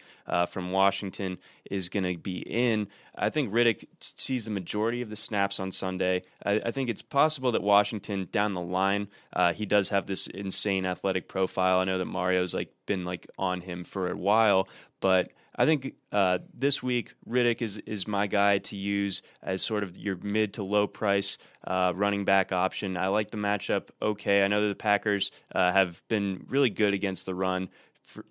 from 0.49 0.71
Washington 0.71 1.37
is 1.69 1.89
going 1.89 2.03
to 2.03 2.17
be 2.17 2.39
in. 2.39 2.87
I 3.15 3.29
think 3.29 3.53
Riddick 3.53 3.87
sees 3.99 4.45
the 4.45 4.51
majority 4.51 5.01
of 5.01 5.09
the 5.09 5.15
snaps 5.15 5.59
on 5.59 5.71
Sunday. 5.71 6.23
I, 6.45 6.61
I 6.65 6.71
think 6.71 6.89
it's 6.89 7.01
possible 7.01 7.51
that 7.51 7.61
Washington 7.61 8.27
down 8.31 8.53
the 8.53 8.61
line, 8.61 9.09
uh, 9.33 9.53
he 9.53 9.65
does 9.65 9.89
have 9.89 10.05
this 10.05 10.27
insane 10.27 10.85
athletic 10.85 11.27
profile. 11.27 11.79
I 11.79 11.83
know 11.83 11.97
that 11.97 12.05
Mario's 12.05 12.53
like 12.53 12.73
been 12.85 13.05
like 13.05 13.27
on 13.37 13.61
him 13.61 13.83
for 13.83 14.09
a 14.09 14.15
while, 14.15 14.67
but 14.99 15.31
I 15.55 15.65
think 15.65 15.95
uh, 16.11 16.39
this 16.53 16.81
week 16.81 17.13
Riddick 17.27 17.61
is 17.61 17.77
is 17.79 18.07
my 18.07 18.27
guy 18.27 18.59
to 18.59 18.75
use 18.75 19.21
as 19.43 19.61
sort 19.61 19.83
of 19.83 19.97
your 19.97 20.15
mid 20.15 20.53
to 20.53 20.63
low 20.63 20.87
price 20.87 21.37
uh, 21.65 21.93
running 21.95 22.25
back 22.25 22.51
option. 22.51 22.97
I 22.97 23.07
like 23.07 23.31
the 23.31 23.37
matchup. 23.37 23.89
Okay, 24.01 24.43
I 24.43 24.47
know 24.47 24.61
that 24.61 24.69
the 24.69 24.75
Packers 24.75 25.31
uh, 25.53 25.71
have 25.71 26.01
been 26.07 26.45
really 26.47 26.69
good 26.69 26.93
against 26.93 27.25
the 27.25 27.35
run 27.35 27.69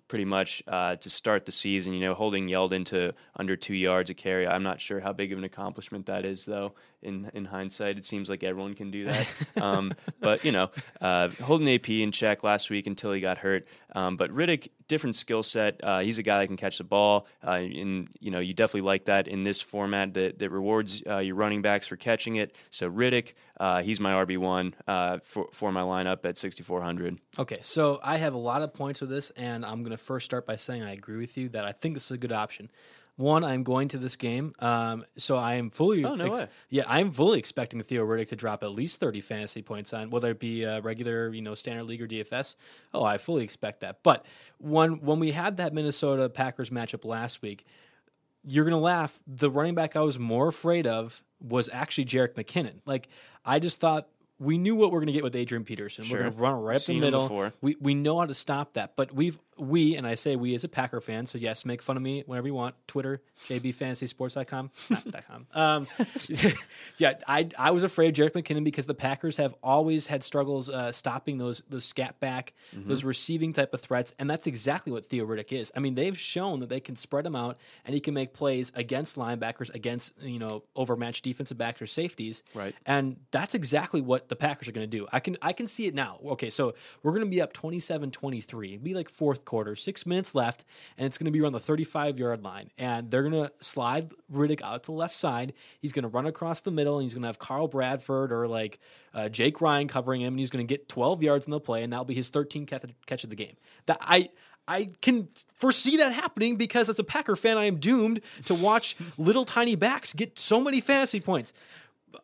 pretty 0.07 0.25
much 0.25 0.61
uh, 0.67 0.95
to 0.97 1.09
start 1.09 1.45
the 1.45 1.51
season. 1.51 1.93
You 1.93 2.01
know, 2.01 2.13
holding 2.13 2.47
Yeldon 2.47 2.85
to 2.85 3.13
under 3.35 3.55
two 3.55 3.75
yards 3.75 4.09
a 4.09 4.13
carry. 4.13 4.47
I'm 4.47 4.63
not 4.63 4.81
sure 4.81 4.99
how 4.99 5.13
big 5.13 5.31
of 5.31 5.37
an 5.37 5.43
accomplishment 5.43 6.07
that 6.07 6.25
is, 6.25 6.45
though. 6.45 6.73
In 7.01 7.31
in 7.33 7.45
hindsight, 7.45 7.97
it 7.97 8.05
seems 8.05 8.29
like 8.29 8.43
everyone 8.43 8.73
can 8.75 8.91
do 8.91 9.05
that. 9.05 9.27
um, 9.61 9.93
but 10.19 10.45
you 10.45 10.51
know, 10.51 10.69
uh, 10.99 11.29
holding 11.29 11.69
AP 11.69 11.89
in 11.89 12.11
check 12.11 12.43
last 12.43 12.69
week 12.69 12.87
until 12.87 13.11
he 13.11 13.21
got 13.21 13.37
hurt. 13.37 13.65
Um, 13.95 14.17
but 14.17 14.31
Riddick, 14.31 14.69
different 14.91 15.15
skill 15.15 15.41
set. 15.41 15.79
Uh, 15.81 15.99
he's 15.99 16.19
a 16.19 16.23
guy 16.23 16.39
that 16.39 16.47
can 16.47 16.57
catch 16.57 16.77
the 16.77 16.83
ball, 16.83 17.25
uh, 17.47 17.51
and 17.51 18.09
you 18.19 18.29
know, 18.29 18.39
you 18.39 18.53
definitely 18.53 18.81
like 18.81 19.05
that 19.05 19.27
in 19.27 19.43
this 19.43 19.61
format 19.61 20.13
that 20.15 20.37
that 20.39 20.49
rewards 20.49 21.01
uh, 21.07 21.19
your 21.19 21.35
running 21.35 21.61
backs 21.61 21.87
for 21.87 21.95
catching 21.95 22.35
it. 22.35 22.53
So 22.69 22.91
Riddick, 22.91 23.33
uh, 23.57 23.81
he's 23.81 24.01
my 24.01 24.13
RB 24.25 24.37
one 24.37 24.73
for 25.23 25.47
for 25.53 25.71
my 25.71 25.81
lineup 25.81 26.25
at 26.25 26.37
6400. 26.37 27.17
Okay, 27.39 27.59
so 27.61 28.01
I 28.03 28.17
have 28.17 28.33
a 28.33 28.37
lot 28.37 28.61
of 28.61 28.73
points 28.73 28.99
with 28.99 29.09
this, 29.09 29.31
and 29.37 29.65
I'm 29.65 29.83
going 29.83 29.97
to 29.97 30.03
first 30.03 30.25
start 30.25 30.45
by 30.45 30.57
saying 30.57 30.83
I 30.83 30.91
agree 30.91 31.17
with 31.17 31.37
you 31.37 31.47
that 31.49 31.63
I 31.63 31.71
think 31.71 31.93
this 31.93 32.05
is 32.05 32.11
a 32.11 32.17
good 32.17 32.33
option. 32.33 32.69
One, 33.21 33.43
I'm 33.43 33.63
going 33.63 33.87
to 33.89 33.97
this 33.97 34.15
game, 34.15 34.53
um, 34.59 35.05
so 35.15 35.37
I 35.37 35.55
am 35.55 35.69
fully. 35.69 36.03
Oh 36.03 36.15
no 36.15 36.25
ex- 36.25 36.39
way! 36.39 36.47
Yeah, 36.69 36.83
I'm 36.87 37.11
fully 37.11 37.39
expecting 37.39 37.81
Theo 37.83 38.05
Riddick 38.05 38.29
to 38.29 38.35
drop 38.35 38.63
at 38.63 38.71
least 38.71 38.99
30 38.99 39.21
fantasy 39.21 39.61
points 39.61 39.93
on 39.93 40.09
whether 40.09 40.31
it 40.31 40.39
be 40.39 40.63
a 40.63 40.81
regular, 40.81 41.33
you 41.33 41.41
know, 41.41 41.55
standard 41.55 41.83
league 41.83 42.01
or 42.01 42.07
DFS. 42.07 42.55
Oh, 42.93 43.03
I 43.03 43.17
fully 43.17 43.43
expect 43.43 43.81
that. 43.81 43.99
But 44.03 44.25
when 44.57 45.01
when 45.01 45.19
we 45.19 45.31
had 45.31 45.57
that 45.57 45.73
Minnesota 45.73 46.29
Packers 46.29 46.71
matchup 46.71 47.05
last 47.05 47.41
week, 47.41 47.65
you're 48.43 48.65
gonna 48.65 48.79
laugh. 48.79 49.21
The 49.27 49.49
running 49.49 49.75
back 49.75 49.95
I 49.95 50.01
was 50.01 50.17
more 50.17 50.47
afraid 50.47 50.87
of 50.87 51.23
was 51.39 51.69
actually 51.71 52.05
Jerick 52.05 52.33
McKinnon. 52.33 52.81
Like 52.85 53.07
I 53.45 53.59
just 53.59 53.79
thought 53.79 54.07
we 54.41 54.57
knew 54.57 54.75
what 54.75 54.91
we're 54.91 54.97
going 54.97 55.07
to 55.07 55.13
get 55.13 55.23
with 55.23 55.35
Adrian 55.35 55.63
Peterson. 55.63 56.03
Sure. 56.03 56.17
We're 56.17 56.23
going 56.23 56.33
to 56.33 56.41
run 56.41 56.61
right 56.61 56.77
up 56.77 56.83
the 56.83 56.99
middle. 56.99 57.51
We 57.61 57.75
we 57.79 57.93
know 57.93 58.19
how 58.19 58.25
to 58.25 58.33
stop 58.33 58.73
that. 58.73 58.95
But 58.95 59.13
we've 59.13 59.37
we 59.61 59.95
and 59.95 60.07
I 60.07 60.15
say 60.15 60.35
we 60.35 60.55
as 60.55 60.63
a 60.63 60.67
Packer 60.67 60.99
fan. 60.99 61.27
So 61.27 61.37
yes, 61.37 61.65
make 61.65 61.83
fun 61.83 61.95
of 61.95 62.01
me 62.01 62.23
whenever 62.25 62.47
you 62.47 62.55
want. 62.55 62.75
Twitter, 62.87 63.21
jbfantasysports.com. 63.47 64.71
com. 65.27 65.47
Um, 65.61 65.87
yeah, 66.97 67.13
I 67.27 67.49
I 67.57 67.71
was 67.71 67.83
afraid 67.83 68.17
of 68.17 68.25
Jerick 68.25 68.33
McKinnon 68.33 68.63
because 68.63 68.85
the 68.85 68.95
Packers 68.95 69.35
have 69.37 69.53
always 69.61 70.07
had 70.07 70.23
struggles 70.23 70.69
uh, 70.69 70.91
stopping 70.91 71.37
those 71.37 71.61
those 71.69 71.85
scat 71.85 72.19
back, 72.19 72.53
mm-hmm. 72.75 72.89
those 72.89 73.03
receiving 73.03 73.53
type 73.53 73.73
of 73.73 73.81
threats, 73.81 74.13
and 74.17 74.29
that's 74.29 74.47
exactly 74.47 74.91
what 74.91 75.05
Theo 75.05 75.25
Riddick 75.25 75.51
is. 75.51 75.71
I 75.75 75.79
mean, 75.79 75.95
they've 75.95 76.17
shown 76.17 76.61
that 76.61 76.69
they 76.69 76.79
can 76.79 76.95
spread 76.95 77.25
him 77.25 77.35
out 77.35 77.57
and 77.85 77.93
he 77.93 77.99
can 77.99 78.13
make 78.13 78.33
plays 78.33 78.71
against 78.75 79.17
linebackers, 79.17 79.73
against 79.75 80.13
you 80.21 80.39
know 80.39 80.63
overmatched 80.75 81.23
defensive 81.23 81.57
backs 81.57 81.81
or 81.81 81.87
safeties. 81.87 82.41
Right. 82.55 82.73
And 82.85 83.17
that's 83.29 83.53
exactly 83.53 84.01
what 84.01 84.29
the 84.29 84.35
Packers 84.35 84.67
are 84.67 84.71
going 84.71 84.89
to 84.89 84.97
do. 84.97 85.07
I 85.11 85.19
can 85.19 85.37
I 85.41 85.53
can 85.53 85.67
see 85.67 85.85
it 85.85 85.93
now. 85.93 86.19
Okay, 86.25 86.49
so 86.49 86.73
we're 87.03 87.11
going 87.11 87.25
to 87.25 87.29
be 87.29 87.41
up 87.41 87.53
27-23. 87.53 88.81
Be 88.81 88.93
like 88.93 89.09
fourth 89.09 89.45
quarter, 89.51 89.75
6 89.75 90.05
minutes 90.05 90.33
left, 90.33 90.63
and 90.97 91.05
it's 91.05 91.17
going 91.17 91.25
to 91.25 91.31
be 91.31 91.41
around 91.41 91.51
the 91.51 91.59
35-yard 91.59 92.41
line. 92.41 92.71
And 92.77 93.11
they're 93.11 93.21
going 93.21 93.43
to 93.43 93.51
slide 93.59 94.13
Riddick 94.33 94.61
out 94.61 94.83
to 94.83 94.87
the 94.87 94.97
left 94.97 95.13
side. 95.13 95.51
He's 95.79 95.91
going 95.91 96.03
to 96.03 96.09
run 96.09 96.25
across 96.25 96.61
the 96.61 96.71
middle 96.71 96.97
and 96.97 97.03
he's 97.03 97.13
going 97.13 97.23
to 97.23 97.27
have 97.27 97.37
Carl 97.37 97.67
Bradford 97.67 98.31
or 98.31 98.47
like 98.47 98.79
uh, 99.13 99.27
Jake 99.27 99.59
Ryan 99.59 99.89
covering 99.89 100.21
him 100.21 100.33
and 100.33 100.39
he's 100.39 100.49
going 100.49 100.65
to 100.65 100.71
get 100.71 100.87
12 100.87 101.21
yards 101.21 101.45
in 101.45 101.51
the 101.51 101.59
play 101.59 101.83
and 101.83 101.91
that'll 101.91 102.05
be 102.05 102.15
his 102.15 102.31
13th 102.31 102.95
catch 103.05 103.23
of 103.25 103.29
the 103.29 103.35
game. 103.35 103.57
That 103.87 103.97
I 103.99 104.29
I 104.67 104.89
can 105.01 105.27
foresee 105.55 105.97
that 105.97 106.13
happening 106.13 106.55
because 106.55 106.87
as 106.87 106.97
a 106.97 107.03
Packer 107.03 107.35
fan, 107.35 107.57
I 107.57 107.65
am 107.65 107.77
doomed 107.77 108.21
to 108.45 108.55
watch 108.55 108.95
little 109.17 109.43
tiny 109.43 109.75
backs 109.75 110.13
get 110.13 110.39
so 110.39 110.61
many 110.61 110.79
fantasy 110.79 111.19
points. 111.19 111.51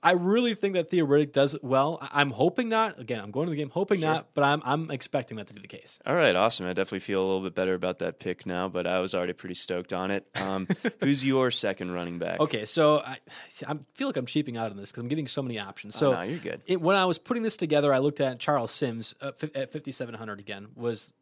I 0.03 0.11
really 0.11 0.55
think 0.55 0.73
that 0.75 0.89
Theo 0.89 1.05
Riddick 1.05 1.31
does 1.31 1.55
well. 1.61 1.99
I'm 2.01 2.31
hoping 2.31 2.69
not. 2.69 2.99
Again, 2.99 3.19
I'm 3.19 3.31
going 3.31 3.47
to 3.47 3.51
the 3.51 3.55
game 3.55 3.69
hoping 3.69 3.99
sure. 3.99 4.09
not, 4.09 4.33
but 4.33 4.43
I'm 4.43 4.61
I'm 4.65 4.91
expecting 4.91 5.37
that 5.37 5.47
to 5.47 5.53
be 5.53 5.61
the 5.61 5.67
case. 5.67 5.99
All 6.05 6.15
right, 6.15 6.35
awesome. 6.35 6.65
I 6.65 6.73
definitely 6.73 6.99
feel 6.99 7.21
a 7.21 7.25
little 7.25 7.41
bit 7.41 7.55
better 7.55 7.73
about 7.73 7.99
that 7.99 8.19
pick 8.19 8.45
now, 8.45 8.67
but 8.67 8.87
I 8.87 8.99
was 8.99 9.13
already 9.13 9.33
pretty 9.33 9.55
stoked 9.55 9.93
on 9.93 10.11
it. 10.11 10.27
Um, 10.35 10.67
who's 10.99 11.25
your 11.25 11.51
second 11.51 11.91
running 11.91 12.19
back? 12.19 12.39
Okay, 12.39 12.65
so 12.65 12.99
I, 12.99 13.17
I 13.67 13.77
feel 13.93 14.07
like 14.07 14.17
I'm 14.17 14.25
cheaping 14.25 14.57
out 14.57 14.71
on 14.71 14.77
this 14.77 14.91
because 14.91 15.01
I'm 15.01 15.09
getting 15.09 15.27
so 15.27 15.41
many 15.41 15.59
options. 15.59 15.95
So 15.95 16.11
oh, 16.11 16.15
no, 16.15 16.21
you're 16.21 16.39
good. 16.39 16.61
It, 16.65 16.81
when 16.81 16.95
I 16.95 17.05
was 17.05 17.17
putting 17.17 17.43
this 17.43 17.57
together, 17.57 17.93
I 17.93 17.99
looked 17.99 18.21
at 18.21 18.39
Charles 18.39 18.71
Sims 18.71 19.15
uh, 19.21 19.31
at 19.55 19.71
5700 19.71 20.39
again 20.39 20.67
was 20.75 21.13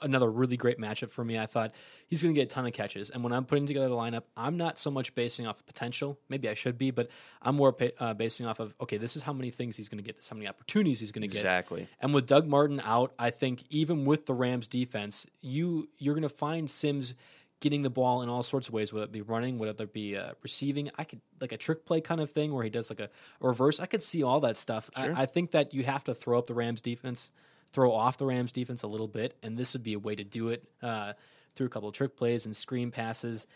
another 0.00 0.30
really 0.30 0.56
great 0.56 0.78
matchup 0.78 1.10
for 1.10 1.24
me. 1.24 1.38
I 1.38 1.46
thought 1.46 1.72
he's 2.06 2.22
going 2.22 2.34
to 2.34 2.40
get 2.40 2.50
a 2.50 2.54
ton 2.54 2.66
of 2.66 2.72
catches. 2.72 3.10
And 3.10 3.22
when 3.22 3.32
I'm 3.32 3.44
putting 3.44 3.66
together 3.66 3.88
the 3.88 3.94
lineup, 3.94 4.24
I'm 4.36 4.56
not 4.56 4.78
so 4.78 4.90
much 4.90 5.14
basing 5.14 5.46
off 5.46 5.58
of 5.60 5.66
potential. 5.66 6.18
Maybe 6.28 6.48
I 6.48 6.54
should 6.54 6.78
be, 6.78 6.90
but 6.90 7.08
I'm 7.42 7.56
more 7.56 7.76
uh, 7.98 8.14
basing 8.14 8.46
off 8.46 8.60
of 8.60 8.74
okay, 8.80 8.96
this 8.96 9.16
is 9.16 9.22
how 9.22 9.32
many 9.32 9.50
things 9.50 9.76
he's 9.76 9.88
going 9.88 9.98
to 9.98 10.04
get, 10.04 10.16
this 10.16 10.24
is 10.24 10.30
how 10.30 10.36
many 10.36 10.48
opportunities 10.48 11.00
he's 11.00 11.12
going 11.12 11.22
to 11.22 11.28
get. 11.28 11.38
Exactly. 11.38 11.88
And 12.00 12.14
with 12.14 12.26
Doug 12.26 12.46
Martin 12.46 12.80
out, 12.84 13.12
I 13.18 13.30
think 13.30 13.64
even 13.70 14.04
with 14.04 14.26
the 14.26 14.34
Rams 14.34 14.68
defense, 14.68 15.26
you 15.40 15.88
you're 15.98 16.14
going 16.14 16.22
to 16.22 16.28
find 16.28 16.68
Sims 16.70 17.14
getting 17.60 17.82
the 17.82 17.90
ball 17.90 18.22
in 18.22 18.28
all 18.28 18.42
sorts 18.42 18.68
of 18.68 18.74
ways, 18.74 18.92
whether 18.92 19.04
it 19.04 19.12
be 19.12 19.20
running, 19.20 19.58
whether 19.58 19.84
it 19.84 19.92
be 19.92 20.16
uh, 20.16 20.32
receiving. 20.42 20.90
I 20.96 21.04
could 21.04 21.20
like 21.40 21.52
a 21.52 21.56
trick 21.56 21.84
play 21.84 22.00
kind 22.00 22.20
of 22.20 22.30
thing 22.30 22.54
where 22.54 22.62
he 22.62 22.70
does 22.70 22.90
like 22.90 23.00
a, 23.00 23.10
a 23.40 23.48
reverse. 23.48 23.80
I 23.80 23.86
could 23.86 24.02
see 24.02 24.22
all 24.22 24.40
that 24.40 24.56
stuff. 24.56 24.90
Sure. 24.96 25.14
I, 25.14 25.22
I 25.22 25.26
think 25.26 25.52
that 25.52 25.74
you 25.74 25.82
have 25.84 26.04
to 26.04 26.14
throw 26.14 26.38
up 26.38 26.46
the 26.46 26.54
Rams 26.54 26.80
defense, 26.80 27.30
throw 27.72 27.92
off 27.92 28.18
the 28.18 28.26
Rams 28.26 28.52
defense 28.52 28.82
a 28.82 28.86
little 28.86 29.08
bit, 29.08 29.36
and 29.42 29.56
this 29.56 29.72
would 29.72 29.82
be 29.82 29.94
a 29.94 29.98
way 29.98 30.14
to 30.14 30.24
do 30.24 30.48
it 30.48 30.64
uh, 30.82 31.12
through 31.54 31.66
a 31.66 31.70
couple 31.70 31.88
of 31.88 31.94
trick 31.94 32.16
plays 32.16 32.46
and 32.46 32.56
screen 32.56 32.90
passes. 32.90 33.46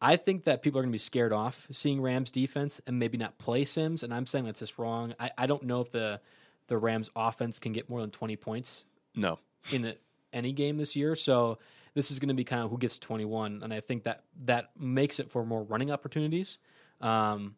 I 0.00 0.16
think 0.16 0.44
that 0.44 0.62
people 0.62 0.80
are 0.80 0.82
going 0.82 0.90
to 0.90 0.94
be 0.94 0.98
scared 0.98 1.32
off 1.32 1.68
seeing 1.70 2.02
Rams 2.02 2.30
defense 2.32 2.80
and 2.86 2.98
maybe 2.98 3.16
not 3.16 3.38
play 3.38 3.64
Sims. 3.64 4.02
And 4.02 4.12
I'm 4.12 4.26
saying 4.26 4.46
that's 4.46 4.58
just 4.58 4.76
wrong. 4.76 5.14
I, 5.20 5.30
I 5.38 5.46
don't 5.46 5.62
know 5.62 5.80
if 5.80 5.92
the 5.92 6.20
the 6.68 6.76
Rams 6.78 7.10
offense 7.14 7.58
can 7.58 7.72
get 7.72 7.88
more 7.90 8.00
than 8.00 8.10
20 8.10 8.36
points 8.36 8.84
No, 9.14 9.38
in 9.72 9.84
a, 9.84 9.94
any 10.32 10.52
game 10.52 10.76
this 10.76 10.96
year. 10.96 11.14
So 11.14 11.58
this 11.94 12.10
is 12.10 12.18
going 12.18 12.28
to 12.28 12.34
be 12.34 12.44
kind 12.44 12.62
of 12.62 12.70
who 12.70 12.78
gets 12.78 12.96
21, 12.96 13.60
and 13.62 13.72
I 13.74 13.80
think 13.80 14.04
that 14.04 14.22
that 14.44 14.70
makes 14.78 15.20
it 15.20 15.30
for 15.30 15.44
more 15.44 15.62
running 15.62 15.90
opportunities. 15.90 16.58
Um, 17.00 17.56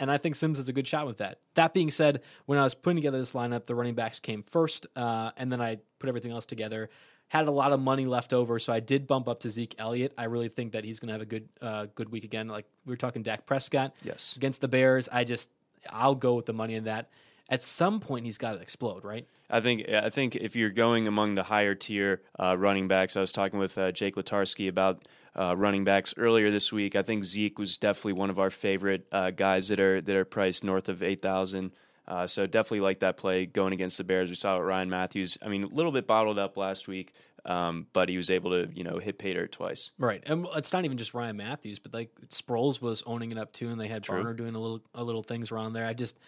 and 0.00 0.10
I 0.10 0.18
think 0.18 0.34
Sims 0.34 0.58
has 0.58 0.68
a 0.68 0.72
good 0.72 0.88
shot 0.88 1.06
with 1.06 1.18
that. 1.18 1.38
That 1.54 1.72
being 1.74 1.90
said, 1.90 2.22
when 2.46 2.58
I 2.58 2.64
was 2.64 2.74
putting 2.74 2.96
together 2.96 3.18
this 3.18 3.32
lineup, 3.32 3.66
the 3.66 3.74
running 3.76 3.94
backs 3.94 4.18
came 4.18 4.42
first, 4.42 4.86
uh, 4.96 5.30
and 5.36 5.52
then 5.52 5.60
I 5.60 5.78
put 6.00 6.08
everything 6.08 6.32
else 6.32 6.46
together. 6.46 6.90
Had 7.28 7.46
a 7.46 7.52
lot 7.52 7.72
of 7.72 7.78
money 7.78 8.06
left 8.06 8.32
over, 8.32 8.58
so 8.58 8.72
I 8.72 8.80
did 8.80 9.06
bump 9.06 9.28
up 9.28 9.38
to 9.40 9.50
Zeke 9.50 9.76
Elliott. 9.78 10.12
I 10.18 10.24
really 10.24 10.48
think 10.48 10.72
that 10.72 10.82
he's 10.82 10.98
going 10.98 11.08
to 11.08 11.12
have 11.12 11.20
a 11.22 11.26
good 11.26 11.48
uh, 11.62 11.86
good 11.94 12.08
week 12.08 12.24
again. 12.24 12.48
Like 12.48 12.66
we 12.84 12.92
were 12.92 12.96
talking, 12.96 13.22
Dak 13.22 13.46
Prescott 13.46 13.94
Yes. 14.02 14.34
against 14.36 14.60
the 14.60 14.66
Bears. 14.68 15.08
I 15.12 15.22
just 15.22 15.50
I'll 15.90 16.16
go 16.16 16.34
with 16.34 16.46
the 16.46 16.52
money 16.52 16.74
in 16.74 16.84
that. 16.84 17.08
At 17.48 17.62
some 17.62 18.00
point, 18.00 18.24
he's 18.24 18.38
got 18.38 18.52
to 18.52 18.58
explode, 18.60 19.04
right? 19.04 19.26
I 19.48 19.60
think 19.60 19.88
I 19.88 20.10
think 20.10 20.34
if 20.36 20.56
you're 20.56 20.70
going 20.70 21.06
among 21.06 21.34
the 21.36 21.42
higher 21.44 21.74
tier 21.76 22.22
uh, 22.38 22.56
running 22.58 22.88
backs, 22.88 23.16
I 23.16 23.20
was 23.20 23.30
talking 23.32 23.58
with 23.60 23.76
uh, 23.78 23.92
Jake 23.92 24.16
Latarski 24.16 24.68
about 24.68 25.06
uh, 25.36 25.54
running 25.56 25.84
backs 25.84 26.14
earlier 26.16 26.50
this 26.50 26.72
week. 26.72 26.96
I 26.96 27.02
think 27.02 27.24
Zeke 27.24 27.58
was 27.58 27.76
definitely 27.76 28.14
one 28.14 28.30
of 28.30 28.38
our 28.38 28.50
favorite 28.50 29.06
uh, 29.12 29.30
guys 29.30 29.68
that 29.68 29.80
are 29.80 30.00
that 30.00 30.16
are 30.16 30.24
priced 30.24 30.64
north 30.64 30.88
of 30.88 31.02
eight 31.02 31.20
thousand. 31.20 31.72
Uh, 32.08 32.26
so 32.26 32.44
definitely 32.46 32.80
like 32.80 33.00
that 33.00 33.16
play 33.16 33.46
going 33.46 33.72
against 33.72 33.96
the 33.98 34.04
Bears. 34.04 34.28
We 34.28 34.34
saw 34.34 34.56
it 34.56 34.60
Ryan 34.60 34.90
Mathews. 34.90 35.38
I 35.42 35.48
mean, 35.48 35.62
a 35.62 35.68
little 35.68 35.92
bit 35.92 36.08
bottled 36.08 36.40
up 36.40 36.56
last 36.56 36.88
week, 36.88 37.12
um, 37.44 37.86
but 37.92 38.08
he 38.08 38.16
was 38.16 38.30
able 38.30 38.50
to 38.50 38.68
you 38.74 38.82
know 38.82 38.98
hit 38.98 39.18
Pater 39.18 39.46
twice. 39.46 39.90
Right, 39.98 40.22
and 40.26 40.46
it's 40.56 40.72
not 40.72 40.84
even 40.84 40.98
just 40.98 41.14
Ryan 41.14 41.36
Mathews, 41.36 41.78
but 41.78 41.94
like 41.94 42.10
Sproles 42.30 42.80
was 42.80 43.02
owning 43.06 43.30
it 43.30 43.38
up 43.38 43.52
too, 43.52 43.68
and 43.68 43.80
they 43.80 43.88
had 43.88 44.02
True. 44.02 44.22
Barner 44.22 44.36
doing 44.36 44.54
a 44.54 44.58
little 44.58 44.80
a 44.94 45.04
little 45.04 45.22
things 45.22 45.52
around 45.52 45.72
there. 45.74 45.86
I 45.86 45.92
just 45.92 46.18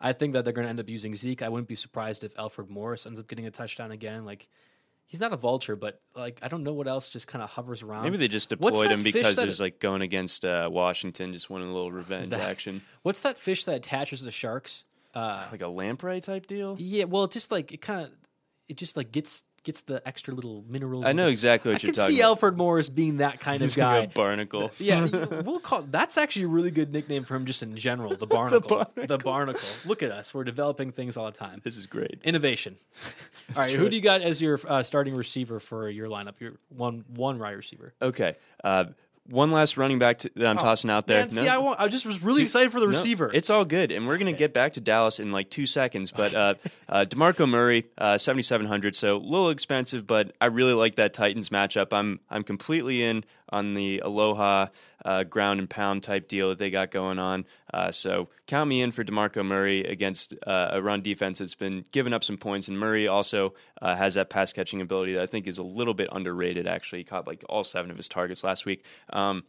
I 0.00 0.12
think 0.12 0.32
that 0.32 0.44
they're 0.44 0.52
going 0.52 0.64
to 0.64 0.70
end 0.70 0.80
up 0.80 0.88
using 0.88 1.14
Zeke. 1.14 1.42
I 1.42 1.48
wouldn't 1.48 1.68
be 1.68 1.76
surprised 1.76 2.24
if 2.24 2.38
Alfred 2.38 2.68
Morris 2.68 3.06
ends 3.06 3.20
up 3.20 3.28
getting 3.28 3.46
a 3.46 3.50
touchdown 3.50 3.92
again. 3.92 4.24
Like 4.24 4.48
he's 5.06 5.20
not 5.20 5.32
a 5.32 5.36
vulture, 5.36 5.76
but 5.76 6.00
like 6.14 6.38
I 6.42 6.48
don't 6.48 6.62
know 6.62 6.72
what 6.72 6.88
else 6.88 7.08
just 7.08 7.26
kind 7.28 7.42
of 7.42 7.50
hovers 7.50 7.82
around. 7.82 8.04
Maybe 8.04 8.16
they 8.16 8.28
just 8.28 8.48
deployed 8.48 8.90
him 8.90 9.02
because 9.02 9.36
that- 9.36 9.42
it 9.44 9.46
was 9.46 9.60
like 9.60 9.78
going 9.80 10.02
against 10.02 10.44
uh, 10.44 10.68
Washington, 10.72 11.32
just 11.32 11.50
wanting 11.50 11.68
a 11.68 11.72
little 11.72 11.92
revenge 11.92 12.30
That- 12.30 12.40
action, 12.40 12.82
What's 13.02 13.20
that 13.22 13.38
fish 13.38 13.64
that 13.64 13.74
attaches 13.76 14.22
to 14.22 14.30
sharks? 14.30 14.84
Uh, 15.14 15.46
like 15.52 15.60
a 15.60 15.68
lamprey 15.68 16.20
type 16.22 16.46
deal. 16.46 16.74
yeah, 16.78 17.04
well, 17.04 17.24
it 17.24 17.30
just 17.32 17.50
like 17.52 17.70
it 17.72 17.82
kind 17.82 18.00
of 18.02 18.10
it 18.68 18.76
just 18.78 18.96
like 18.96 19.12
gets 19.12 19.42
gets 19.64 19.82
the 19.82 20.06
extra 20.06 20.34
little 20.34 20.64
minerals. 20.68 21.04
I 21.06 21.12
know 21.12 21.26
things. 21.26 21.40
exactly 21.40 21.70
I 21.70 21.74
what 21.74 21.82
you're 21.82 21.90
could 21.92 21.96
talking 21.98 22.14
see 22.16 22.20
about. 22.20 22.28
Alfred 22.30 22.56
Morris 22.56 22.88
being 22.88 23.18
that 23.18 23.40
kind 23.40 23.62
of 23.62 23.74
guy. 23.74 23.98
a 23.98 24.08
barnacle. 24.08 24.70
Yeah, 24.78 25.06
we'll 25.44 25.60
call 25.60 25.82
that's 25.82 26.16
actually 26.18 26.44
a 26.44 26.48
really 26.48 26.70
good 26.70 26.92
nickname 26.92 27.24
for 27.24 27.36
him 27.36 27.44
just 27.46 27.62
in 27.62 27.76
general. 27.76 28.14
The 28.16 28.26
barnacle. 28.38 28.86
the 28.94 29.18
barnacle. 29.18 29.68
Look 29.84 30.02
at 30.02 30.10
us. 30.10 30.34
We're 30.34 30.44
developing 30.44 30.92
things 30.92 31.16
all 31.16 31.26
the 31.26 31.32
time. 31.38 31.60
This 31.62 31.76
is 31.76 31.86
great. 31.86 32.20
Innovation. 32.24 32.76
all 33.54 33.62
right, 33.62 33.74
who 33.74 33.88
do 33.88 33.96
you 33.96 34.02
got 34.02 34.22
as 34.22 34.40
your 34.42 34.58
uh, 34.66 34.82
starting 34.82 35.14
receiver 35.14 35.60
for 35.60 35.88
your 35.88 36.08
lineup? 36.08 36.40
Your 36.40 36.52
one 36.68 37.04
one 37.08 37.38
wide 37.38 37.52
receiver. 37.52 37.94
Okay. 38.02 38.36
Uh, 38.64 38.86
one 39.28 39.50
last 39.50 39.76
running 39.76 39.98
back 39.98 40.18
to, 40.18 40.30
that 40.36 40.46
I'm 40.46 40.56
tossing 40.56 40.90
out 40.90 41.06
there. 41.06 41.20
Man, 41.20 41.30
see, 41.30 41.48
I, 41.48 41.58
I 41.58 41.88
just 41.88 42.04
was 42.04 42.22
really 42.22 42.42
excited 42.42 42.72
for 42.72 42.80
the 42.80 42.86
no, 42.86 42.90
receiver. 42.90 43.30
it's 43.32 43.50
all 43.50 43.64
good, 43.64 43.92
and 43.92 44.06
we're 44.06 44.18
going 44.18 44.32
to 44.32 44.38
get 44.38 44.52
back 44.52 44.72
to 44.74 44.80
Dallas 44.80 45.20
in 45.20 45.32
like 45.32 45.50
two 45.50 45.66
seconds. 45.66 46.10
But 46.10 46.34
uh, 46.34 46.54
uh, 46.88 47.04
Demarco 47.08 47.48
Murray, 47.48 47.86
uh, 47.98 48.18
7,700, 48.18 48.96
so 48.96 49.16
a 49.16 49.18
little 49.18 49.50
expensive, 49.50 50.06
but 50.06 50.34
I 50.40 50.46
really 50.46 50.74
like 50.74 50.96
that 50.96 51.14
Titans 51.14 51.50
matchup. 51.50 51.92
I'm 51.92 52.20
I'm 52.30 52.42
completely 52.42 53.02
in 53.02 53.24
on 53.50 53.74
the 53.74 54.00
Aloha 54.00 54.68
uh, 55.04 55.24
ground 55.24 55.60
and 55.60 55.68
pound 55.68 56.02
type 56.02 56.26
deal 56.26 56.48
that 56.48 56.58
they 56.58 56.70
got 56.70 56.90
going 56.90 57.18
on. 57.18 57.44
Uh, 57.72 57.90
so 57.90 58.28
count 58.46 58.68
me 58.68 58.82
in 58.82 58.92
for 58.92 59.02
Demarco 59.02 59.44
Murray 59.44 59.84
against 59.84 60.34
uh, 60.46 60.70
a 60.72 60.82
run 60.82 61.00
defense 61.00 61.38
that's 61.38 61.54
been 61.54 61.84
giving 61.90 62.12
up 62.12 62.22
some 62.22 62.36
points, 62.36 62.68
and 62.68 62.78
Murray 62.78 63.08
also 63.08 63.54
uh, 63.80 63.96
has 63.96 64.14
that 64.14 64.28
pass 64.28 64.52
catching 64.52 64.80
ability 64.80 65.14
that 65.14 65.22
I 65.22 65.26
think 65.26 65.46
is 65.46 65.58
a 65.58 65.62
little 65.62 65.94
bit 65.94 66.08
underrated. 66.12 66.66
Actually, 66.66 66.98
he 66.98 67.04
caught 67.04 67.26
like 67.26 67.44
all 67.48 67.64
seven 67.64 67.90
of 67.90 67.96
his 67.96 68.08
targets 68.08 68.44
last 68.44 68.66
week. 68.66 68.84
Um, 69.10 69.44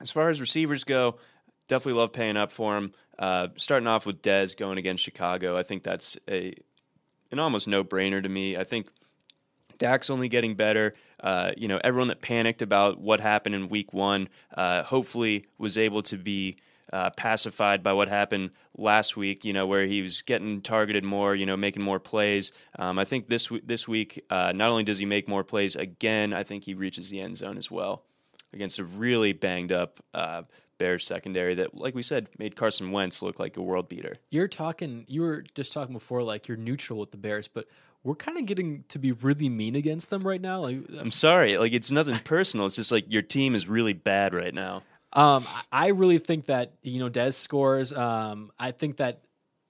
as 0.00 0.10
far 0.10 0.30
as 0.30 0.40
receivers 0.40 0.84
go, 0.84 1.18
definitely 1.68 2.00
love 2.00 2.12
paying 2.12 2.36
up 2.36 2.52
for 2.52 2.76
him. 2.76 2.92
Uh, 3.18 3.48
starting 3.56 3.86
off 3.86 4.06
with 4.06 4.22
Dez 4.22 4.56
going 4.56 4.78
against 4.78 5.04
Chicago, 5.04 5.56
I 5.56 5.62
think 5.62 5.82
that's 5.82 6.16
a 6.28 6.54
an 7.30 7.38
almost 7.38 7.68
no 7.68 7.84
brainer 7.84 8.22
to 8.22 8.28
me. 8.28 8.56
I 8.56 8.64
think 8.64 8.88
Dak's 9.78 10.10
only 10.10 10.28
getting 10.28 10.54
better. 10.54 10.94
Uh, 11.20 11.52
you 11.56 11.68
know, 11.68 11.80
everyone 11.82 12.08
that 12.08 12.20
panicked 12.20 12.62
about 12.62 13.00
what 13.00 13.20
happened 13.20 13.54
in 13.54 13.68
Week 13.68 13.92
One, 13.92 14.28
uh, 14.54 14.82
hopefully 14.82 15.46
was 15.58 15.78
able 15.78 16.02
to 16.04 16.16
be 16.16 16.56
uh, 16.92 17.10
pacified 17.10 17.82
by 17.82 17.92
what 17.92 18.08
happened 18.08 18.50
last 18.76 19.16
week. 19.16 19.44
You 19.44 19.52
know, 19.52 19.66
where 19.66 19.86
he 19.86 20.02
was 20.02 20.22
getting 20.22 20.60
targeted 20.60 21.04
more. 21.04 21.34
You 21.34 21.46
know, 21.46 21.56
making 21.56 21.82
more 21.82 22.00
plays. 22.00 22.52
Um, 22.78 22.98
I 22.98 23.04
think 23.04 23.28
this 23.28 23.44
w- 23.44 23.62
this 23.64 23.88
week, 23.88 24.24
uh, 24.30 24.52
not 24.54 24.70
only 24.70 24.84
does 24.84 24.98
he 24.98 25.06
make 25.06 25.28
more 25.28 25.44
plays 25.44 25.76
again, 25.76 26.32
I 26.32 26.42
think 26.42 26.64
he 26.64 26.74
reaches 26.74 27.10
the 27.10 27.20
end 27.20 27.36
zone 27.36 27.58
as 27.58 27.70
well 27.70 28.04
against 28.52 28.78
a 28.78 28.84
really 28.84 29.32
banged 29.32 29.72
up 29.72 30.00
uh, 30.14 30.42
Bears 30.78 31.06
secondary 31.06 31.54
that, 31.54 31.74
like 31.74 31.94
we 31.94 32.02
said, 32.02 32.28
made 32.38 32.56
Carson 32.56 32.90
Wentz 32.90 33.22
look 33.22 33.38
like 33.38 33.56
a 33.56 33.62
world 33.62 33.88
beater. 33.88 34.16
You're 34.30 34.48
talking. 34.48 35.04
You 35.08 35.22
were 35.22 35.44
just 35.54 35.72
talking 35.72 35.92
before, 35.92 36.22
like 36.22 36.48
you're 36.48 36.56
neutral 36.56 36.98
with 36.98 37.12
the 37.12 37.16
Bears, 37.16 37.48
but 37.48 37.66
we're 38.04 38.16
kind 38.16 38.36
of 38.36 38.46
getting 38.46 38.84
to 38.88 38.98
be 38.98 39.12
really 39.12 39.48
mean 39.48 39.76
against 39.76 40.10
them 40.10 40.26
right 40.26 40.40
now. 40.40 40.60
Like, 40.60 40.78
I'm 40.98 41.12
sorry, 41.12 41.56
like 41.56 41.72
it's 41.72 41.92
nothing 41.92 42.18
personal. 42.24 42.66
It's 42.66 42.76
just 42.76 42.90
like 42.90 43.04
your 43.08 43.22
team 43.22 43.54
is 43.54 43.68
really 43.68 43.92
bad 43.92 44.34
right 44.34 44.52
now. 44.52 44.82
Um, 45.12 45.44
I 45.70 45.88
really 45.88 46.18
think 46.18 46.46
that 46.46 46.72
you 46.82 46.98
know 47.00 47.10
Dez 47.10 47.34
scores. 47.34 47.92
Um, 47.92 48.50
I 48.58 48.70
think 48.70 48.96
that 48.96 49.20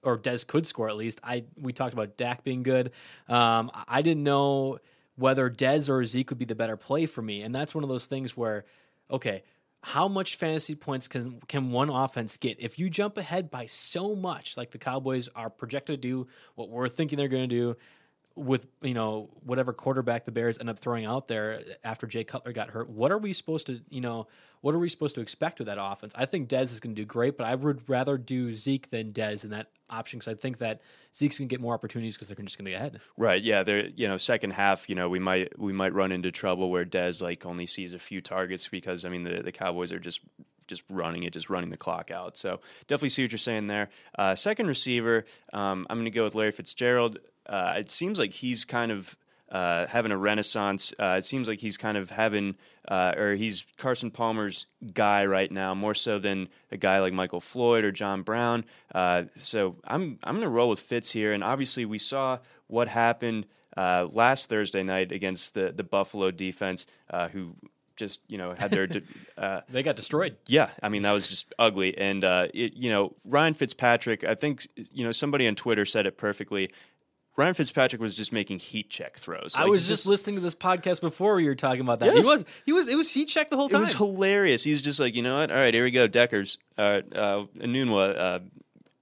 or 0.03 0.17
Dez 0.17 0.45
could 0.45 0.67
score 0.67 0.89
at 0.89 0.95
least. 0.95 1.19
I 1.23 1.43
we 1.59 1.73
talked 1.73 1.93
about 1.93 2.17
Dak 2.17 2.43
being 2.43 2.63
good. 2.63 2.91
Um, 3.27 3.71
I 3.87 4.01
didn't 4.01 4.23
know 4.23 4.79
whether 5.15 5.49
Dez 5.49 5.89
or 5.89 6.03
Zeke 6.05 6.29
would 6.31 6.39
be 6.39 6.45
the 6.45 6.55
better 6.55 6.77
play 6.77 7.05
for 7.05 7.21
me, 7.21 7.41
and 7.41 7.53
that's 7.53 7.75
one 7.75 7.83
of 7.83 7.89
those 7.89 8.05
things 8.05 8.35
where, 8.35 8.65
okay, 9.11 9.43
how 9.81 10.07
much 10.07 10.37
fantasy 10.37 10.75
points 10.75 11.07
can 11.07 11.41
can 11.47 11.71
one 11.71 11.89
offense 11.89 12.37
get 12.37 12.59
if 12.59 12.79
you 12.79 12.89
jump 12.89 13.17
ahead 13.17 13.51
by 13.51 13.65
so 13.65 14.15
much, 14.15 14.55
like 14.55 14.71
the 14.71 14.77
Cowboys 14.77 15.27
are 15.35 15.49
projected 15.49 16.01
to 16.01 16.07
do, 16.07 16.27
what 16.55 16.69
we're 16.69 16.87
thinking 16.87 17.17
they're 17.17 17.27
going 17.27 17.49
to 17.49 17.55
do 17.55 17.75
with 18.35 18.65
you 18.81 18.93
know 18.93 19.29
whatever 19.43 19.73
quarterback 19.73 20.25
the 20.25 20.31
Bears 20.31 20.57
end 20.57 20.69
up 20.69 20.79
throwing 20.79 21.05
out 21.05 21.27
there 21.27 21.61
after 21.83 22.07
Jay 22.07 22.23
Cutler 22.23 22.51
got 22.51 22.69
hurt. 22.69 22.89
What 22.89 23.11
are 23.11 23.17
we 23.17 23.33
supposed 23.33 23.67
to 23.67 23.81
you 23.89 24.01
know 24.01 24.27
what 24.61 24.73
are 24.73 24.79
we 24.79 24.89
supposed 24.89 25.15
to 25.15 25.21
expect 25.21 25.59
with 25.59 25.67
that 25.67 25.77
offense? 25.79 26.13
I 26.17 26.25
think 26.25 26.47
Dez 26.47 26.71
is 26.71 26.79
going 26.79 26.95
to 26.95 27.01
do 27.01 27.05
great, 27.05 27.37
but 27.37 27.45
I 27.45 27.53
would 27.53 27.87
rather 27.89 28.17
do 28.17 28.53
Zeke 28.53 28.89
than 28.89 29.11
Dez 29.11 29.43
in 29.43 29.49
that 29.49 29.67
option 29.89 30.19
because 30.19 30.31
I 30.31 30.35
think 30.35 30.59
that 30.59 30.81
Zeke's 31.13 31.37
going 31.37 31.49
to 31.49 31.53
get 31.53 31.61
more 31.61 31.73
opportunities 31.73 32.15
because 32.15 32.29
they're 32.29 32.37
just 32.37 32.57
going 32.57 32.65
to 32.65 32.71
get 32.71 32.77
ahead. 32.77 33.01
Right? 33.17 33.43
Yeah. 33.43 33.63
They're 33.63 33.87
you 33.87 34.07
know 34.07 34.17
second 34.17 34.51
half. 34.51 34.89
You 34.89 34.95
know 34.95 35.09
we 35.09 35.19
might 35.19 35.59
we 35.59 35.73
might 35.73 35.93
run 35.93 36.11
into 36.11 36.31
trouble 36.31 36.71
where 36.71 36.85
Dez 36.85 37.21
like 37.21 37.45
only 37.45 37.65
sees 37.65 37.93
a 37.93 37.99
few 37.99 38.21
targets 38.21 38.67
because 38.67 39.05
I 39.05 39.09
mean 39.09 39.23
the 39.23 39.43
the 39.43 39.51
Cowboys 39.51 39.91
are 39.91 39.99
just 39.99 40.21
just 40.67 40.83
running 40.89 41.23
it, 41.23 41.33
just 41.33 41.49
running 41.49 41.69
the 41.69 41.77
clock 41.77 42.11
out. 42.11 42.37
So 42.37 42.59
definitely 42.87 43.09
see 43.09 43.23
what 43.23 43.31
you're 43.31 43.37
saying 43.37 43.67
there. 43.67 43.89
Uh, 44.17 44.35
second 44.35 44.67
receiver, 44.67 45.25
um, 45.51 45.85
I'm 45.89 45.97
going 45.97 46.05
to 46.05 46.11
go 46.11 46.23
with 46.23 46.35
Larry 46.35 46.51
Fitzgerald. 46.51 47.19
Uh, 47.47 47.75
it 47.77 47.91
seems 47.91 48.19
like 48.19 48.31
he's 48.31 48.65
kind 48.65 48.91
of 48.91 49.15
uh, 49.51 49.85
having 49.87 50.11
a 50.11 50.17
renaissance. 50.17 50.93
Uh, 50.99 51.15
it 51.19 51.25
seems 51.25 51.47
like 51.47 51.59
he's 51.59 51.77
kind 51.77 51.95
of 51.97 52.09
having, 52.09 52.55
uh, 52.87 53.13
or 53.15 53.35
he's 53.35 53.65
Carson 53.77 54.09
Palmer's 54.09 54.65
guy 54.93 55.25
right 55.25 55.51
now, 55.51 55.75
more 55.75 55.93
so 55.93 56.17
than 56.17 56.47
a 56.71 56.77
guy 56.77 56.99
like 56.99 57.13
Michael 57.13 57.41
Floyd 57.41 57.83
or 57.83 57.91
John 57.91 58.23
Brown. 58.23 58.65
Uh, 58.95 59.23
so 59.39 59.75
I'm 59.83 60.17
I'm 60.23 60.35
going 60.35 60.43
to 60.43 60.49
roll 60.49 60.69
with 60.69 60.79
Fitz 60.79 61.11
here, 61.11 61.33
and 61.33 61.43
obviously 61.43 61.85
we 61.85 61.99
saw 61.99 62.39
what 62.67 62.87
happened 62.87 63.45
uh, 63.77 64.07
last 64.11 64.49
Thursday 64.49 64.81
night 64.81 65.11
against 65.11 65.53
the 65.53 65.71
the 65.75 65.83
Buffalo 65.83 66.31
defense, 66.31 66.87
uh, 67.11 67.27
who 67.27 67.53
just 67.95 68.21
you 68.27 68.39
know 68.39 68.53
had 68.57 68.71
their. 68.71 68.87
uh, 69.37 69.61
They 69.69 69.83
got 69.83 69.95
destroyed. 69.95 70.37
yeah, 70.47 70.69
I 70.81 70.89
mean 70.89 71.03
that 71.03 71.11
was 71.11 71.27
just 71.27 71.53
ugly, 71.59 71.95
and 71.95 72.23
uh, 72.23 72.47
it, 72.53 72.73
you 72.73 72.89
know 72.89 73.15
Ryan 73.23 73.53
Fitzpatrick. 73.53 74.23
I 74.23 74.33
think 74.33 74.67
you 74.75 75.03
know 75.05 75.11
somebody 75.11 75.47
on 75.47 75.55
Twitter 75.55 75.85
said 75.85 76.05
it 76.07 76.17
perfectly. 76.17 76.71
Ryan 77.35 77.55
Fitzpatrick 77.55 78.01
was 78.01 78.15
just 78.15 78.31
making 78.31 78.59
heat 78.59 78.89
check 78.89 79.17
throws. 79.17 79.55
I 79.57 79.65
was 79.65 79.87
just 79.87 80.05
listening 80.05 80.35
to 80.35 80.41
this 80.41 80.53
podcast 80.53 81.01
before 81.01 81.33
we 81.35 81.47
were 81.47 81.55
talking 81.55 81.81
about 81.81 81.99
that. 81.99 82.15
Yes. 82.15 82.25
He 82.25 82.31
was 82.31 82.45
he 82.65 82.71
was 82.73 82.87
it 82.87 82.95
was 82.95 83.09
he 83.09 83.25
checked 83.25 83.49
the 83.49 83.57
whole 83.57 83.69
time. 83.69 83.81
It 83.81 83.85
was 83.85 83.93
hilarious. 83.93 84.63
He's 84.63 84.81
just 84.81 84.99
like, 84.99 85.15
you 85.15 85.23
know 85.23 85.37
what? 85.37 85.51
All 85.51 85.57
right, 85.57 85.73
here 85.73 85.83
we 85.83 85.91
go. 85.91 86.07
Deckers, 86.07 86.59
uh, 86.77 87.01
uh, 87.15 87.45
Enunwa, 87.57 88.17
uh, 88.17 88.39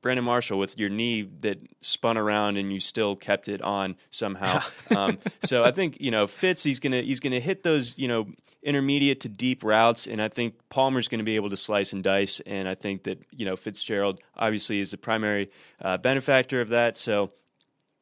Brandon 0.01 0.23
Marshall 0.23 0.57
with 0.57 0.79
your 0.79 0.89
knee 0.89 1.23
that 1.41 1.61
spun 1.81 2.17
around 2.17 2.57
and 2.57 2.71
you 2.71 2.79
still 2.79 3.17
kept 3.17 3.49
it 3.49 3.61
on 3.61 3.97
somehow. 4.09 4.63
um, 4.95 5.19
so 5.43 5.63
I 5.63 5.71
think 5.71 5.99
you 5.99 6.11
know 6.11 6.25
Fitz. 6.25 6.63
He's 6.63 6.79
gonna 6.79 7.01
he's 7.01 7.19
gonna 7.19 7.41
hit 7.41 7.63
those 7.63 7.97
you 7.97 8.07
know 8.07 8.27
intermediate 8.63 9.19
to 9.21 9.29
deep 9.29 9.63
routes, 9.63 10.07
and 10.07 10.21
I 10.21 10.29
think 10.29 10.55
Palmer's 10.69 11.07
going 11.07 11.19
to 11.19 11.25
be 11.25 11.35
able 11.35 11.49
to 11.49 11.57
slice 11.57 11.93
and 11.93 12.03
dice. 12.03 12.39
And 12.41 12.67
I 12.67 12.75
think 12.75 13.03
that 13.03 13.19
you 13.31 13.45
know 13.45 13.55
Fitzgerald 13.55 14.19
obviously 14.37 14.79
is 14.79 14.91
the 14.91 14.97
primary 14.97 15.51
uh, 15.81 15.97
benefactor 15.97 16.61
of 16.61 16.69
that. 16.69 16.95
So 16.95 17.31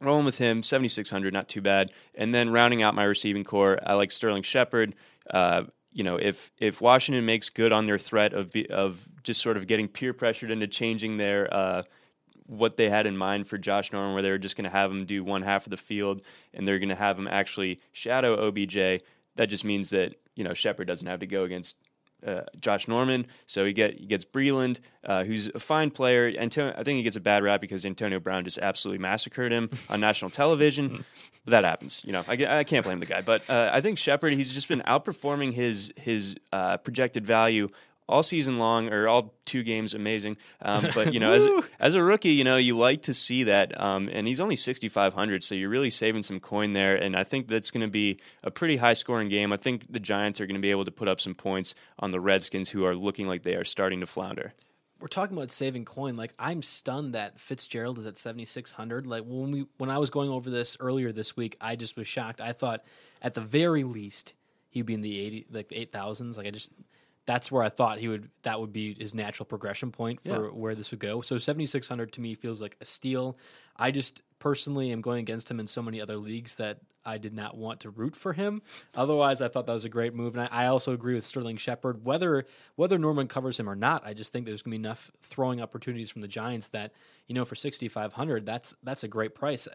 rolling 0.01 0.25
with 0.25 0.37
him, 0.37 0.63
7,600, 0.63 1.33
not 1.33 1.49
too 1.49 1.61
bad. 1.61 1.91
And 2.15 2.33
then 2.33 2.49
rounding 2.49 2.81
out 2.81 2.95
my 2.95 3.03
receiving 3.03 3.43
corps, 3.43 3.79
I 3.85 3.93
like 3.93 4.11
Sterling 4.11 4.43
Shepard. 4.43 4.95
Uh, 5.29 5.63
you 5.91 6.03
know, 6.03 6.17
if 6.17 6.51
if 6.59 6.81
Washington 6.81 7.25
makes 7.25 7.49
good 7.49 7.71
on 7.71 7.85
their 7.85 7.97
threat 7.97 8.33
of 8.33 8.55
of 8.69 9.07
just 9.23 9.41
sort 9.41 9.57
of 9.57 9.67
getting 9.67 9.87
peer 9.87 10.13
pressured 10.13 10.51
into 10.51 10.67
changing 10.67 11.17
their 11.17 11.51
uh, 11.53 11.83
what 12.45 12.77
they 12.77 12.89
had 12.89 13.05
in 13.05 13.17
mind 13.17 13.47
for 13.47 13.57
Josh 13.57 13.91
Norman, 13.91 14.13
where 14.13 14.23
they 14.23 14.31
were 14.31 14.37
just 14.37 14.55
going 14.55 14.65
to 14.65 14.69
have 14.69 14.91
him 14.91 15.05
do 15.05 15.23
one 15.23 15.41
half 15.41 15.65
of 15.65 15.71
the 15.71 15.77
field 15.77 16.23
and 16.53 16.67
they're 16.67 16.79
going 16.79 16.89
to 16.89 16.95
have 16.95 17.17
him 17.17 17.27
actually 17.27 17.79
shadow 17.91 18.47
OBJ, 18.47 19.01
that 19.35 19.47
just 19.47 19.65
means 19.65 19.89
that 19.89 20.15
you 20.35 20.43
know 20.43 20.53
Shepard 20.53 20.87
doesn't 20.87 21.07
have 21.07 21.19
to 21.19 21.27
go 21.27 21.43
against 21.43 21.77
uh, 22.25 22.41
Josh 22.59 22.87
Norman. 22.87 23.25
So 23.45 23.65
he 23.65 23.73
get 23.73 23.99
he 23.99 24.05
gets 24.05 24.25
Breeland, 24.25 24.79
uh, 25.03 25.23
who's 25.23 25.47
a 25.47 25.59
fine 25.59 25.91
player. 25.91 26.31
Antonio, 26.37 26.73
I 26.77 26.83
think 26.83 26.97
he 26.97 27.03
gets 27.03 27.15
a 27.15 27.21
bad 27.21 27.43
rap 27.43 27.61
because 27.61 27.85
Antonio 27.85 28.19
Brown 28.19 28.43
just 28.43 28.57
absolutely 28.57 28.99
massacred 29.01 29.51
him 29.51 29.69
on 29.89 29.99
national 30.09 30.31
television. 30.31 31.05
but 31.45 31.51
that 31.51 31.63
happens, 31.63 32.01
you 32.03 32.11
know. 32.11 32.23
I, 32.27 32.59
I 32.59 32.63
can't 32.63 32.83
blame 32.83 32.99
the 32.99 33.05
guy. 33.05 33.21
But 33.21 33.49
uh, 33.49 33.69
I 33.73 33.81
think 33.81 33.97
Shepard, 33.97 34.33
he's 34.33 34.51
just 34.51 34.67
been 34.67 34.81
outperforming 34.81 35.53
his 35.53 35.93
his 35.95 36.35
uh, 36.51 36.77
projected 36.77 37.25
value 37.25 37.69
all 38.09 38.23
season 38.23 38.57
long 38.57 38.91
or 38.91 39.07
all 39.07 39.35
two 39.45 39.63
games 39.63 39.93
amazing. 39.93 40.35
Um, 40.61 40.89
but 40.95 41.13
you 41.13 41.19
know, 41.19 41.31
as 41.31 41.47
as 41.79 41.95
a 41.95 42.03
rookie, 42.03 42.31
you 42.31 42.43
know, 42.43 42.57
you 42.57 42.77
like 42.77 43.03
to 43.03 43.13
see 43.13 43.43
that. 43.43 43.79
Um, 43.79 44.09
and 44.11 44.27
he's 44.27 44.39
only 44.39 44.55
sixty 44.55 44.89
five 44.89 45.13
hundred, 45.13 45.43
so 45.43 45.55
you're 45.55 45.69
really 45.69 45.91
saving 45.91 46.23
some 46.23 46.39
coin 46.39 46.73
there. 46.73 46.95
And 46.95 47.15
I 47.15 47.23
think 47.23 47.47
that's 47.47 47.71
going 47.71 47.81
to 47.81 47.87
be 47.87 48.19
a 48.43 48.51
pretty 48.51 48.77
high 48.77 48.93
scoring 48.93 49.29
game. 49.29 49.53
I 49.53 49.57
think 49.57 49.91
the 49.91 49.99
Giants 49.99 50.41
are 50.41 50.47
going 50.47 50.55
to 50.55 50.61
be 50.61 50.71
able 50.71 50.85
to 50.85 50.91
put 50.91 51.07
up 51.07 51.21
some 51.21 51.35
points 51.35 51.75
on 51.99 52.11
the 52.11 52.19
Redskins, 52.19 52.69
who 52.69 52.83
are 52.83 52.95
looking 52.95 53.27
like 53.27 53.43
they 53.43 53.55
are 53.55 53.63
starting 53.63 53.99
to 53.99 54.07
flounder. 54.07 54.53
We're 54.99 55.07
talking 55.07 55.37
about 55.37 55.51
saving 55.51 55.85
coin. 55.85 56.17
Like 56.17 56.33
I'm 56.37 56.61
stunned 56.61 57.13
that 57.13 57.39
Fitzgerald 57.39 57.99
is 57.99 58.07
at 58.07 58.17
seventy 58.17 58.45
six 58.45 58.71
hundred. 58.71 59.05
Like 59.05 59.23
when 59.23 59.51
we 59.51 59.65
when 59.77 59.91
I 59.91 59.99
was 59.99 60.09
going 60.09 60.31
over 60.31 60.49
this 60.49 60.75
earlier 60.79 61.11
this 61.11 61.37
week, 61.37 61.55
I 61.61 61.75
just 61.75 61.95
was 61.95 62.07
shocked. 62.07 62.41
I 62.41 62.53
thought 62.53 62.83
at 63.21 63.35
the 63.35 63.41
very 63.41 63.83
least 63.83 64.33
he'd 64.69 64.87
be 64.87 64.95
in 64.95 65.01
the 65.01 65.19
eighty 65.19 65.45
like 65.51 65.69
the 65.69 65.77
eight 65.77 65.91
thousands. 65.91 66.37
Like 66.37 66.47
I 66.47 66.51
just 66.51 66.71
that's 67.29 67.51
where 67.51 67.61
I 67.61 67.69
thought 67.69 67.99
he 67.99 68.07
would 68.07 68.31
that 68.41 68.59
would 68.59 68.73
be 68.73 68.95
his 68.95 69.13
natural 69.13 69.45
progression 69.45 69.91
point 69.91 70.19
for 70.25 70.45
yeah. 70.45 70.51
where 70.51 70.73
this 70.73 70.89
would 70.89 70.99
go. 70.99 71.21
So 71.21 71.37
7600 71.37 72.11
to 72.13 72.21
me 72.21 72.33
feels 72.33 72.59
like 72.59 72.75
a 72.81 72.85
steal. 72.85 73.37
I 73.77 73.91
just 73.91 74.23
personally 74.39 74.91
am 74.91 75.01
going 75.01 75.19
against 75.19 75.51
him 75.51 75.59
in 75.59 75.67
so 75.67 75.83
many 75.83 76.01
other 76.01 76.17
leagues 76.17 76.55
that 76.55 76.79
I 77.05 77.19
did 77.19 77.33
not 77.33 77.55
want 77.55 77.81
to 77.81 77.89
root 77.91 78.15
for 78.15 78.33
him. 78.33 78.61
Otherwise, 78.95 79.41
I 79.41 79.47
thought 79.47 79.67
that 79.67 79.73
was 79.73 79.85
a 79.85 79.89
great 79.89 80.13
move, 80.13 80.35
and 80.35 80.47
I, 80.51 80.63
I 80.63 80.67
also 80.67 80.93
agree 80.93 81.15
with 81.15 81.25
Sterling 81.25 81.57
Shepard. 81.57 82.03
Whether 82.03 82.45
whether 82.75 82.97
Norman 82.97 83.27
covers 83.27 83.59
him 83.59 83.69
or 83.69 83.75
not, 83.75 84.05
I 84.05 84.13
just 84.13 84.33
think 84.33 84.45
there's 84.45 84.61
going 84.61 84.71
to 84.71 84.77
be 84.79 84.83
enough 84.83 85.11
throwing 85.21 85.61
opportunities 85.61 86.09
from 86.09 86.21
the 86.21 86.27
Giants 86.27 86.69
that 86.69 86.93
you 87.27 87.35
know 87.35 87.45
for 87.45 87.55
6500 87.55 88.45
that's 88.45 88.73
that's 88.83 89.03
a 89.03 89.07
great 89.07 89.35
price. 89.35 89.67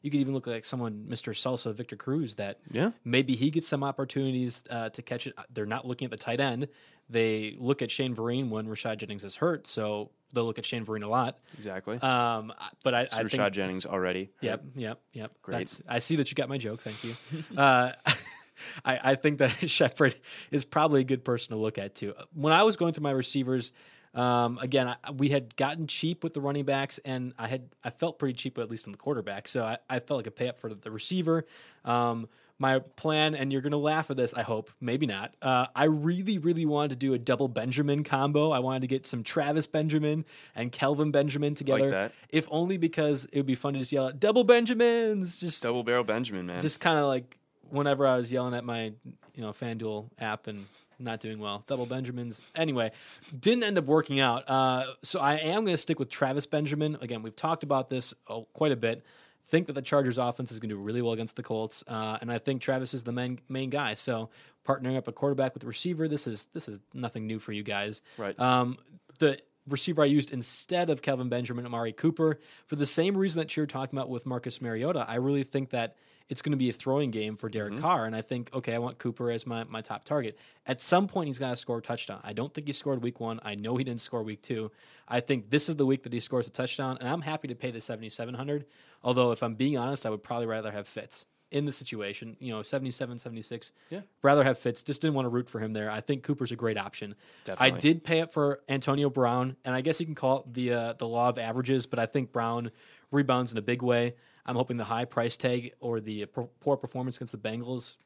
You 0.00 0.10
could 0.10 0.20
even 0.20 0.34
look 0.34 0.46
like 0.46 0.64
someone, 0.64 1.06
Mr. 1.08 1.32
Salsa, 1.32 1.74
Victor 1.74 1.96
Cruz, 1.96 2.34
that 2.36 2.58
yeah 2.70 2.90
maybe 3.04 3.36
he 3.36 3.50
gets 3.50 3.68
some 3.68 3.84
opportunities 3.84 4.64
uh, 4.68 4.88
to 4.90 5.02
catch 5.02 5.26
it. 5.26 5.34
They're 5.52 5.66
not 5.66 5.86
looking 5.86 6.06
at 6.06 6.10
the 6.10 6.16
tight 6.16 6.40
end. 6.40 6.68
They 7.10 7.56
look 7.58 7.82
at 7.82 7.90
Shane 7.90 8.14
Vereen 8.14 8.48
when 8.48 8.66
Rashad 8.66 8.98
Jennings 8.98 9.24
is 9.24 9.36
hurt, 9.36 9.66
so 9.66 10.10
they'll 10.32 10.44
look 10.44 10.58
at 10.58 10.64
Shane 10.64 10.84
Vereen 10.84 11.04
a 11.04 11.08
lot. 11.08 11.38
Exactly. 11.54 11.98
Um, 11.98 12.52
but 12.82 12.94
I, 12.94 13.06
so 13.06 13.16
I 13.16 13.22
Rashad 13.22 13.30
think, 13.30 13.54
Jennings 13.54 13.86
already. 13.86 14.30
Yep, 14.40 14.64
yep, 14.74 15.00
yep. 15.12 15.32
Great. 15.42 15.58
That's, 15.58 15.82
I 15.88 15.98
see 15.98 16.16
that 16.16 16.30
you 16.30 16.34
got 16.34 16.48
my 16.48 16.58
joke. 16.58 16.80
Thank 16.80 17.04
you. 17.04 17.14
uh, 17.56 17.92
I, 18.84 19.12
I 19.12 19.14
think 19.16 19.38
that 19.38 19.50
Shepard 19.68 20.14
is 20.50 20.64
probably 20.64 21.00
a 21.00 21.04
good 21.04 21.24
person 21.24 21.50
to 21.50 21.56
look 21.56 21.78
at 21.78 21.94
too. 21.94 22.14
When 22.34 22.52
I 22.52 22.62
was 22.62 22.76
going 22.76 22.94
through 22.94 23.02
my 23.02 23.10
receivers, 23.10 23.72
um, 24.14 24.58
again, 24.58 24.88
I, 24.88 25.10
we 25.10 25.30
had 25.30 25.56
gotten 25.56 25.86
cheap 25.86 26.22
with 26.22 26.34
the 26.34 26.40
running 26.40 26.64
backs, 26.64 27.00
and 27.04 27.32
I 27.38 27.48
had 27.48 27.70
I 27.82 27.90
felt 27.90 28.18
pretty 28.18 28.34
cheap 28.34 28.58
at 28.58 28.70
least 28.70 28.86
on 28.86 28.92
the 28.92 28.98
quarterback. 28.98 29.48
So 29.48 29.62
I, 29.62 29.78
I 29.88 30.00
felt 30.00 30.18
like 30.18 30.26
a 30.26 30.30
pay 30.30 30.48
up 30.48 30.58
for 30.58 30.72
the 30.72 30.90
receiver. 30.90 31.46
Um, 31.84 32.28
my 32.58 32.78
plan, 32.78 33.34
and 33.34 33.52
you're 33.52 33.62
going 33.62 33.72
to 33.72 33.78
laugh 33.78 34.10
at 34.10 34.16
this, 34.16 34.34
I 34.34 34.42
hope, 34.42 34.70
maybe 34.80 35.06
not. 35.06 35.34
Uh, 35.42 35.66
I 35.74 35.84
really, 35.84 36.38
really 36.38 36.64
wanted 36.64 36.90
to 36.90 36.96
do 36.96 37.14
a 37.14 37.18
double 37.18 37.48
Benjamin 37.48 38.04
combo. 38.04 38.50
I 38.50 38.60
wanted 38.60 38.82
to 38.82 38.86
get 38.86 39.06
some 39.06 39.22
Travis 39.22 39.66
Benjamin 39.66 40.24
and 40.54 40.70
Kelvin 40.70 41.10
Benjamin 41.10 41.54
together. 41.54 41.90
Like 41.90 42.12
if 42.28 42.46
only 42.50 42.76
because 42.76 43.24
it 43.26 43.36
would 43.36 43.46
be 43.46 43.54
fun 43.54 43.74
to 43.74 43.80
just 43.80 43.92
yell 43.92 44.08
at 44.08 44.20
double 44.20 44.44
Benjamins. 44.44 45.38
Just 45.38 45.62
double 45.62 45.82
barrel 45.82 46.04
Benjamin, 46.04 46.46
man. 46.46 46.60
Just 46.62 46.80
kind 46.80 46.98
of 46.98 47.06
like 47.06 47.36
whenever 47.70 48.06
I 48.06 48.16
was 48.16 48.30
yelling 48.30 48.54
at 48.54 48.64
my, 48.64 48.92
you 49.34 49.42
know, 49.42 49.50
FanDuel 49.50 50.10
app 50.20 50.46
and 50.46 50.66
not 50.98 51.20
doing 51.20 51.38
well. 51.38 51.64
Double 51.66 51.86
Benjamins. 51.86 52.40
Anyway, 52.54 52.92
didn't 53.38 53.64
end 53.64 53.78
up 53.78 53.86
working 53.86 54.20
out. 54.20 54.48
Uh, 54.48 54.84
so 55.02 55.18
I 55.18 55.34
am 55.34 55.64
going 55.64 55.74
to 55.74 55.82
stick 55.82 55.98
with 55.98 56.10
Travis 56.10 56.46
Benjamin. 56.46 56.96
Again, 57.00 57.22
we've 57.22 57.34
talked 57.34 57.62
about 57.62 57.90
this 57.90 58.14
oh, 58.28 58.46
quite 58.52 58.72
a 58.72 58.76
bit 58.76 59.04
think 59.52 59.66
that 59.66 59.74
the 59.74 59.82
Chargers 59.82 60.16
offense 60.16 60.50
is 60.50 60.58
going 60.58 60.70
to 60.70 60.76
do 60.76 60.80
really 60.80 61.02
well 61.02 61.12
against 61.12 61.36
the 61.36 61.42
Colts, 61.42 61.84
uh, 61.86 62.16
and 62.22 62.32
I 62.32 62.38
think 62.38 62.62
Travis 62.62 62.94
is 62.94 63.02
the 63.02 63.12
main 63.12 63.38
main 63.50 63.68
guy. 63.68 63.92
So 63.92 64.30
partnering 64.66 64.96
up 64.96 65.06
a 65.08 65.12
quarterback 65.12 65.52
with 65.52 65.62
a 65.62 65.66
receiver, 65.66 66.08
this 66.08 66.26
is 66.26 66.48
this 66.54 66.68
is 66.68 66.80
nothing 66.94 67.26
new 67.26 67.38
for 67.38 67.52
you 67.52 67.62
guys. 67.62 68.00
Right. 68.16 68.38
Um, 68.40 68.78
the 69.18 69.38
receiver 69.68 70.02
I 70.02 70.06
used 70.06 70.32
instead 70.32 70.88
of 70.88 71.02
Kelvin 71.02 71.28
Benjamin, 71.28 71.66
Amari 71.66 71.92
Cooper, 71.92 72.40
for 72.66 72.76
the 72.76 72.86
same 72.86 73.14
reason 73.14 73.40
that 73.40 73.54
you're 73.54 73.66
talking 73.66 73.96
about 73.96 74.08
with 74.08 74.24
Marcus 74.24 74.62
Mariota. 74.62 75.04
I 75.06 75.16
really 75.16 75.44
think 75.44 75.68
that 75.70 75.96
it's 76.32 76.40
going 76.40 76.52
to 76.52 76.56
be 76.56 76.70
a 76.70 76.72
throwing 76.72 77.10
game 77.10 77.36
for 77.36 77.50
Derek 77.50 77.74
mm-hmm. 77.74 77.82
Carr. 77.82 78.06
And 78.06 78.16
I 78.16 78.22
think, 78.22 78.48
okay, 78.54 78.74
I 78.74 78.78
want 78.78 78.96
Cooper 78.96 79.30
as 79.30 79.46
my, 79.46 79.64
my 79.64 79.82
top 79.82 80.02
target. 80.04 80.38
At 80.66 80.80
some 80.80 81.06
point, 81.06 81.26
he's 81.26 81.38
got 81.38 81.50
to 81.50 81.58
score 81.58 81.76
a 81.76 81.82
touchdown. 81.82 82.20
I 82.24 82.32
don't 82.32 82.54
think 82.54 82.66
he 82.66 82.72
scored 82.72 83.02
week 83.02 83.20
one. 83.20 83.38
I 83.44 83.54
know 83.54 83.76
he 83.76 83.84
didn't 83.84 84.00
score 84.00 84.22
week 84.22 84.40
two. 84.40 84.72
I 85.06 85.20
think 85.20 85.50
this 85.50 85.68
is 85.68 85.76
the 85.76 85.84
week 85.84 86.04
that 86.04 86.12
he 86.14 86.20
scores 86.20 86.46
a 86.46 86.50
touchdown, 86.50 86.96
and 87.00 87.06
I'm 87.06 87.20
happy 87.20 87.48
to 87.48 87.54
pay 87.54 87.70
the 87.70 87.82
7700 87.82 88.64
Although, 89.04 89.32
if 89.32 89.42
I'm 89.42 89.56
being 89.56 89.76
honest, 89.76 90.06
I 90.06 90.10
would 90.10 90.22
probably 90.22 90.46
rather 90.46 90.70
have 90.70 90.88
Fitz 90.88 91.26
in 91.50 91.66
the 91.66 91.72
situation. 91.72 92.38
You 92.40 92.52
know, 92.52 92.62
77, 92.62 93.18
76. 93.18 93.70
Yeah. 93.90 94.00
Rather 94.22 94.42
have 94.42 94.56
Fitz. 94.56 94.82
Just 94.82 95.02
didn't 95.02 95.14
want 95.14 95.26
to 95.26 95.28
root 95.28 95.50
for 95.50 95.58
him 95.58 95.74
there. 95.74 95.90
I 95.90 96.00
think 96.00 96.22
Cooper's 96.22 96.52
a 96.52 96.56
great 96.56 96.78
option. 96.78 97.14
Definitely. 97.44 97.76
I 97.76 97.78
did 97.78 98.04
pay 98.04 98.22
up 98.22 98.32
for 98.32 98.60
Antonio 98.70 99.10
Brown, 99.10 99.56
and 99.66 99.74
I 99.74 99.82
guess 99.82 100.00
you 100.00 100.06
can 100.06 100.14
call 100.14 100.38
it 100.38 100.54
the 100.54 100.72
uh, 100.72 100.92
the 100.94 101.06
law 101.06 101.28
of 101.28 101.36
averages, 101.36 101.84
but 101.84 101.98
I 101.98 102.06
think 102.06 102.32
Brown 102.32 102.70
rebounds 103.10 103.52
in 103.52 103.58
a 103.58 103.62
big 103.62 103.82
way. 103.82 104.14
I'm 104.44 104.56
hoping 104.56 104.76
the 104.76 104.84
high 104.84 105.04
price 105.04 105.36
tag 105.36 105.74
or 105.80 106.00
the 106.00 106.26
poor 106.26 106.76
performance 106.76 107.16
against 107.16 107.32
the 107.32 107.38
Bengals 107.38 107.96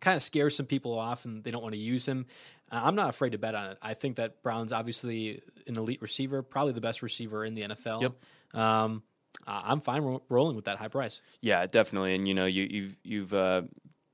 kind 0.00 0.16
of 0.16 0.22
scares 0.22 0.56
some 0.56 0.66
people 0.66 0.98
off 0.98 1.24
and 1.24 1.42
they 1.44 1.50
don't 1.50 1.62
want 1.62 1.74
to 1.74 1.80
use 1.80 2.06
him. 2.06 2.26
Uh, 2.70 2.82
I'm 2.84 2.94
not 2.94 3.08
afraid 3.08 3.30
to 3.30 3.38
bet 3.38 3.54
on 3.54 3.70
it. 3.70 3.78
I 3.80 3.94
think 3.94 4.16
that 4.16 4.42
Brown's 4.42 4.72
obviously 4.72 5.42
an 5.66 5.76
elite 5.76 6.02
receiver, 6.02 6.42
probably 6.42 6.72
the 6.72 6.80
best 6.80 7.02
receiver 7.02 7.44
in 7.44 7.54
the 7.54 7.62
NFL. 7.62 8.02
Yep. 8.02 8.60
Um, 8.60 9.02
I'm 9.46 9.80
fine 9.80 10.02
ro- 10.02 10.22
rolling 10.28 10.56
with 10.56 10.66
that 10.66 10.78
high 10.78 10.88
price. 10.88 11.20
Yeah, 11.40 11.66
definitely. 11.66 12.14
And 12.14 12.28
you 12.28 12.34
know, 12.34 12.46
you, 12.46 12.62
you've 12.64 12.96
you've 13.02 13.34
uh, 13.34 13.62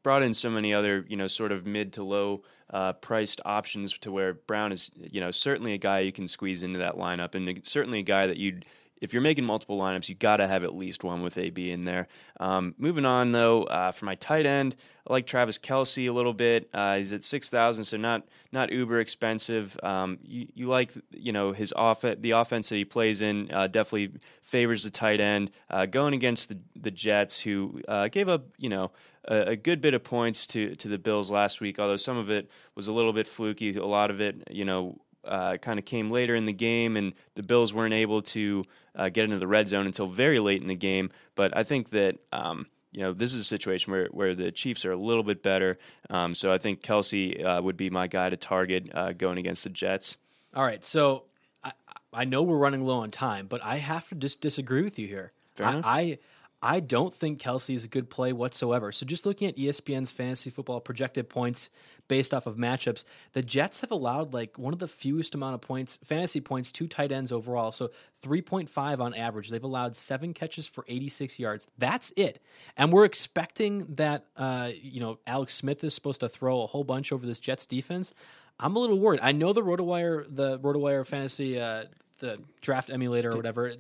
brought 0.03 0.23
in 0.23 0.33
so 0.33 0.49
many 0.49 0.73
other 0.73 1.05
you 1.09 1.17
know 1.17 1.27
sort 1.27 1.53
of 1.53 1.67
mid 1.67 1.93
to 1.95 2.03
low 2.03 2.43
uh, 2.71 2.95
priced 2.95 3.41
options 3.45 3.99
to 3.99 4.11
where 4.11 4.35
Brown 4.35 4.73
is 4.73 4.91
you 4.97 5.21
know 5.21 5.31
certainly 5.31 5.75
a 5.75 5.79
guy 5.79 6.01
you 6.01 6.13
can 6.13 6.27
squeeze 6.27 6.63
into 6.63 6.79
that 6.79 6.95
lineup, 6.95 7.35
and 7.35 7.61
certainly 7.67 7.99
a 8.01 8.05
guy 8.05 8.27
that 8.27 8.39
you'd 8.39 8.65
if 9.01 9.13
you're 9.13 9.23
making 9.23 9.45
multiple 9.45 9.79
lineups, 9.79 10.09
you 10.09 10.15
got 10.15 10.37
to 10.37 10.47
have 10.47 10.63
at 10.63 10.75
least 10.75 11.03
one 11.03 11.23
with 11.23 11.39
AB 11.39 11.71
in 11.71 11.85
there. 11.85 12.09
Um, 12.39 12.75
moving 12.79 13.05
on 13.05 13.33
though, 13.33 13.65
uh, 13.65 13.93
for 13.93 14.05
my 14.05 14.15
tight 14.15 14.47
end, 14.47 14.77
I 15.07 15.13
like 15.13 15.27
Travis 15.27 15.59
Kelce 15.59 16.09
a 16.09 16.13
little 16.13 16.35
bit. 16.35 16.69
Uh, 16.73 16.97
he's 16.97 17.13
at 17.13 17.25
six 17.25 17.49
thousand, 17.49 17.85
so 17.85 17.97
not 17.97 18.25
not 18.53 18.71
uber 18.71 19.01
expensive. 19.01 19.79
Um, 19.83 20.19
you, 20.23 20.49
you 20.55 20.69
like 20.69 20.93
you 21.11 21.33
know 21.33 21.53
his 21.53 21.73
off 21.73 22.03
the 22.03 22.31
offense 22.33 22.69
that 22.69 22.77
he 22.77 22.85
plays 22.85 23.21
in 23.21 23.51
uh, 23.53 23.67
definitely 23.67 24.21
favors 24.43 24.85
the 24.85 24.91
tight 24.91 25.21
end. 25.21 25.51
Uh, 25.71 25.87
going 25.87 26.15
against 26.15 26.49
the 26.49 26.59
the 26.77 26.91
Jets, 26.91 27.41
who 27.41 27.81
uh, 27.89 28.09
gave 28.09 28.29
up 28.29 28.45
you 28.59 28.69
know 28.69 28.91
a, 29.25 29.51
a, 29.51 29.57
good 29.57 29.81
bit 29.81 29.95
of 29.95 30.05
points 30.05 30.47
to 30.49 30.75
to 30.77 30.89
the 30.89 30.99
Bills 30.99 31.31
last 31.31 31.61
week, 31.61 31.79
although 31.79 31.97
some 31.97 32.17
of 32.17 32.31
it 32.31 32.51
was 32.75 32.87
a 32.87 32.93
little 32.93 33.13
bit 33.13 33.27
fluky. 33.27 33.75
A 33.77 33.85
lot 33.85 34.11
of 34.11 34.21
it, 34.21 34.49
you 34.51 34.65
know, 34.65 35.01
uh, 35.25 35.57
kind 35.59 35.79
of 35.79 35.85
came 35.85 36.11
later 36.11 36.35
in 36.35 36.47
the 36.47 36.53
game, 36.53 36.97
and 36.97 37.13
the 37.35 37.43
Bills 37.43 37.73
weren't 37.73 37.95
able 37.95 38.23
to 38.23 38.65
uh, 38.95 39.09
get 39.09 39.25
into 39.25 39.39
the 39.39 39.47
red 39.47 39.69
zone 39.69 39.87
until 39.87 40.07
very 40.07 40.39
late 40.39 40.61
in 40.61 40.69
the 40.69 40.75
game. 40.75 41.11
But 41.35 41.57
I 41.57 41.63
think 41.63 41.91
that. 41.91 42.19
Um, 42.33 42.67
you 42.93 43.03
know, 43.03 43.13
this 43.13 43.33
is 43.33 43.41
a 43.41 43.45
situation 43.45 43.93
where, 43.93 44.09
where 44.11 44.35
the 44.35 44.51
Chiefs 44.51 44.85
are 44.85 44.91
a 44.91 44.97
little 44.97 45.23
bit 45.23 45.45
better. 45.45 45.79
Um, 46.09 46.35
so 46.35 46.53
I 46.53 46.59
think 46.59 46.83
Kelce 46.83 47.41
uh, 47.45 47.63
would 47.63 47.77
be 47.77 47.89
my 47.89 48.09
guy 48.09 48.31
to 48.31 48.37
target 48.37 48.91
uh, 48.93 49.13
going 49.13 49.39
against 49.39 49.63
the 49.63 49.71
Jets. 49.71 50.17
All 50.57 50.65
right. 50.65 50.83
So 50.83 51.23
I, 51.63 51.71
I 52.13 52.25
know 52.25 52.43
we're 52.43 52.57
running 52.57 52.85
low 52.85 52.99
on 52.99 53.13
time, 53.13 53.47
but 53.47 53.63
I 53.63 53.77
have 53.77 54.09
to 54.09 54.17
just 54.17 54.41
disagree 54.41 54.83
with 54.83 54.99
you 54.99 55.07
here. 55.07 55.31
I, 55.61 55.81
I, 55.85 56.19
I 56.63 56.81
don't 56.81 57.15
think 57.15 57.41
Kelce 57.41 57.75
is 57.75 57.85
a 57.85 57.89
good 57.89 58.11
play 58.11 58.33
whatsoever. 58.33 58.93
So 58.93 59.07
just 59.07 59.25
looking 59.25 59.49
at 59.49 59.57
ESPN's 59.57 60.11
fantasy 60.11 60.51
football 60.51 60.81
projected 60.81 61.31
points 61.31 61.71
based 62.07 62.35
off 62.35 62.47
of 62.47 62.57
matchups, 62.57 63.05
the 63.33 63.41
Jets 63.41 63.81
have 63.81 63.91
allowed 63.91 64.35
like 64.35 64.59
one 64.59 64.75
of 64.75 64.79
the 64.79 64.89
fewest 64.89 65.35
amount 65.35 65.55
of 65.55 65.63
points, 65.63 65.99
fantasy 66.05 66.41
points 66.41 66.71
to 66.73 66.87
tight 66.87 67.13
ends 67.13 67.33
overall. 67.33 67.73
So 67.73 67.91
3.5 68.23 69.01
on 69.01 69.15
average. 69.15 69.49
They've 69.49 69.65
allowed 69.65 69.97
seven 69.97 70.35
catches 70.35 70.67
for 70.67 70.85
86 70.87 71.39
yards. 71.39 71.67
That's 71.79 72.13
it. 72.17 72.43
And 72.77 72.93
we're 72.93 73.05
expecting 73.05 73.87
that, 73.95 74.27
uh, 74.37 74.71
you 74.83 75.01
know, 75.01 75.19
Alex 75.27 75.55
Smith 75.55 75.83
is 75.83 75.95
supposed 75.95 76.21
to 76.21 76.29
throw 76.29 76.63
a 76.63 76.67
whole 76.67 76.85
bunch 76.85 77.11
over 77.11 77.25
this 77.25 77.41
Jets 77.41 77.65
defense. 77.65 78.13
I'm 78.59 78.77
a 78.77 78.79
little 78.79 78.99
worried. 78.99 79.21
I 79.23 79.33
know 79.33 79.55
the 79.55 79.63
RotoWire, 79.63 80.27
the 80.29 80.59
RotoWire 80.59 81.07
fantasy, 81.07 81.59
uh, 81.59 81.85
the 82.19 82.39
draft 82.61 82.91
emulator 82.91 83.33
or 83.33 83.37
whatever. 83.37 83.73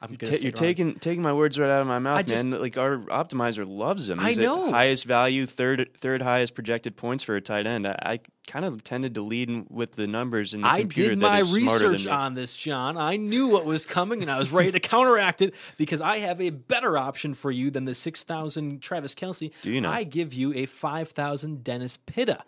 I'm 0.00 0.10
You're, 0.20 0.30
ta- 0.30 0.36
you're 0.42 0.52
taking 0.52 0.94
taking 0.96 1.22
my 1.22 1.32
words 1.32 1.58
right 1.58 1.70
out 1.70 1.80
of 1.80 1.86
my 1.86 1.98
mouth, 1.98 2.18
I 2.18 2.22
just- 2.22 2.44
man. 2.44 2.60
Like 2.60 2.76
our 2.76 2.98
optimizer 2.98 3.64
loves 3.66 4.08
him. 4.10 4.20
I 4.20 4.28
He's 4.30 4.38
know. 4.38 4.70
highest 4.70 5.04
value, 5.06 5.46
third 5.46 5.88
third 5.98 6.20
highest 6.22 6.54
projected 6.54 6.96
points 6.96 7.22
for 7.24 7.34
a 7.36 7.40
tight 7.40 7.66
end. 7.66 7.86
I, 7.86 7.96
I 8.02 8.20
kind 8.46 8.64
of 8.64 8.84
tended 8.84 9.14
to 9.14 9.22
lead 9.22 9.66
with 9.70 9.92
the 9.96 10.06
numbers 10.06 10.54
in 10.54 10.60
the 10.60 10.68
I 10.68 10.80
computer 10.80 11.10
did 11.10 11.18
my 11.18 11.40
research 11.40 12.06
on 12.06 12.34
this, 12.34 12.56
John. 12.56 12.96
I 12.96 13.16
knew 13.16 13.48
what 13.48 13.64
was 13.64 13.86
coming 13.86 14.22
and 14.22 14.30
I 14.30 14.38
was 14.38 14.50
ready 14.50 14.72
to 14.72 14.80
counteract 14.80 15.42
it 15.42 15.54
because 15.76 16.00
I 16.00 16.18
have 16.18 16.40
a 16.40 16.50
better 16.50 16.96
option 16.96 17.34
for 17.34 17.50
you 17.50 17.70
than 17.70 17.84
the 17.84 17.94
6,000 17.94 18.80
Travis 18.80 19.14
Kelce. 19.14 19.50
Do 19.62 19.70
you 19.70 19.80
know? 19.80 19.90
I 19.90 20.04
give 20.04 20.32
you 20.32 20.52
a 20.54 20.66
5,000 20.66 21.64
Dennis 21.64 21.98
Pitta. 22.06 22.42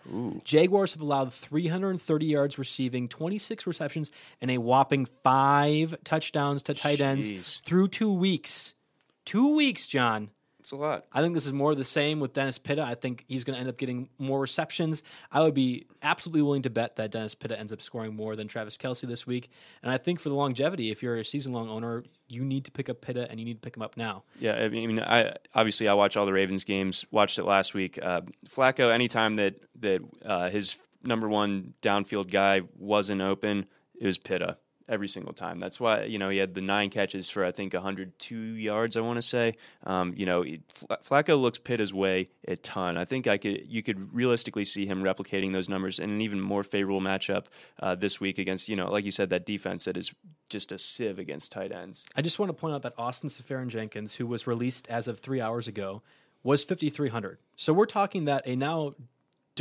Jaguars 0.45 0.93
have 0.93 1.03
allowed 1.03 1.33
330 1.33 2.27
yards 2.27 2.59
receiving, 2.59 3.09
26 3.09 3.67
receptions, 3.67 4.11
and 4.41 4.51
a 4.51 4.59
whopping 4.59 5.07
five 5.23 5.97
touchdowns 6.05 6.63
to 6.65 6.75
tight 6.75 7.01
ends 7.01 7.61
through 7.65 7.89
two 7.89 8.13
weeks. 8.13 8.75
Two 9.25 9.55
weeks, 9.55 9.87
John. 9.87 10.31
It's 10.69 10.73
a 10.75 10.77
lot. 10.77 11.07
I 11.15 11.23
think 11.23 11.33
this 11.33 11.47
is 11.47 11.55
more 11.55 11.71
of 11.71 11.79
the 11.79 11.83
same 11.83 12.21
with 12.21 12.35
Dennis 12.35 12.59
Pitta. 12.59 12.83
I 12.83 12.95
think 12.95 13.25
he's 13.27 13.43
going 13.43 13.55
to 13.55 13.61
end 13.61 13.71
up 13.71 13.79
getting 13.79 14.11
more 14.19 14.39
receptions. 14.39 15.03
I 15.33 15.41
would 15.41 15.55
be 15.55 15.87
absolutely 16.03 16.43
willing 16.43 16.61
to 16.61 16.69
bet 16.69 16.97
that 16.97 17.11
Dennis 17.11 17.35
Pitta 17.35 17.59
ends 17.59 17.73
up 17.73 17.81
scoring 17.81 18.15
more 18.15 18.37
than 18.37 18.49
Travis 18.49 18.77
Kelce 18.77 19.09
this 19.09 19.27
week. 19.27 19.49
And 19.83 19.91
I 19.91 19.97
think 19.97 20.21
for 20.21 20.29
the 20.29 20.35
longevity, 20.35 20.91
if 20.91 21.03
you're 21.03 21.17
a 21.17 21.25
season 21.25 21.55
long 21.55 21.71
owner, 21.71 22.05
you 22.29 22.45
need 22.45 22.67
to 22.67 22.71
pick 22.71 22.91
up 22.91 23.01
Pitta 23.01 23.31
and 23.31 23.41
you 23.41 23.47
need 23.47 23.55
to 23.55 23.61
pick 23.61 23.79
him 23.79 23.83
up 23.83 23.97
now. 23.97 24.25
Yeah, 24.39 24.57
I 24.57 24.69
mean, 24.69 25.01
I 25.01 25.37
obviously 25.55 25.89
I 25.89 25.95
watch 25.95 26.19
all 26.19 26.27
the 26.27 26.35
Ravens 26.35 26.65
games. 26.65 27.07
Watched 27.11 27.39
it 27.39 27.45
last 27.45 27.73
week. 27.73 27.99
Uh, 28.03 28.21
Flacco, 28.55 28.93
anytime 28.93 29.37
that 29.37 29.55
that 29.81 30.03
uh, 30.23 30.51
his 30.51 30.77
number 31.03 31.31
one 31.31 31.73
downfield 31.81 32.31
guy 32.31 32.61
wasn't 32.77 33.23
open, 33.23 33.65
it 33.99 34.05
was 34.05 34.19
Pitta 34.19 34.59
every 34.89 35.09
single 35.09 35.33
time. 35.33 35.61
That's 35.61 35.79
why 35.79 36.05
you 36.05 36.19
know 36.19 36.29
he 36.29 36.39
had 36.39 36.55
the 36.55 36.61
nine 36.61 36.91
catches 36.91 37.29
for 37.29 37.45
I 37.45 37.53
think 37.53 37.75
102 37.75 38.37
yards. 38.37 38.97
I 38.97 39.01
want 39.01 39.17
to 39.17 39.23
say. 39.23 39.57
Um, 39.85 40.15
you 40.17 40.27
know, 40.27 40.45
Flacco 41.05 41.41
looks 41.41 41.59
Pitta's 41.59 41.93
way 41.93 42.29
a 42.47 42.57
ton. 42.57 42.97
I 42.97 43.05
think 43.05 43.27
I 43.27 43.39
could 43.39 43.67
you 43.67 43.83
could 43.83 44.15
realistically 44.15 44.65
see 44.65 44.87
him 44.87 45.03
replicating 45.03 45.53
those 45.53 45.69
numbers 45.69 45.99
in 45.99 46.11
an 46.11 46.21
even 46.21 46.41
more 46.41 46.65
favorable 46.65 47.01
matchup 47.01 47.47
uh, 47.81 47.95
this 47.95 48.21
week 48.21 48.39
against 48.39 48.69
you 48.69 48.77
know 48.77 48.91
like 48.91 49.05
you 49.05 49.11
said 49.11 49.31
that 49.31 49.47
defense 49.47 49.85
that 49.85 49.97
is 49.97 50.13
just 50.49 50.73
a 50.73 50.79
sieve 50.79 51.19
against 51.19 51.53
tight 51.53 51.73
ends. 51.73 52.05
I 52.17 52.23
just 52.23 52.39
want 52.39 52.51
to 52.51 52.55
point 52.55 52.75
out 52.75 52.83
that 52.83 52.95
Austin 52.97 53.29
Seferian-Jenkins, 53.29 54.15
who 54.15 54.27
was 54.27 54.47
released 54.47 54.89
as 54.89 55.07
of 55.07 55.21
three 55.21 55.41
hours 55.41 55.69
ago, 55.69 56.03
was 56.43 56.65
5,300. 56.65 57.39
So 57.57 57.73
we're 57.73 57.87
talking 57.87 58.25
that 58.25 58.47
a 58.47 58.57
now 58.57 58.95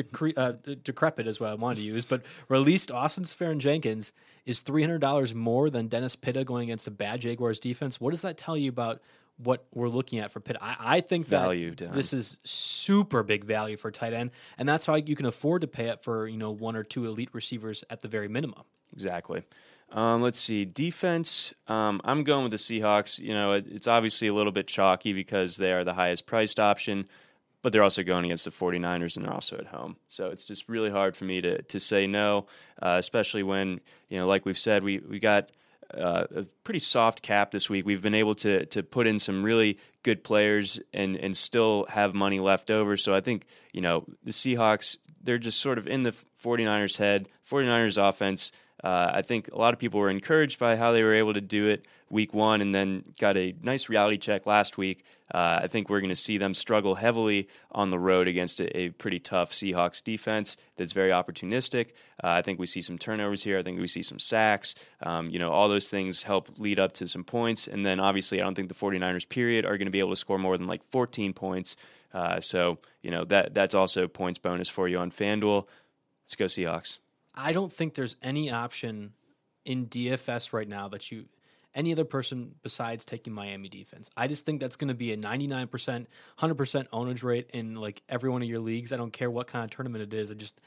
decre- 0.04 0.34
uh, 0.38 0.54
decrepit 0.84 1.28
is 1.28 1.40
what 1.40 1.50
I 1.50 1.56
wanted 1.56 1.76
to 1.78 1.82
use, 1.82 2.06
but 2.06 2.24
released 2.50 2.92
Austin 2.92 3.24
Seferian-Jenkins 3.24 4.12
is 4.46 4.64
$300 4.64 5.34
more 5.34 5.70
than 5.70 5.88
Dennis 5.88 6.16
Pitta 6.16 6.44
going 6.44 6.64
against 6.64 6.88
a 6.88 6.92
bad 6.92 7.22
Jaguars 7.22 7.60
defense. 7.60 8.00
What 8.00 8.12
does 8.12 8.22
that 8.22 8.38
tell 8.38 8.58
you 8.58 8.70
about 8.70 9.02
what 9.38 9.66
we're 9.74 9.90
looking 9.90 10.20
at 10.20 10.32
for 10.32 10.40
Pitta? 10.40 10.64
I, 10.64 10.76
I 10.80 11.02
think 11.02 11.30
that 11.30 11.42
Value, 11.42 11.76
this 11.76 12.14
is 12.14 12.38
super 12.44 13.24
big 13.24 13.44
value 13.44 13.78
for 13.78 13.92
tight 13.92 14.14
end, 14.14 14.32
and 14.58 14.68
that's 14.68 14.86
how 14.86 14.96
you 14.96 15.16
can 15.16 15.26
afford 15.26 15.62
to 15.62 15.68
pay 15.68 15.90
it 15.90 16.04
for 16.04 16.28
you 16.28 16.38
know 16.38 16.52
one 16.52 16.76
or 16.76 16.84
two 16.84 17.06
elite 17.06 17.30
receivers 17.34 17.84
at 17.90 18.02
the 18.02 18.08
very 18.08 18.28
minimum. 18.28 18.64
Exactly. 18.94 19.44
Um, 19.92 20.22
let's 20.22 20.40
see. 20.40 20.66
Defense. 20.66 21.54
Um, 21.68 22.02
I'm 22.04 22.24
going 22.24 22.44
with 22.44 22.52
the 22.52 22.58
Seahawks. 22.58 23.20
You 23.20 23.34
know, 23.34 23.54
it, 23.54 23.66
it's 23.70 23.88
obviously 23.88 24.28
a 24.28 24.34
little 24.34 24.52
bit 24.52 24.68
chalky 24.68 25.14
because 25.14 25.58
they 25.58 25.72
are 25.72 25.84
the 25.84 25.94
highest 25.94 26.26
priced 26.26 26.60
option, 26.60 27.08
but 27.68 27.74
they're 27.74 27.84
also 27.84 28.02
going 28.02 28.24
against 28.24 28.46
the 28.46 28.50
49ers 28.50 29.18
and 29.18 29.26
they're 29.26 29.34
also 29.34 29.58
at 29.58 29.68
home. 29.68 29.98
So 30.08 30.28
it's 30.28 30.46
just 30.46 30.70
really 30.70 30.90
hard 30.90 31.18
for 31.18 31.26
me 31.26 31.42
to 31.42 31.62
to 31.64 31.82
say 31.82 32.08
no, 32.08 32.46
uh, 32.82 32.96
especially 32.98 33.44
when 33.44 33.82
you 34.08 34.18
know, 34.18 34.26
like 34.26 34.46
we've 34.46 34.58
said, 34.58 34.86
we 34.86 35.00
we 35.00 35.20
got. 35.20 35.52
Uh, 35.94 36.26
a 36.36 36.44
pretty 36.66 36.82
soft 36.82 37.22
cap 37.22 37.52
this 37.52 37.70
week. 37.70 37.86
We've 37.86 38.02
been 38.02 38.14
able 38.14 38.36
to 38.36 38.66
to 38.68 38.84
put 38.84 39.08
in 39.08 39.20
some 39.20 39.42
really 39.42 39.80
good 40.04 40.22
players 40.22 40.82
and 40.94 41.16
and 41.16 41.36
still 41.36 41.86
have 41.90 42.14
money 42.14 42.42
left 42.42 42.72
over. 42.72 42.98
So 42.98 43.14
I 43.14 43.22
think 43.22 43.46
you 43.72 43.80
know 43.80 44.06
the 44.24 44.32
Seahawks 44.32 44.98
they're 45.24 45.38
just 45.38 45.62
sort 45.62 45.78
of 45.78 45.88
in 45.88 46.04
the 46.04 46.14
49ers 46.44 46.98
head. 46.98 47.30
49ers 47.50 47.98
offense 47.98 48.52
uh, 48.84 49.12
I 49.14 49.22
think 49.24 49.50
a 49.52 49.58
lot 49.58 49.74
of 49.74 49.80
people 49.80 50.00
were 50.00 50.10
encouraged 50.10 50.60
by 50.60 50.76
how 50.76 50.92
they 50.92 51.04
were 51.04 51.16
able 51.16 51.34
to 51.34 51.42
do 51.42 51.68
it 51.68 51.86
week 52.10 52.34
one 52.34 52.62
and 52.62 52.74
then 52.74 53.04
got 53.20 53.36
a 53.36 53.54
nice 53.62 53.90
reality 53.90 54.18
check 54.18 54.46
last 54.46 54.78
week. 54.78 55.04
Uh, 55.34 55.60
I 55.64 55.68
think 55.68 55.90
we're 55.90 56.00
going 56.00 56.10
to 56.10 56.16
see 56.16 56.38
them 56.38 56.54
struggle 56.54 56.96
heavily 56.96 57.50
on 57.72 57.90
the 57.90 58.00
road 58.00 58.28
against 58.28 58.62
a, 58.62 58.78
a 58.78 58.90
pretty 58.90 59.20
tough 59.20 59.52
Seahawks 59.52 60.02
defense 60.04 60.58
that's 60.78 60.94
very 60.94 61.10
opportunistic. 61.10 61.90
Uh, 62.24 62.30
I 62.30 62.42
think 62.42 62.60
we 62.60 62.68
see 62.68 62.82
some 62.82 62.98
turnovers 62.98 63.44
here. 63.44 63.58
I 63.58 63.64
think 63.64 63.80
we 63.80 63.88
see 63.88 64.04
some 64.04 64.20
sacks. 64.20 64.76
Um, 65.02 65.30
you 65.30 65.40
know, 65.40 65.52
all 65.52 65.68
those 65.68 65.90
things 65.90 66.24
help 66.24 66.58
lead 66.58 66.80
up 66.80 66.94
to 66.94 67.08
some 67.08 67.24
points. 67.24 67.68
And 67.68 67.86
then 67.86 68.00
obviously, 68.00 68.40
I 68.40 68.44
don't 68.44 68.56
think 68.56 68.70
the 68.70 68.76
49ers, 68.76 69.28
period, 69.28 69.66
are 69.66 69.78
going 69.78 69.88
to 69.88 69.92
be 69.92 70.00
able 70.00 70.12
to 70.12 70.16
score 70.16 70.38
more 70.38 70.58
than 70.58 70.68
like 70.68 70.82
14 70.92 71.34
points. 71.34 71.76
Uh, 72.14 72.40
so, 72.40 72.78
you 73.02 73.12
know, 73.12 73.26
that 73.26 73.54
that's 73.54 73.76
also 73.76 74.08
points 74.08 74.40
bonus 74.40 74.70
for 74.70 74.88
you 74.88 74.98
on 74.98 75.12
FanDuel. 75.12 75.66
Let's 76.24 76.36
go 76.36 76.46
Seahawks. 76.46 77.00
I 77.38 77.52
don't 77.52 77.72
think 77.72 77.94
there's 77.94 78.16
any 78.22 78.52
option 78.52 79.14
in 79.64 79.86
DFS 79.88 80.52
right 80.52 80.68
now 80.68 80.88
that 80.90 81.12
you 81.12 81.26
any 81.76 81.92
other 81.92 82.06
person 82.06 82.56
besides 82.64 83.06
taking 83.06 83.32
Miami 83.34 83.70
defense. 83.70 84.10
I 84.18 84.28
just 84.28 84.46
think 84.46 84.60
that's 84.60 84.78
going 84.78 84.88
to 84.88 84.96
be 84.96 85.14
a 85.14 85.18
99%, 85.18 85.70
100% 85.70 86.08
ownage 86.90 87.24
rate 87.24 87.52
in 87.54 87.76
like 87.76 88.02
every 88.10 88.32
one 88.32 88.42
of 88.42 88.48
your 88.48 88.60
leagues. 88.60 88.92
I 88.92 88.98
don't 88.98 89.14
care 89.14 89.30
what 89.30 89.46
kind 89.46 89.64
of 89.64 89.70
tournament 89.70 90.02
it 90.02 90.14
is. 90.18 90.32
I 90.32 90.34
just 90.34 90.60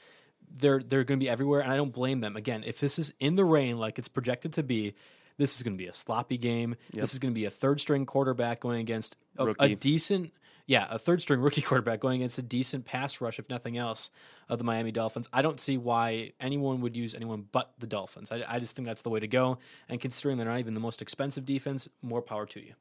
they're 0.56 0.80
they're 0.80 1.04
going 1.04 1.18
to 1.18 1.24
be 1.24 1.28
everywhere 1.28 1.60
and 1.60 1.72
I 1.72 1.76
don't 1.76 1.92
blame 1.92 2.20
them. 2.20 2.36
Again, 2.36 2.62
if 2.64 2.78
this 2.78 2.98
is 2.98 3.12
in 3.18 3.34
the 3.34 3.44
rain 3.44 3.78
like 3.78 3.98
it's 3.98 4.08
projected 4.08 4.52
to 4.54 4.62
be, 4.62 4.94
this 5.36 5.56
is 5.56 5.62
going 5.62 5.76
to 5.76 5.82
be 5.82 5.88
a 5.88 5.92
sloppy 5.92 6.38
game. 6.38 6.76
This 7.02 7.12
is 7.12 7.18
going 7.18 7.32
to 7.32 7.38
be 7.38 7.46
a 7.46 7.50
third 7.50 7.80
string 7.80 8.06
quarterback 8.06 8.60
going 8.60 8.80
against 8.80 9.16
a, 9.36 9.54
a 9.58 9.74
decent 9.74 10.32
yeah, 10.70 10.86
a 10.88 11.00
third 11.00 11.20
string 11.20 11.40
rookie 11.40 11.62
quarterback 11.62 11.98
going 11.98 12.20
against 12.20 12.38
a 12.38 12.42
decent 12.42 12.84
pass 12.84 13.20
rush, 13.20 13.40
if 13.40 13.50
nothing 13.50 13.76
else, 13.76 14.08
of 14.48 14.58
the 14.58 14.64
Miami 14.64 14.92
Dolphins. 14.92 15.28
I 15.32 15.42
don't 15.42 15.58
see 15.58 15.76
why 15.76 16.30
anyone 16.38 16.80
would 16.82 16.94
use 16.94 17.12
anyone 17.12 17.46
but 17.50 17.72
the 17.80 17.88
Dolphins. 17.88 18.30
I, 18.30 18.44
I 18.46 18.60
just 18.60 18.76
think 18.76 18.86
that's 18.86 19.02
the 19.02 19.10
way 19.10 19.18
to 19.18 19.26
go. 19.26 19.58
And 19.88 20.00
considering 20.00 20.36
they're 20.36 20.46
not 20.46 20.60
even 20.60 20.74
the 20.74 20.80
most 20.80 21.02
expensive 21.02 21.44
defense, 21.44 21.88
more 22.02 22.22
power 22.22 22.46
to 22.46 22.60
you. 22.60 22.74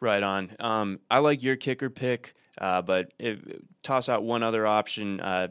Right 0.00 0.24
on. 0.24 0.56
Um, 0.58 0.98
I 1.08 1.20
like 1.20 1.44
your 1.44 1.54
kicker 1.54 1.88
pick, 1.88 2.34
uh, 2.58 2.82
but 2.82 3.12
if, 3.20 3.38
toss 3.84 4.08
out 4.08 4.24
one 4.24 4.42
other 4.42 4.66
option. 4.66 5.20
Uh, 5.20 5.46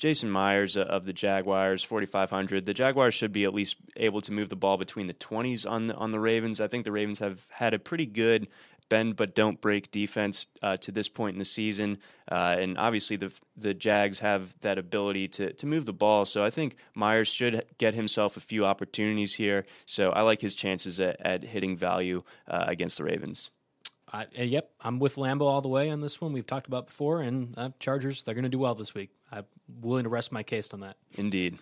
Jason 0.00 0.30
Myers 0.30 0.78
uh, 0.78 0.82
of 0.82 1.04
the 1.04 1.12
Jaguars, 1.12 1.84
4,500. 1.84 2.64
The 2.64 2.72
Jaguars 2.72 3.12
should 3.12 3.32
be 3.32 3.44
at 3.44 3.52
least 3.52 3.76
able 3.96 4.22
to 4.22 4.32
move 4.32 4.48
the 4.48 4.56
ball 4.56 4.78
between 4.78 5.08
the 5.08 5.14
20s 5.14 5.68
on 5.68 5.88
the, 5.88 5.94
on 5.94 6.10
the 6.10 6.18
Ravens. 6.18 6.60
I 6.60 6.68
think 6.68 6.84
the 6.84 6.92
Ravens 6.92 7.18
have 7.18 7.44
had 7.50 7.74
a 7.74 7.78
pretty 7.78 8.06
good 8.06 8.48
bend 8.90 9.16
but 9.16 9.34
don't 9.34 9.58
break 9.62 9.90
defense 9.90 10.46
uh, 10.62 10.76
to 10.76 10.92
this 10.92 11.08
point 11.08 11.34
in 11.34 11.38
the 11.38 11.46
season, 11.46 11.96
uh, 12.30 12.56
and 12.58 12.76
obviously 12.76 13.16
the 13.16 13.32
the 13.56 13.72
Jags 13.72 14.18
have 14.18 14.54
that 14.60 14.76
ability 14.76 15.28
to 15.28 15.54
to 15.54 15.66
move 15.66 15.86
the 15.86 15.94
ball. 15.94 16.26
So 16.26 16.44
I 16.44 16.50
think 16.50 16.76
Myers 16.94 17.28
should 17.28 17.64
get 17.78 17.94
himself 17.94 18.36
a 18.36 18.40
few 18.40 18.66
opportunities 18.66 19.36
here. 19.36 19.64
So 19.86 20.10
I 20.10 20.20
like 20.20 20.42
his 20.42 20.54
chances 20.54 21.00
at, 21.00 21.16
at 21.24 21.42
hitting 21.44 21.78
value 21.78 22.22
uh, 22.46 22.64
against 22.66 22.98
the 22.98 23.04
Ravens. 23.04 23.50
I, 24.12 24.24
uh, 24.38 24.42
yep, 24.42 24.70
I'm 24.80 24.98
with 24.98 25.14
Lambo 25.14 25.42
all 25.42 25.60
the 25.62 25.68
way 25.68 25.88
on 25.88 26.00
this 26.00 26.20
one. 26.20 26.32
We've 26.32 26.46
talked 26.46 26.66
about 26.66 26.86
before, 26.88 27.22
and 27.22 27.54
uh, 27.56 27.70
Chargers, 27.78 28.22
they're 28.22 28.34
going 28.34 28.42
to 28.42 28.48
do 28.50 28.58
well 28.58 28.74
this 28.74 28.92
week. 28.92 29.10
I'm 29.30 29.44
willing 29.80 30.04
to 30.04 30.10
rest 30.10 30.32
my 30.32 30.42
case 30.42 30.74
on 30.74 30.80
that. 30.80 30.96
Indeed. 31.16 31.58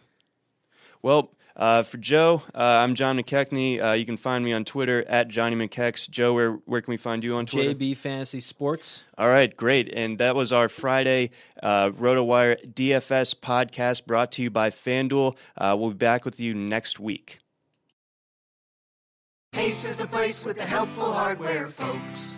Well, 1.03 1.31
uh, 1.59 1.83
for 1.83 1.97
Joe, 1.97 2.43
uh, 2.55 2.59
I'm 2.59 2.95
John 2.95 3.19
McKechnie. 3.19 3.83
Uh, 3.83 3.93
you 3.93 4.07
can 4.07 4.17
find 4.17 4.45
me 4.45 4.53
on 4.53 4.65
Twitter 4.65 5.05
at 5.09 5.29
Johnny 5.29 5.57
McKex. 5.57 6.09
Joe, 6.09 6.33
where 6.33 6.53
where 6.67 6.81
can 6.81 6.93
we 6.93 6.97
find 6.97 7.25
you 7.25 7.35
on 7.35 7.47
Twitter? 7.47 7.75
JB 7.75 7.97
Fantasy 7.97 8.39
Sports. 8.39 9.03
All 9.17 9.29
right, 9.29 9.55
great. 9.57 9.93
And 9.93 10.19
that 10.19 10.37
was 10.37 10.53
our 10.53 10.69
Friday 10.69 11.31
uh, 11.61 11.91
RotoWire 11.91 12.73
DFS 12.75 13.35
podcast 13.35 14.07
brought 14.07 14.31
to 14.33 14.43
you 14.43 14.51
by 14.51 14.71
FanDuel. 14.71 15.37
Uh, 15.57 15.77
we'll 15.79 15.91
be 15.91 15.97
back 15.97 16.25
with 16.25 16.39
you 16.39 16.55
next 16.55 17.01
week. 17.01 17.41
Ace 19.55 19.85
is 19.85 20.01
a 20.01 20.07
place 20.07 20.45
with 20.45 20.59
the 20.59 20.65
helpful 20.65 21.13
hardware, 21.13 21.67
folks. 21.67 22.38